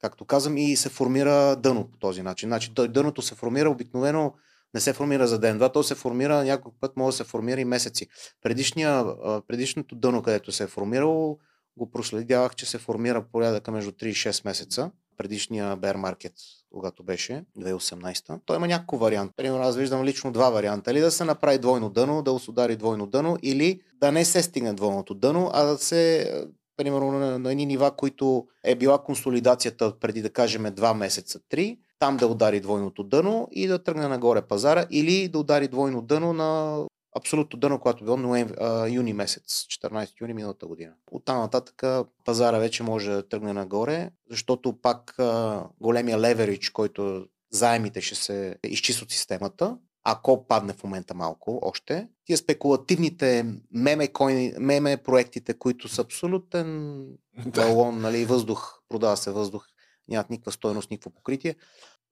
както 0.00 0.24
казвам, 0.24 0.56
и 0.56 0.76
се 0.76 0.88
формира 0.88 1.56
дъно 1.56 1.90
по 1.90 1.98
този 1.98 2.22
начин. 2.22 2.48
Значи, 2.48 2.70
дъ- 2.70 2.88
дъното 2.88 3.22
се 3.22 3.34
формира 3.34 3.70
обикновено 3.70 4.34
не 4.74 4.80
се 4.80 4.92
формира 4.92 5.26
за 5.26 5.38
ден-два, 5.38 5.72
то 5.72 5.82
се 5.82 5.94
формира 5.94 6.44
няколко 6.44 6.78
път, 6.80 6.96
може 6.96 7.14
да 7.14 7.24
се 7.24 7.30
формира 7.30 7.60
и 7.60 7.64
месеци. 7.64 8.06
Предишния, 8.42 9.04
предишното 9.46 9.94
дъно, 9.94 10.22
където 10.22 10.52
се 10.52 10.64
е 10.64 10.66
формирало, 10.66 11.38
го 11.78 11.90
проследявах, 11.90 12.54
че 12.54 12.66
се 12.66 12.78
формира 12.78 13.24
порядъка 13.32 13.70
между 13.70 13.90
3 13.92 14.06
и 14.06 14.14
6 14.14 14.44
месеца. 14.44 14.90
Предишния 15.16 15.76
bear 15.76 15.96
market, 15.96 16.32
когато 16.72 17.02
беше 17.02 17.44
2018. 17.58 18.40
Той 18.46 18.56
има 18.56 18.66
няколко 18.66 18.98
варианта. 18.98 19.34
Примерно 19.36 19.62
аз 19.62 19.76
виждам 19.76 20.04
лично 20.04 20.32
два 20.32 20.50
варианта. 20.50 20.90
Или 20.90 21.00
да 21.00 21.10
се 21.10 21.24
направи 21.24 21.58
двойно 21.58 21.90
дъно, 21.90 22.22
да 22.22 22.38
се 22.38 22.50
удари 22.50 22.76
двойно 22.76 23.06
дъно, 23.06 23.36
или 23.42 23.80
да 24.00 24.12
не 24.12 24.24
се 24.24 24.42
стигне 24.42 24.72
двойното 24.72 25.14
дъно, 25.14 25.50
а 25.52 25.64
да 25.64 25.78
се 25.78 26.30
примерно 26.76 27.12
на, 27.12 27.38
на 27.38 27.50
едни 27.50 27.66
нива, 27.66 27.96
които 27.96 28.46
е 28.64 28.74
била 28.74 28.98
консолидацията 28.98 29.98
преди 30.00 30.22
да 30.22 30.30
кажем 30.30 30.62
2 30.62 30.94
месеца, 30.94 31.40
3, 31.52 31.78
там 31.98 32.16
да 32.16 32.26
удари 32.26 32.60
двойното 32.60 33.02
дъно 33.02 33.48
и 33.52 33.66
да 33.66 33.82
тръгне 33.82 34.08
нагоре 34.08 34.42
пазара, 34.42 34.86
или 34.90 35.28
да 35.28 35.38
удари 35.38 35.68
двойно 35.68 36.02
дъно 36.02 36.32
на 36.32 36.78
абсолютно 37.18 37.58
дъно, 37.58 37.78
когато 37.78 38.04
било 38.04 38.16
ноември, 38.16 38.54
а, 38.60 38.88
юни 38.88 39.12
месец, 39.12 39.66
14 39.68 40.20
юни 40.20 40.34
миналата 40.34 40.66
година. 40.66 40.92
От 41.10 41.24
там 41.24 41.38
нататък 41.38 41.82
пазара 42.24 42.58
вече 42.58 42.82
може 42.82 43.10
да 43.10 43.28
тръгне 43.28 43.52
нагоре, 43.52 44.10
защото 44.30 44.80
пак 44.80 45.18
а, 45.18 45.64
големия 45.80 46.20
леверидж, 46.20 46.70
който 46.70 47.26
заемите 47.50 48.00
ще 48.00 48.14
се 48.14 48.56
изчисли 48.64 49.04
от 49.04 49.10
системата, 49.10 49.78
ако 50.04 50.46
падне 50.46 50.72
в 50.72 50.84
момента 50.84 51.14
малко 51.14 51.58
още, 51.62 52.08
тия 52.24 52.36
спекулативните 52.38 53.46
меме, 53.70 54.08
койни, 54.08 54.54
меме 54.58 54.96
проектите, 54.96 55.58
които 55.58 55.88
са 55.88 56.02
абсолютен 56.02 56.98
балон, 57.46 58.00
нали, 58.00 58.24
въздух, 58.24 58.80
продава 58.88 59.16
се 59.16 59.30
въздух, 59.30 59.66
нямат 60.08 60.30
никаква 60.30 60.52
стойност, 60.52 60.90
никакво 60.90 61.10
покритие. 61.10 61.56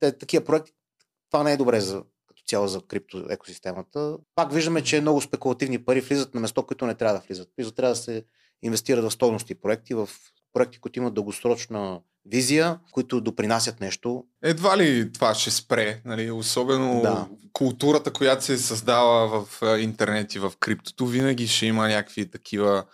Те, 0.01 0.19
такива 0.19 0.45
проекти, 0.45 0.73
това 1.31 1.43
не 1.43 1.53
е 1.53 1.57
добре 1.57 1.81
за, 1.81 2.03
цяло 2.47 2.69
за 2.69 2.81
крипто 2.81 3.27
екосистемата. 3.31 4.17
Пак 4.35 4.53
виждаме, 4.53 4.83
че 4.83 5.01
много 5.01 5.21
спекулативни 5.21 5.85
пари 5.85 6.01
влизат 6.01 6.35
на 6.35 6.41
место, 6.41 6.67
които 6.67 6.87
не 6.87 6.95
трябва 6.95 7.15
да 7.15 7.23
влизат. 7.27 7.49
Влизат, 7.59 7.75
трябва 7.75 7.93
да 7.93 8.01
се 8.01 8.25
инвестират 8.63 9.05
в 9.05 9.11
стойности 9.11 9.55
проекти, 9.55 9.95
в 9.95 10.09
проекти, 10.53 10.79
които 10.79 10.99
имат 10.99 11.15
дългосрочна 11.15 12.01
визия, 12.27 12.79
които 12.93 13.21
допринасят 13.21 13.81
нещо. 13.81 14.25
Едва 14.43 14.79
ли 14.79 15.13
това 15.13 15.35
ще 15.35 15.51
спре, 15.51 16.01
нали? 16.05 16.31
особено 16.31 17.03
да. 17.03 17.29
културата, 17.53 18.13
която 18.13 18.45
се 18.45 18.59
създава 18.59 19.45
в 19.45 19.63
интернет 19.81 20.35
и 20.35 20.39
в 20.39 20.53
криптото, 20.61 21.07
винаги 21.07 21.49
ще 21.49 21.67
има 21.67 21.89
някакви 21.89 22.31
такива 22.31 22.85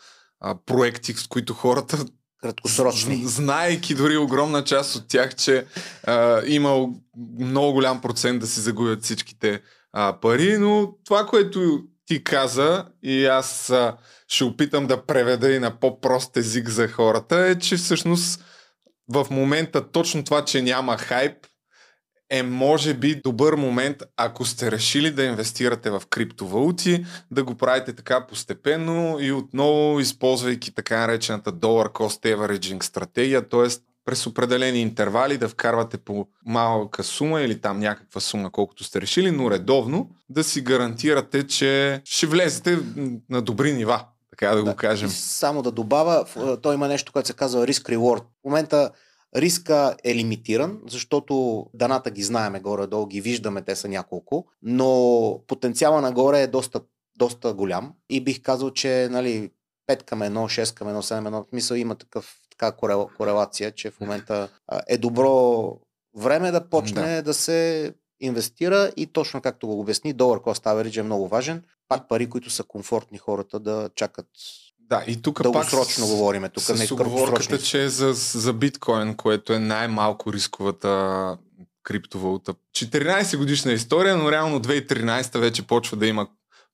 а, 0.40 0.56
проекти, 0.66 1.12
с 1.12 1.26
които 1.26 1.54
хората 1.54 2.04
краткосрочни. 2.42 3.22
Знаейки 3.24 3.94
дори 3.94 4.16
огромна 4.16 4.64
част 4.64 4.96
от 4.96 5.08
тях, 5.08 5.34
че 5.34 5.66
а, 6.04 6.42
има 6.46 6.88
много 7.38 7.72
голям 7.72 8.00
процент 8.00 8.40
да 8.40 8.46
се 8.46 8.60
загубят 8.60 9.02
всичките 9.02 9.62
а, 9.92 10.20
пари, 10.20 10.58
но 10.58 10.94
това, 11.04 11.26
което 11.26 11.82
ти 12.06 12.24
каза 12.24 12.84
и 13.02 13.26
аз 13.26 13.70
а, 13.70 13.96
ще 14.28 14.44
опитам 14.44 14.86
да 14.86 15.06
преведа 15.06 15.52
и 15.52 15.58
на 15.58 15.80
по-прост 15.80 16.36
език 16.36 16.68
за 16.68 16.88
хората, 16.88 17.36
е, 17.36 17.58
че 17.58 17.76
всъщност 17.76 18.44
в 19.08 19.26
момента 19.30 19.90
точно 19.90 20.24
това, 20.24 20.44
че 20.44 20.62
няма 20.62 20.98
хайп, 20.98 21.46
е 22.32 22.42
може 22.42 22.94
би 22.94 23.20
добър 23.24 23.54
момент, 23.54 24.02
ако 24.16 24.44
сте 24.44 24.70
решили 24.70 25.10
да 25.10 25.24
инвестирате 25.24 25.90
в 25.90 26.02
криптовалути, 26.10 27.04
да 27.30 27.44
го 27.44 27.54
правите 27.54 27.92
така 27.92 28.26
постепенно 28.26 29.16
и 29.20 29.32
отново 29.32 30.00
използвайки 30.00 30.74
така 30.74 30.98
наречената 31.00 31.52
Dollar 31.52 31.92
Cost 31.92 32.36
Averaging 32.36 32.82
стратегия, 32.82 33.48
т.е. 33.48 33.68
през 34.04 34.26
определени 34.26 34.80
интервали 34.80 35.38
да 35.38 35.48
вкарвате 35.48 35.98
по 35.98 36.26
малка 36.46 37.02
сума 37.02 37.40
или 37.40 37.60
там 37.60 37.78
някаква 37.78 38.20
сума, 38.20 38.50
колкото 38.50 38.84
сте 38.84 39.00
решили, 39.00 39.30
но 39.30 39.50
редовно 39.50 40.10
да 40.28 40.44
си 40.44 40.60
гарантирате, 40.60 41.46
че 41.46 42.00
ще 42.04 42.26
влезете 42.26 42.78
на 43.30 43.42
добри 43.42 43.72
нива 43.72 44.04
така 44.30 44.48
да, 44.48 44.56
да 44.56 44.70
го 44.70 44.76
кажем. 44.76 45.08
Само 45.08 45.62
да 45.62 45.70
добавя, 45.70 46.24
той 46.62 46.74
има 46.74 46.88
нещо, 46.88 47.12
което 47.12 47.26
се 47.26 47.34
казва 47.34 47.66
риск-reward. 47.66 48.20
В 48.20 48.44
момента 48.44 48.90
риска 49.36 49.96
е 50.04 50.14
лимитиран, 50.14 50.80
защото 50.88 51.66
даната 51.74 52.10
ги 52.10 52.22
знаеме 52.22 52.60
горе-долу, 52.60 53.06
ги 53.06 53.20
виждаме, 53.20 53.62
те 53.62 53.76
са 53.76 53.88
няколко, 53.88 54.46
но 54.62 55.40
потенциала 55.46 56.00
нагоре 56.00 56.42
е 56.42 56.46
доста, 56.46 56.80
доста 57.18 57.54
голям 57.54 57.92
и 58.10 58.20
бих 58.20 58.42
казал, 58.42 58.70
че 58.70 59.08
нали, 59.10 59.50
5 59.90 60.02
към 60.02 60.20
1, 60.20 60.62
6 60.62 60.74
към 60.74 60.88
1, 60.88 60.94
7 60.94 61.28
1, 61.28 61.46
мисъл 61.52 61.76
има 61.76 61.94
такъв, 61.94 62.40
така 62.50 62.72
корелация, 63.16 63.70
че 63.70 63.90
в 63.90 64.00
момента 64.00 64.48
е 64.86 64.98
добро 64.98 65.78
време 66.16 66.50
да 66.50 66.68
почне 66.68 67.16
да, 67.16 67.22
да 67.22 67.34
се 67.34 67.92
инвестира 68.20 68.92
и 68.96 69.06
точно 69.06 69.40
както 69.40 69.66
го 69.66 69.80
обясни, 69.80 70.12
долар 70.12 70.38
cost 70.38 70.64
average 70.64 71.00
е 71.00 71.02
много 71.02 71.28
важен. 71.28 71.62
Пак 71.88 72.08
пари, 72.08 72.30
които 72.30 72.50
са 72.50 72.64
комфортни 72.64 73.18
хората 73.18 73.60
да 73.60 73.90
чакат 73.94 74.26
да, 74.92 75.04
и 75.06 75.22
тук 75.22 75.42
дългосрочно 75.42 76.06
пак 76.06 76.10
говориме. 76.10 76.48
Тук 76.48 76.62
с 76.62 76.74
не 76.74 76.88
оговорката, 76.92 77.58
че 77.58 77.84
е 77.84 77.88
за, 77.88 78.12
за 78.14 78.52
биткоин, 78.52 79.14
което 79.14 79.52
е 79.52 79.58
най-малко 79.58 80.32
рисковата 80.32 81.36
криптовалута. 81.82 82.54
14 82.76 83.36
годишна 83.36 83.72
история, 83.72 84.16
но 84.16 84.32
реално 84.32 84.60
2013 84.60 85.38
вече 85.38 85.66
почва 85.66 85.96
да 85.96 86.06
има 86.06 86.26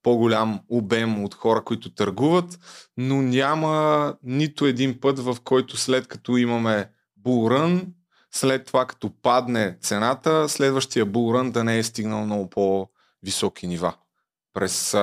по-голям 0.02 0.60
обем 0.68 1.24
от 1.24 1.34
хора, 1.34 1.64
които 1.64 1.94
търгуват, 1.94 2.58
но 2.96 3.22
няма 3.22 4.14
нито 4.22 4.66
един 4.66 5.00
път, 5.00 5.18
в 5.18 5.36
който 5.44 5.76
след 5.76 6.06
като 6.06 6.36
имаме 6.36 6.90
булрън, 7.16 7.86
след 8.34 8.66
това 8.66 8.86
като 8.86 9.10
падне 9.22 9.76
цената, 9.80 10.48
следващия 10.48 11.06
булрън 11.06 11.50
да 11.50 11.64
не 11.64 11.78
е 11.78 11.82
стигнал 11.82 12.24
много 12.24 12.50
по-високи 12.50 13.66
нива. 13.66 13.94
През 14.54 14.96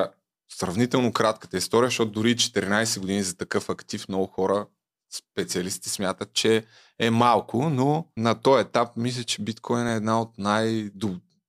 сравнително 0.49 1.13
кратката 1.13 1.57
история, 1.57 1.87
защото 1.87 2.11
дори 2.11 2.35
14 2.35 2.99
години 2.99 3.23
за 3.23 3.37
такъв 3.37 3.69
актив 3.69 4.07
много 4.09 4.27
хора, 4.27 4.67
специалисти 5.13 5.89
смятат, 5.89 6.33
че 6.33 6.65
е 6.99 7.09
малко, 7.09 7.69
но 7.69 8.07
на 8.17 8.41
този 8.41 8.61
етап 8.61 8.89
мисля, 8.97 9.23
че 9.23 9.41
биткоин 9.41 9.87
е 9.87 9.95
една 9.95 10.21
от 10.21 10.37
най- 10.37 10.89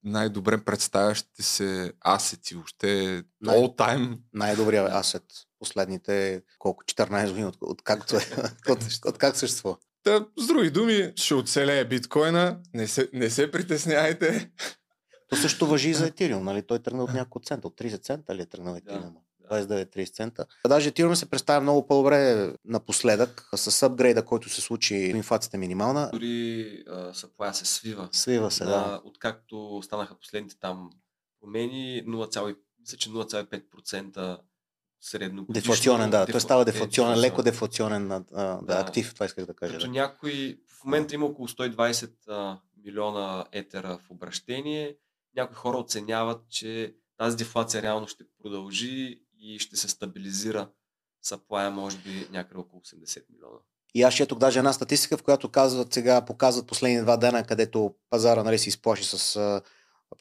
най-добре 0.03 0.63
представящите 0.63 1.43
се 1.43 1.93
асети, 2.07 2.55
въобще 2.55 3.23
най- 3.41 3.57
all 3.57 3.77
time. 3.77 4.17
Най-добрият 4.33 4.91
асет 4.91 5.23
последните 5.59 6.43
колко 6.59 6.83
14 6.83 7.27
години, 7.27 7.45
от, 7.45 7.57
от, 7.61 7.81
както 7.81 8.15
е, 8.15 8.19
от, 8.71 8.79
от 9.05 9.17
как 9.17 9.37
съществува. 9.37 9.77
Та, 10.03 10.25
с 10.37 10.47
други 10.47 10.69
думи, 10.69 11.11
ще 11.15 11.33
оцелее 11.33 11.85
биткоина, 11.85 12.59
не 12.73 12.87
се, 12.87 13.09
не 13.13 13.29
се 13.29 13.51
притесняйте. 13.51 14.51
То 15.29 15.35
също 15.35 15.67
въжи 15.67 15.89
и 15.89 15.93
за 15.93 16.11
Ethereum, 16.11 16.39
нали? 16.39 16.61
Той 16.61 16.79
тръгна 16.79 17.03
от 17.03 17.13
няколко 17.13 17.39
цента, 17.45 17.67
от 17.67 17.79
30 17.79 18.01
цента 18.01 18.35
ли 18.35 18.41
е 18.41 18.45
тръгнал 18.45 18.75
Ethereum? 18.75 19.13
Да. 19.13 19.19
29-30 19.51 20.13
цента. 20.13 20.45
А 20.65 20.69
даже 20.69 20.91
Ethereum 20.91 21.13
се 21.13 21.29
представя 21.29 21.61
много 21.61 21.87
по-добре 21.87 22.49
напоследък, 22.65 23.49
с 23.55 23.83
апгрейда, 23.83 24.25
който 24.25 24.49
се 24.49 24.61
случи, 24.61 24.95
инфлацията 24.95 25.57
е 25.57 25.59
минимална. 25.59 26.09
Дори 26.13 26.83
съплая 27.13 27.53
се 27.53 27.65
свива. 27.65 28.09
Свива 28.11 28.51
се, 28.51 28.65
да. 28.65 29.01
Откакто 29.03 29.81
станаха 29.83 30.15
последните 30.15 30.59
там 30.59 30.89
промени, 31.41 32.03
0, 32.07 32.55
мисля, 32.79 32.97
че 32.97 33.09
0,5% 33.09 34.37
средно. 35.01 35.45
Дефлационен, 35.49 36.09
да. 36.09 36.25
Той 36.25 36.41
става 36.41 36.65
дефлационен, 36.65 37.19
леко 37.19 37.43
дефлационен 37.43 38.11
а, 38.11 38.19
да, 38.19 38.59
да, 38.63 38.79
актив, 38.79 39.13
това 39.13 39.25
исках 39.25 39.45
да 39.45 39.53
кажа. 39.53 39.73
Като 39.73 39.85
да. 39.85 39.91
някой, 39.91 40.59
в 40.67 40.83
момента 40.83 41.15
има 41.15 41.25
около 41.25 41.47
120 41.47 42.11
а, 42.27 42.59
милиона 42.85 43.45
етера 43.51 43.99
в 44.07 44.11
обращение. 44.11 44.95
Някои 45.37 45.55
хора 45.55 45.77
оценяват, 45.77 46.49
че 46.49 46.95
тази 47.17 47.37
дефлация 47.37 47.81
реално 47.81 48.07
ще 48.07 48.23
продължи 48.43 49.21
и 49.39 49.59
ще 49.59 49.77
се 49.77 49.89
стабилизира 49.89 50.69
саплая, 51.21 51.71
може 51.71 51.97
би 51.97 52.27
някъде 52.31 52.59
около 52.59 52.81
80 52.81 53.23
милиона. 53.29 53.57
И 53.95 54.03
аз 54.03 54.13
четох 54.13 54.39
даже 54.39 54.59
една 54.59 54.73
статистика, 54.73 55.17
в 55.17 55.23
която 55.23 55.49
казват 55.49 55.93
сега, 55.93 56.25
показват 56.25 56.67
последни 56.67 57.01
два 57.01 57.17
дена, 57.17 57.43
където 57.43 57.95
пазара 58.09 58.43
нали, 58.43 58.57
се 58.57 58.69
изплаши 58.69 59.03
с 59.03 59.35
а, 59.35 59.61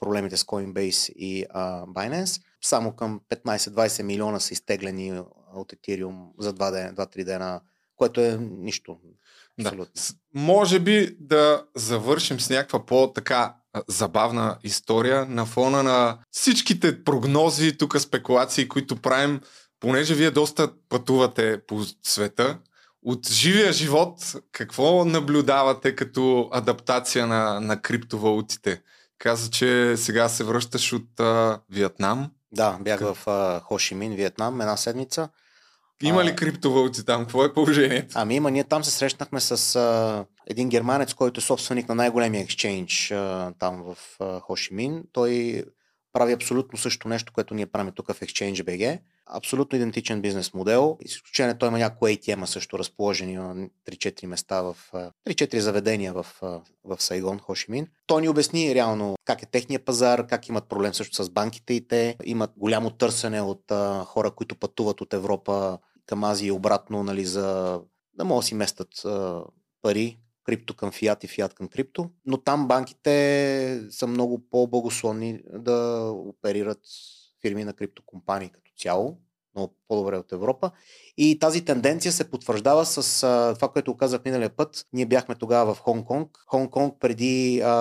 проблемите 0.00 0.36
с 0.36 0.44
Coinbase 0.44 1.12
и 1.12 1.44
а, 1.50 1.86
Binance. 1.86 2.42
Само 2.60 2.96
към 2.96 3.20
15-20 3.30 4.02
милиона 4.02 4.40
са 4.40 4.52
изтеглени 4.52 5.20
от 5.54 5.72
Ethereum 5.72 6.28
за 6.38 6.54
2-3 6.54 7.24
дена, 7.24 7.60
което 7.96 8.20
е 8.20 8.38
нищо. 8.40 8.98
Да. 9.60 9.86
Може 10.34 10.80
би 10.80 11.16
да 11.20 11.64
завършим 11.74 12.40
с 12.40 12.50
някаква 12.50 12.86
по-така 12.86 13.56
забавна 13.88 14.58
история 14.64 15.26
на 15.26 15.46
фона 15.46 15.82
на 15.82 16.18
всичките 16.30 17.04
прогнози, 17.04 17.76
тук 17.78 18.00
спекулации, 18.00 18.68
които 18.68 18.96
правим, 18.96 19.40
понеже 19.80 20.14
вие 20.14 20.30
доста 20.30 20.68
пътувате 20.88 21.60
по 21.66 21.80
света. 22.02 22.58
От 23.02 23.28
живия 23.28 23.72
живот, 23.72 24.34
какво 24.52 25.04
наблюдавате 25.04 25.96
като 25.96 26.48
адаптация 26.52 27.26
на, 27.26 27.60
на 27.60 27.82
криптовалутите? 27.82 28.82
Каза, 29.18 29.50
че 29.50 29.96
сега 29.96 30.28
се 30.28 30.44
връщаш 30.44 30.92
от 30.92 31.20
а, 31.20 31.60
Виетнам. 31.70 32.30
Да, 32.52 32.78
бях 32.80 33.00
в 33.00 33.18
а, 33.26 33.60
Хошимин, 33.60 34.14
Виетнам, 34.14 34.60
една 34.60 34.76
седмица. 34.76 35.28
Има 36.02 36.24
ли 36.24 36.36
криптовалути 36.36 37.04
там? 37.04 37.22
Какво 37.22 37.44
е 37.44 37.52
положението? 37.52 38.14
Ами 38.14 38.34
има, 38.34 38.50
ние 38.50 38.64
там 38.64 38.84
се 38.84 38.90
срещнахме 38.90 39.40
с 39.40 39.76
а, 39.76 40.24
един 40.46 40.68
германец, 40.68 41.14
който 41.14 41.40
е 41.40 41.42
собственик 41.42 41.88
на 41.88 41.94
най-големия 41.94 42.42
екшенж 42.42 43.10
а, 43.10 43.52
там 43.58 43.82
в 43.82 43.96
а, 44.20 44.40
Хошимин. 44.40 45.02
Той 45.12 45.64
прави 46.12 46.32
абсолютно 46.32 46.78
също 46.78 47.08
нещо, 47.08 47.32
което 47.32 47.54
ние 47.54 47.66
правим 47.66 47.92
тук 47.92 48.12
в 48.12 48.20
Exchange 48.20 48.62
BG. 48.62 49.00
Абсолютно 49.26 49.76
идентичен 49.76 50.22
бизнес 50.22 50.54
модел. 50.54 50.98
Изключение 51.00 51.58
той 51.58 51.68
има 51.68 51.78
някои 51.78 52.16
ATM 52.16 52.44
също 52.44 52.78
разположени 52.78 53.34
на 53.34 53.68
3-4 53.90 54.26
места 54.26 54.62
в 54.62 54.76
3-4 54.92 55.58
заведения 55.58 56.12
в, 56.12 56.26
в 56.84 56.96
Сайгон, 56.98 57.38
Хошимин. 57.38 57.86
Той 58.06 58.22
ни 58.22 58.28
обясни 58.28 58.74
реално 58.74 59.16
как 59.24 59.42
е 59.42 59.46
техния 59.46 59.84
пазар, 59.84 60.26
как 60.26 60.48
имат 60.48 60.68
проблем 60.68 60.94
също 60.94 61.24
с 61.24 61.30
банките 61.30 61.74
и 61.74 61.88
те. 61.88 62.16
Имат 62.24 62.50
голямо 62.56 62.90
търсене 62.90 63.40
от 63.40 63.72
хора, 64.04 64.30
които 64.30 64.56
пътуват 64.56 65.00
от 65.00 65.14
Европа 65.14 65.78
към 66.06 66.24
Азия 66.24 66.48
и 66.48 66.52
обратно, 66.52 67.02
нали, 67.02 67.24
за 67.24 67.80
да 68.14 68.24
могат 68.24 68.42
да 68.42 68.46
си 68.46 68.54
местат 68.54 68.88
пари, 69.82 70.18
крипто 70.44 70.74
към 70.74 70.92
фиат 70.92 71.24
и 71.24 71.28
фиат 71.28 71.54
към 71.54 71.68
крипто. 71.68 72.10
Но 72.26 72.36
там 72.36 72.68
банките 72.68 73.82
са 73.90 74.06
много 74.06 74.48
по-благословни 74.50 75.40
да 75.52 76.10
оперират 76.10 76.80
фирми 77.42 77.64
на 77.64 77.72
криптокомпании 77.72 78.48
като 78.48 78.72
цяло, 78.78 79.18
много 79.56 79.74
по-добре 79.88 80.16
от 80.16 80.32
Европа. 80.32 80.70
И 81.16 81.38
тази 81.38 81.64
тенденция 81.64 82.12
се 82.12 82.30
потвърждава 82.30 82.86
с 82.86 83.22
а, 83.22 83.54
това, 83.54 83.68
което 83.68 83.96
казах 83.96 84.24
миналия 84.24 84.50
път. 84.50 84.86
Ние 84.92 85.06
бяхме 85.06 85.34
тогава 85.34 85.74
в 85.74 85.80
Хонг-Конг. 85.80 86.28
Хонг-Конг 86.52 86.98
преди 86.98 87.60
а, 87.64 87.72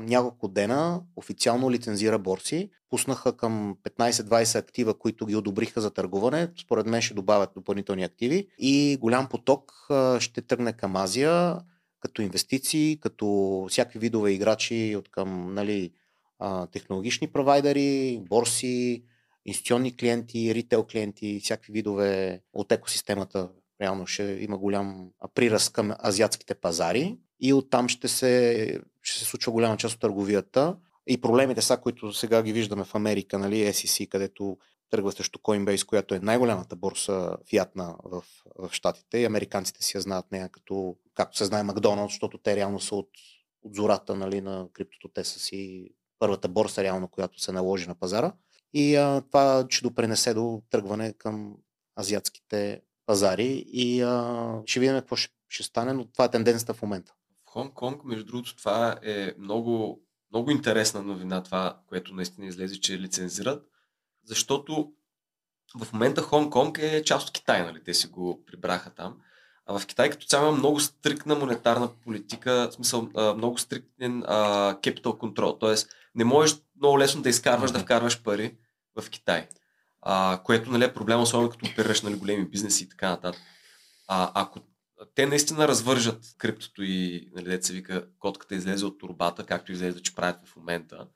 няколко 0.00 0.48
дена 0.48 1.00
официално 1.16 1.70
лицензира 1.70 2.18
борси. 2.18 2.70
Пуснаха 2.90 3.36
към 3.36 3.76
15-20 3.98 4.58
актива, 4.58 4.98
които 4.98 5.26
ги 5.26 5.36
одобриха 5.36 5.80
за 5.80 5.90
търгуване. 5.90 6.48
Според 6.60 6.86
мен 6.86 7.02
ще 7.02 7.14
добавят 7.14 7.50
допълнителни 7.54 8.04
активи. 8.04 8.48
И 8.58 8.98
голям 9.00 9.28
поток 9.28 9.72
а, 9.90 10.20
ще 10.20 10.42
тръгне 10.42 10.72
към 10.72 10.96
Азия 10.96 11.58
като 12.00 12.22
инвестиции, 12.22 12.98
като 13.00 13.66
всякакви 13.70 13.98
видове 13.98 14.30
играчи 14.30 14.94
от 14.98 15.08
към 15.08 15.54
нали, 15.54 15.90
технологични 16.72 17.32
провайдери, 17.32 18.20
борси, 18.28 19.04
институционни 19.46 19.96
клиенти, 19.96 20.54
ритейл 20.54 20.84
клиенти, 20.84 21.40
всякакви 21.40 21.72
видове 21.72 22.40
от 22.52 22.72
екосистемата. 22.72 23.48
Реално 23.80 24.06
ще 24.06 24.22
има 24.22 24.58
голям 24.58 25.10
приръст 25.34 25.72
към 25.72 25.92
азиатските 26.04 26.54
пазари. 26.54 27.18
и 27.40 27.52
оттам 27.52 27.88
ще 27.88 28.08
се, 28.08 28.80
ще 29.02 29.18
се 29.18 29.24
случва 29.24 29.52
голяма 29.52 29.76
част 29.76 29.94
от 29.94 30.00
търговията. 30.00 30.76
И 31.06 31.20
проблемите 31.20 31.62
са, 31.62 31.76
които 31.76 32.12
сега 32.12 32.42
ги 32.42 32.52
виждаме 32.52 32.84
в 32.84 32.94
Америка, 32.94 33.38
нали, 33.38 33.66
SEC, 33.66 34.08
където 34.08 34.58
тръгва 34.90 35.12
срещу 35.12 35.38
Coinbase, 35.38 35.86
която 35.86 36.14
е 36.14 36.18
най-голямата 36.18 36.76
борса 36.76 37.36
фиатна 37.50 37.96
в, 38.04 38.24
в 38.58 38.72
Штатите 38.72 39.18
и 39.18 39.24
американците 39.24 39.82
си 39.82 39.96
я 39.96 40.00
знаят 40.00 40.32
нея 40.32 40.48
като, 40.48 40.96
както 41.14 41.36
се 41.36 41.44
знае 41.44 41.62
Макдоналд, 41.62 42.10
защото 42.10 42.38
те 42.38 42.56
реално 42.56 42.80
са 42.80 42.94
от, 42.94 43.10
от 43.62 43.74
зората 43.74 44.14
нали, 44.14 44.40
на 44.40 44.68
криптото. 44.72 45.08
Те 45.08 45.24
са 45.24 45.38
си 45.38 45.90
първата 46.24 46.48
борса 46.48 46.82
реално, 46.82 47.08
която 47.08 47.40
се 47.40 47.52
наложи 47.52 47.88
на 47.88 47.94
пазара. 47.94 48.32
И 48.72 48.96
а, 48.96 49.20
това 49.20 49.66
ще 49.70 49.82
допренесе 49.82 50.34
до 50.34 50.62
тръгване 50.70 51.12
към 51.12 51.56
азиатските 52.00 52.82
пазари 53.06 53.64
и 53.66 54.02
а, 54.02 54.62
ще 54.66 54.80
видим 54.80 54.96
какво 54.96 55.16
ще, 55.16 55.34
ще 55.48 55.62
стане, 55.62 55.92
но 55.92 56.04
това 56.04 56.24
е 56.24 56.30
тенденцията 56.30 56.74
в 56.74 56.82
момента. 56.82 57.14
В 57.46 57.54
Хонг-Конг, 57.54 58.04
между 58.04 58.24
другото, 58.24 58.56
това 58.56 58.98
е 59.02 59.34
много, 59.38 60.02
много 60.32 60.50
интересна 60.50 61.02
новина, 61.02 61.42
това, 61.42 61.78
което 61.86 62.14
наистина 62.14 62.46
излезе, 62.46 62.80
че 62.80 62.98
лицензират, 62.98 63.66
защото 64.24 64.92
в 65.78 65.92
момента 65.92 66.22
Хонг-Конг 66.22 66.78
е 66.78 67.04
част 67.04 67.28
от 67.28 67.32
Китай, 67.32 67.62
нали? 67.62 67.84
Те 67.84 67.94
си 67.94 68.06
го 68.06 68.44
прибраха 68.46 68.90
там. 68.90 69.16
А 69.66 69.78
в 69.78 69.86
Китай 69.86 70.10
като 70.10 70.26
цяло 70.26 70.48
има 70.48 70.56
много 70.56 70.80
стрикна 70.80 71.34
монетарна 71.34 71.88
политика, 72.04 72.68
в 72.70 72.74
смисъл 72.74 73.08
много 73.36 73.58
стриктен 73.58 74.22
capital 74.22 75.02
control, 75.02 75.60
т.е. 75.60 75.88
не 76.14 76.24
можеш 76.24 76.56
много 76.76 76.98
лесно 76.98 77.22
да 77.22 77.28
изкарваш, 77.28 77.70
да 77.70 77.78
вкарваш 77.78 78.22
пари 78.22 78.56
в 79.00 79.10
Китай. 79.10 79.48
А, 80.02 80.40
което 80.44 80.70
нали, 80.70 80.84
е 80.84 80.94
проблем, 80.94 81.20
особено 81.20 81.50
като 81.50 81.66
оперираш 81.66 82.02
нали, 82.02 82.14
големи 82.14 82.44
бизнеси 82.44 82.84
и 82.84 82.88
така 82.88 83.08
нататък. 83.08 83.40
А, 84.08 84.32
ако 84.34 84.60
те 85.14 85.26
наистина 85.26 85.68
развържат 85.68 86.34
криптото 86.38 86.82
и 86.82 87.28
нали, 87.36 87.44
деца 87.44 87.72
вика 87.72 88.06
котката 88.18 88.54
излезе 88.54 88.86
от 88.86 88.98
турбата, 88.98 89.44
както 89.44 89.72
излезе, 89.72 90.02
че 90.02 90.14
правят 90.14 90.36
в 90.46 90.56
момента, 90.56 91.06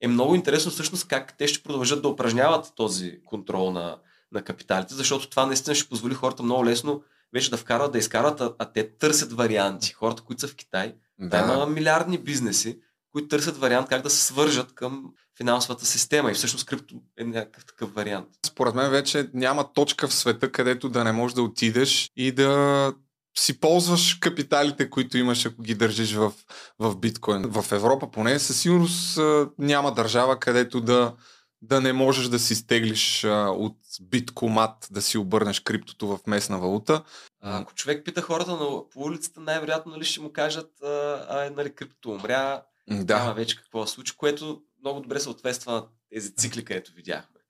е 0.00 0.08
много 0.08 0.34
интересно 0.34 0.70
всъщност 0.70 1.08
как 1.08 1.36
те 1.38 1.48
ще 1.48 1.62
продължат 1.62 2.02
да 2.02 2.08
упражняват 2.08 2.72
този 2.76 3.20
контрол 3.24 3.70
на, 3.70 3.98
на 4.32 4.42
капиталите, 4.42 4.94
защото 4.94 5.30
това 5.30 5.46
наистина 5.46 5.74
ще 5.74 5.88
позволи 5.88 6.14
хората 6.14 6.42
много 6.42 6.64
лесно 6.64 7.02
вече 7.32 7.50
да 7.50 7.56
вкарат, 7.56 7.92
да 7.92 7.98
изкарат, 7.98 8.40
а, 8.40 8.54
а 8.58 8.72
те 8.72 8.96
търсят 8.96 9.32
варианти. 9.32 9.92
Хората, 9.92 10.22
които 10.22 10.40
са 10.40 10.48
в 10.48 10.56
Китай, 10.56 10.94
да. 11.18 11.38
има 11.38 11.66
милиардни 11.66 12.18
бизнеси, 12.18 12.80
които 13.12 13.28
търсят 13.28 13.56
вариант 13.56 13.88
как 13.88 14.02
да 14.02 14.10
се 14.10 14.24
свържат 14.24 14.74
към 14.74 15.04
финансовата 15.36 15.86
система 15.86 16.30
и 16.30 16.34
всъщност 16.34 16.66
крипто 16.66 16.94
е 17.18 17.24
някакъв 17.24 17.66
такъв 17.66 17.94
вариант. 17.94 18.28
Според 18.46 18.74
мен 18.74 18.90
вече 18.90 19.30
няма 19.34 19.72
точка 19.72 20.08
в 20.08 20.14
света, 20.14 20.52
където 20.52 20.88
да 20.88 21.04
не 21.04 21.12
можеш 21.12 21.34
да 21.34 21.42
отидеш 21.42 22.10
и 22.16 22.32
да 22.32 22.92
си 23.38 23.60
ползваш 23.60 24.14
капиталите, 24.14 24.90
които 24.90 25.18
имаш, 25.18 25.46
ако 25.46 25.62
ги 25.62 25.74
държиш 25.74 26.14
в, 26.14 26.32
в 26.78 26.96
биткоин. 26.96 27.42
В 27.42 27.72
Европа 27.72 28.10
поне 28.10 28.38
със 28.38 28.60
сигурност 28.60 29.18
няма 29.58 29.94
държава, 29.94 30.38
където 30.38 30.80
да, 30.80 31.14
да 31.62 31.80
не 31.80 31.92
можеш 31.92 32.28
да 32.28 32.38
си 32.38 32.54
стеглиш 32.54 33.24
а, 33.24 33.50
от 33.50 33.76
биткомат, 34.02 34.88
да 34.90 35.02
си 35.02 35.18
обърнеш 35.18 35.60
криптото 35.60 36.06
в 36.06 36.18
местна 36.26 36.58
валута. 36.58 37.02
А, 37.40 37.60
ако 37.60 37.74
човек 37.74 38.04
пита 38.04 38.22
хората 38.22 38.50
на, 38.50 38.88
по 38.90 39.00
улицата, 39.00 39.40
най-вероятно 39.40 39.92
нали, 39.92 40.04
ще 40.04 40.20
му 40.20 40.32
кажат, 40.32 40.82
а, 40.82 40.86
а 41.28 41.50
нали, 41.56 41.74
криптото 41.74 42.10
умря, 42.10 42.62
да. 42.92 43.18
няма 43.18 43.34
вече 43.34 43.56
какво 43.56 43.86
случи, 43.86 44.16
което 44.16 44.62
много 44.80 45.00
добре 45.00 45.20
съответства 45.20 45.72
на 45.72 45.86
тези 46.10 46.34
цикли, 46.34 46.64
където 46.64 46.92
видяхме. 46.92 47.40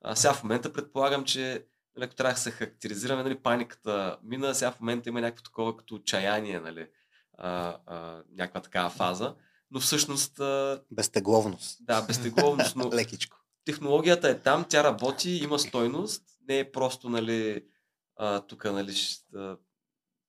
А, 0.00 0.16
сега 0.16 0.34
в 0.34 0.42
момента 0.42 0.72
предполагам, 0.72 1.24
че 1.24 1.66
нали, 1.96 2.04
ако 2.04 2.14
трябва 2.14 2.34
да 2.34 2.40
се 2.40 2.50
характеризираме, 2.50 3.22
нали, 3.22 3.38
паниката 3.38 4.18
мина, 4.22 4.54
сега 4.54 4.72
в 4.72 4.80
момента 4.80 5.08
има 5.08 5.20
някакво 5.20 5.42
такова 5.42 5.76
като 5.76 5.94
отчаяние, 5.94 6.60
нали, 6.60 6.86
а, 7.38 7.76
а, 7.86 8.22
някаква 8.32 8.60
такава 8.60 8.90
фаза, 8.90 9.34
но 9.70 9.80
всъщност... 9.80 10.40
А... 10.40 10.82
Безтегловност. 10.90 11.78
Да, 11.80 12.02
безтегловност, 12.02 12.76
но... 12.76 12.90
Лекичко. 12.94 13.36
Технологията 13.64 14.28
е 14.28 14.38
там, 14.38 14.64
тя 14.68 14.84
работи, 14.84 15.30
има 15.30 15.58
стойност, 15.58 16.22
не 16.48 16.58
е 16.58 16.72
просто, 16.72 17.08
нали, 17.08 17.64
тук, 18.48 18.64
нали, 18.64 18.92
ще 18.92 19.56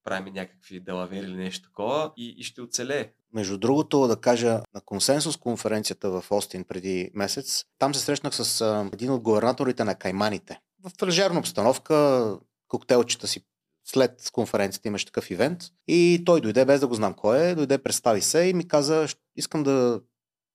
правим 0.03 0.34
някакви 0.34 0.80
делавери 0.80 1.26
или 1.26 1.36
нещо 1.36 1.67
такова 1.67 2.13
и, 2.17 2.36
и 2.38 2.43
ще 2.43 2.61
оцелее. 2.61 3.13
Между 3.34 3.57
другото, 3.57 4.07
да 4.07 4.15
кажа, 4.15 4.61
на 4.73 4.81
консенсус 4.81 5.38
конференцията 5.38 6.09
в 6.09 6.25
Остин 6.29 6.63
преди 6.63 7.11
месец, 7.13 7.65
там 7.79 7.95
се 7.95 8.01
срещнах 8.01 8.36
с 8.36 8.61
един 8.93 9.11
от 9.11 9.21
губернаторите 9.21 9.84
на 9.84 9.95
Кайманите. 9.95 10.59
В 10.84 11.03
лежерна 11.03 11.39
обстановка, 11.39 12.38
коктейлчета 12.67 13.27
си 13.27 13.45
след 13.86 14.29
конференцията 14.31 14.88
имаш 14.88 15.05
такъв 15.05 15.31
ивент 15.31 15.61
и 15.88 16.23
той 16.25 16.41
дойде 16.41 16.65
без 16.65 16.79
да 16.79 16.88
го 16.88 16.95
знам 16.95 17.13
кой 17.13 17.39
е, 17.39 17.55
дойде, 17.55 17.77
представи 17.77 18.21
се 18.21 18.41
и 18.41 18.53
ми 18.53 18.67
каза, 18.67 19.07
искам 19.36 19.63
да, 19.63 20.01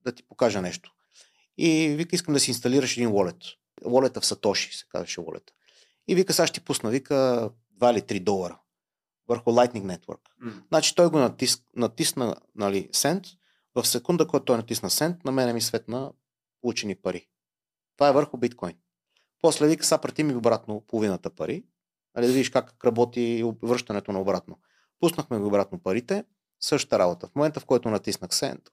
да 0.05 0.13
ти 0.13 0.23
покажа 0.23 0.63
нещо. 0.63 0.93
И 1.59 1.89
вика, 1.89 2.17
искам 2.17 2.35
да 2.35 2.41
си 2.41 2.51
инсталираш 2.51 2.97
един 2.97 3.09
wallet. 3.09 3.45
Wallet 3.85 4.21
в 4.21 4.27
Сатоши 4.27 4.77
се 4.77 4.85
казваше 4.89 5.21
wallet. 5.21 5.51
И 6.09 6.15
вика, 6.15 6.33
сега 6.33 6.47
ще 6.47 6.61
ти 6.61 6.65
пусна, 6.65 6.91
вика 6.91 7.51
2 7.81 7.93
или 7.93 8.01
3 8.01 8.25
долара 8.25 8.59
върху 9.29 9.51
Lightning 9.51 9.97
Network. 9.97 10.21
Mm. 10.45 10.63
Значи 10.69 10.95
той 10.95 11.11
го 11.11 11.19
натис, 11.19 11.63
натисна 11.77 12.37
нали, 12.55 12.89
Send, 12.89 13.27
в 13.75 13.87
секунда, 13.87 14.27
когато 14.27 14.45
той 14.45 14.57
натисна 14.57 14.91
Send, 14.91 15.25
на 15.25 15.33
мене 15.33 15.53
ми 15.53 15.61
светна 15.61 16.13
получени 16.61 16.95
пари. 16.95 17.29
Това 17.97 18.09
е 18.09 18.13
върху 18.13 18.37
биткоин. 18.37 18.77
После 19.43 19.67
вика, 19.67 19.85
са 19.85 19.99
прати 19.99 20.25
ми 20.25 20.35
обратно 20.35 20.85
половината 20.87 21.31
пари, 21.31 21.65
нали, 22.17 22.27
да 22.27 22.33
видиш 22.33 22.51
как 22.51 22.85
работи 22.85 23.53
връщането 23.63 24.13
на 24.13 24.21
обратно. 24.21 24.59
Пуснахме 25.01 25.39
го 25.39 25.47
обратно 25.47 25.79
парите, 25.79 26.25
същата 26.61 26.99
работа. 26.99 27.27
В 27.27 27.35
момента, 27.35 27.61
в 27.61 27.65
който 27.65 27.91
натиснах 27.91 28.31
Send, 28.31 28.69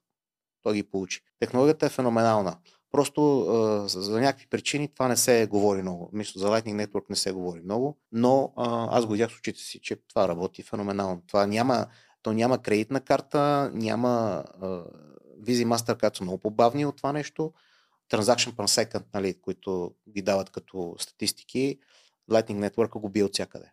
той 0.62 0.74
ги 0.74 0.82
получи. 0.82 1.20
Технологията 1.38 1.86
е 1.86 1.88
феноменална. 1.88 2.56
Просто 2.96 3.40
а, 3.40 3.88
за 3.88 4.20
някакви 4.20 4.46
причини 4.46 4.88
това 4.88 5.08
не 5.08 5.16
се 5.16 5.46
говори 5.46 5.82
много. 5.82 6.10
Мисля, 6.12 6.40
за 6.40 6.48
Lightning 6.48 6.86
Network 6.86 7.10
не 7.10 7.16
се 7.16 7.32
говори 7.32 7.60
много, 7.60 7.98
но 8.12 8.52
а, 8.56 8.98
аз 8.98 9.06
го 9.06 9.12
видях 9.12 9.30
с 9.30 9.38
очите 9.38 9.60
си, 9.60 9.80
че 9.80 9.96
това 9.96 10.28
работи 10.28 10.62
феноменално. 10.62 11.22
Това 11.26 11.46
няма, 11.46 11.86
то 12.22 12.32
няма 12.32 12.62
кредитна 12.62 13.00
карта, 13.00 13.70
няма 13.74 14.44
а, 14.62 14.66
Visa 15.42 15.66
Mastercard 15.66 16.16
са 16.16 16.24
много 16.24 16.38
по-бавни 16.38 16.86
от 16.86 16.96
това 16.96 17.12
нещо. 17.12 17.52
Transaction 18.10 18.52
per 18.52 18.66
second, 18.66 19.04
нали, 19.14 19.34
които 19.34 19.94
ги 20.08 20.22
дават 20.22 20.50
като 20.50 20.96
статистики, 20.98 21.78
Lightning 22.30 22.70
Network 22.70 23.00
го 23.00 23.08
бие 23.08 23.24
от 23.24 23.32
всякъде. 23.32 23.72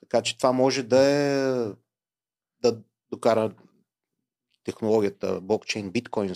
Така 0.00 0.22
че 0.22 0.38
това 0.38 0.52
може 0.52 0.82
да 0.82 1.00
е 1.00 1.34
да 2.62 2.78
докара 3.10 3.52
технологията 4.64 5.40
блокчейн, 5.40 5.90
биткоин 5.90 6.34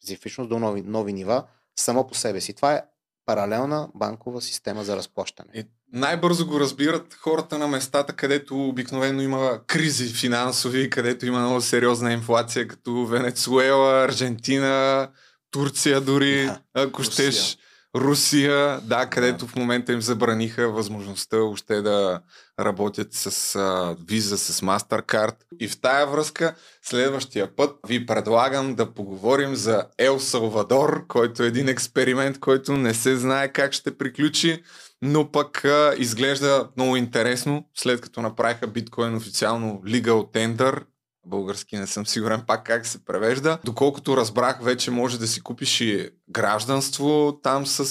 специфичност 0.00 0.50
до 0.50 0.58
нови, 0.58 0.82
нови 0.82 1.12
нива 1.12 1.46
само 1.76 2.06
по 2.06 2.14
себе 2.14 2.40
си. 2.40 2.54
Това 2.54 2.74
е 2.74 2.82
паралелна 3.26 3.88
банкова 3.94 4.42
система 4.42 4.84
за 4.84 4.96
разплащане. 4.96 5.50
И 5.54 5.64
най-бързо 5.92 6.46
го 6.46 6.60
разбират 6.60 7.14
хората 7.14 7.58
на 7.58 7.68
местата, 7.68 8.12
където 8.12 8.68
обикновено 8.68 9.22
има 9.22 9.60
кризи 9.66 10.14
финансови, 10.14 10.90
където 10.90 11.26
има 11.26 11.40
много 11.40 11.60
сериозна 11.60 12.12
инфлация, 12.12 12.68
като 12.68 13.06
Венецуела, 13.06 14.04
Аржентина, 14.04 15.08
Турция 15.50 16.00
дори, 16.00 16.44
да, 16.44 16.60
ако 16.74 17.00
Русия. 17.00 17.32
щеш. 17.32 17.58
Русия, 17.96 18.80
да, 18.80 19.06
където 19.06 19.46
в 19.46 19.56
момента 19.56 19.92
им 19.92 20.00
забраниха 20.00 20.68
възможността 20.68 21.36
още 21.36 21.82
да 21.82 22.20
работят 22.60 23.08
с 23.12 23.56
а, 23.56 23.96
виза, 24.08 24.38
с 24.38 24.60
MasterCard. 24.60 25.34
И 25.60 25.68
в 25.68 25.80
тая 25.80 26.06
връзка 26.06 26.54
следващия 26.82 27.56
път 27.56 27.76
ви 27.88 28.06
предлагам 28.06 28.74
да 28.74 28.94
поговорим 28.94 29.54
за 29.54 29.86
Ел 29.98 30.20
Салвадор, 30.20 31.06
който 31.06 31.42
е 31.42 31.46
един 31.46 31.68
експеримент, 31.68 32.40
който 32.40 32.76
не 32.76 32.94
се 32.94 33.16
знае 33.16 33.52
как 33.52 33.72
ще 33.72 33.98
приключи, 33.98 34.62
но 35.02 35.30
пък 35.30 35.64
а, 35.64 35.94
изглежда 35.98 36.68
много 36.76 36.96
интересно, 36.96 37.68
след 37.74 38.00
като 38.00 38.22
направиха 38.22 38.66
биткоин 38.66 39.16
официално 39.16 39.82
legal 39.86 40.34
tender 40.34 40.82
български 41.26 41.76
не 41.76 41.86
съм 41.86 42.06
сигурен 42.06 42.42
пак 42.46 42.66
как 42.66 42.86
се 42.86 43.04
превежда. 43.04 43.58
Доколкото 43.64 44.16
разбрах, 44.16 44.62
вече 44.62 44.90
може 44.90 45.18
да 45.18 45.26
си 45.26 45.40
купиш 45.40 45.80
и 45.80 46.10
гражданство 46.30 47.38
там 47.42 47.66
с, 47.66 47.84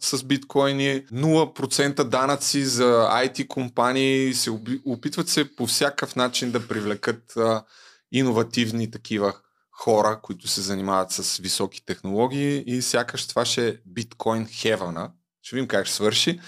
с 0.00 0.24
биткоини. 0.24 1.06
0% 1.12 2.04
данъци 2.04 2.64
за 2.64 3.08
IT 3.12 3.46
компании. 3.46 4.34
Се 4.34 4.50
опитват 4.84 5.28
се 5.28 5.56
по 5.56 5.66
всякакъв 5.66 6.16
начин 6.16 6.50
да 6.50 6.68
привлекат 6.68 7.36
а, 7.36 7.64
иновативни 8.12 8.90
такива 8.90 9.34
хора, 9.72 10.20
които 10.22 10.48
се 10.48 10.60
занимават 10.60 11.10
с 11.10 11.36
високи 11.36 11.86
технологии 11.86 12.64
и 12.66 12.82
сякаш 12.82 13.26
това 13.26 13.44
ще 13.44 13.68
е 13.68 13.76
биткоин 13.86 14.46
хевана. 14.46 15.10
Ще 15.42 15.56
видим 15.56 15.68
как 15.68 15.86
ще 15.86 15.96
свърши 15.96 16.40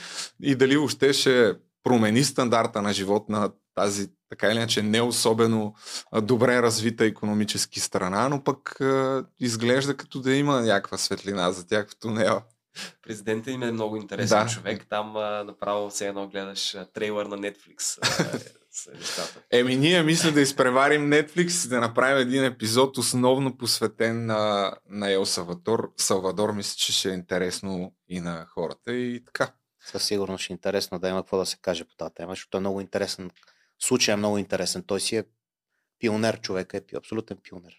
и 0.42 0.54
дали 0.54 0.76
въобще 0.76 1.12
ще 1.12 1.54
промени 1.84 2.24
стандарта 2.24 2.82
на 2.82 2.92
живот 2.92 3.28
на 3.28 3.50
тази 3.74 4.08
така 4.30 4.46
или 4.46 4.56
иначе 4.56 4.82
не 4.82 5.00
особено 5.00 5.74
добре 6.22 6.62
развита 6.62 7.04
економически 7.04 7.80
страна, 7.80 8.28
но 8.28 8.44
пък 8.44 8.80
а, 8.80 9.24
изглежда 9.40 9.96
като 9.96 10.20
да 10.20 10.34
има 10.34 10.60
някаква 10.60 10.98
светлина 10.98 11.52
за 11.52 11.66
тях 11.66 11.90
в 11.90 11.98
тунела. 11.98 12.42
Президентът 13.02 13.54
им 13.54 13.62
е 13.62 13.72
много 13.72 13.96
интересен 13.96 14.44
да. 14.44 14.50
човек. 14.50 14.86
Там 14.88 15.16
а, 15.16 15.44
направо 15.44 15.90
все 15.90 16.08
едно 16.08 16.28
гледаш 16.28 16.74
а, 16.74 16.84
трейлър 16.84 17.26
на 17.26 17.38
Netflix. 17.38 17.98
А. 18.02 18.38
Еми, 19.50 19.76
ние 19.76 20.02
мисля 20.02 20.32
да 20.32 20.40
изпреварим 20.40 21.10
Netflix, 21.10 21.68
да 21.68 21.80
направим 21.80 22.18
един 22.18 22.44
епизод 22.44 22.98
основно 22.98 23.56
посветен 23.56 24.26
на, 24.26 24.74
на 24.88 25.10
Ел 25.10 25.26
Салвадор. 25.26 25.92
Салвадор 25.96 26.52
мисля, 26.52 26.76
че 26.76 26.92
ще 26.92 27.10
е 27.10 27.14
интересно 27.14 27.94
и 28.08 28.20
на 28.20 28.46
хората 28.46 28.92
и 28.92 29.24
така. 29.24 29.52
Със 29.86 30.04
сигурност 30.04 30.44
ще 30.44 30.52
е 30.52 30.54
интересно 30.54 30.98
да 30.98 31.08
има 31.08 31.22
какво 31.22 31.38
да 31.38 31.46
се 31.46 31.56
каже 31.62 31.84
по 31.84 31.94
тази 31.96 32.14
тема, 32.14 32.32
защото 32.32 32.56
е 32.56 32.60
много 32.60 32.80
интересен. 32.80 33.30
Случай 33.82 34.12
е 34.12 34.16
много 34.16 34.38
интересен. 34.38 34.82
Той 34.82 35.00
си 35.00 35.16
е 35.16 35.24
пионер, 35.98 36.40
човек 36.40 36.74
е 36.74 36.96
абсолютен 36.96 37.36
пионер. 37.42 37.74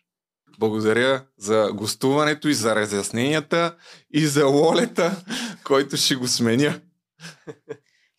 Благодаря 0.59 1.25
за 1.37 1.71
гостуването 1.73 2.47
и 2.47 2.53
за 2.53 2.75
разясненията 2.75 3.77
и 4.13 4.27
за 4.27 4.45
лолета, 4.45 5.23
който 5.63 5.97
ще 5.97 6.15
го 6.15 6.27
сменя. 6.27 6.81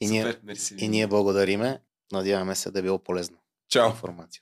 И 0.00 0.06
ние, 0.06 0.22
Супер, 0.22 0.40
мерси. 0.44 0.74
и 0.78 0.88
ние 0.88 1.06
благодариме. 1.06 1.80
Надяваме 2.12 2.54
се 2.54 2.70
да 2.70 2.78
е 2.78 2.82
било 2.82 2.98
полезна 2.98 3.36
Чао! 3.68 3.90
информацията. 3.90 4.40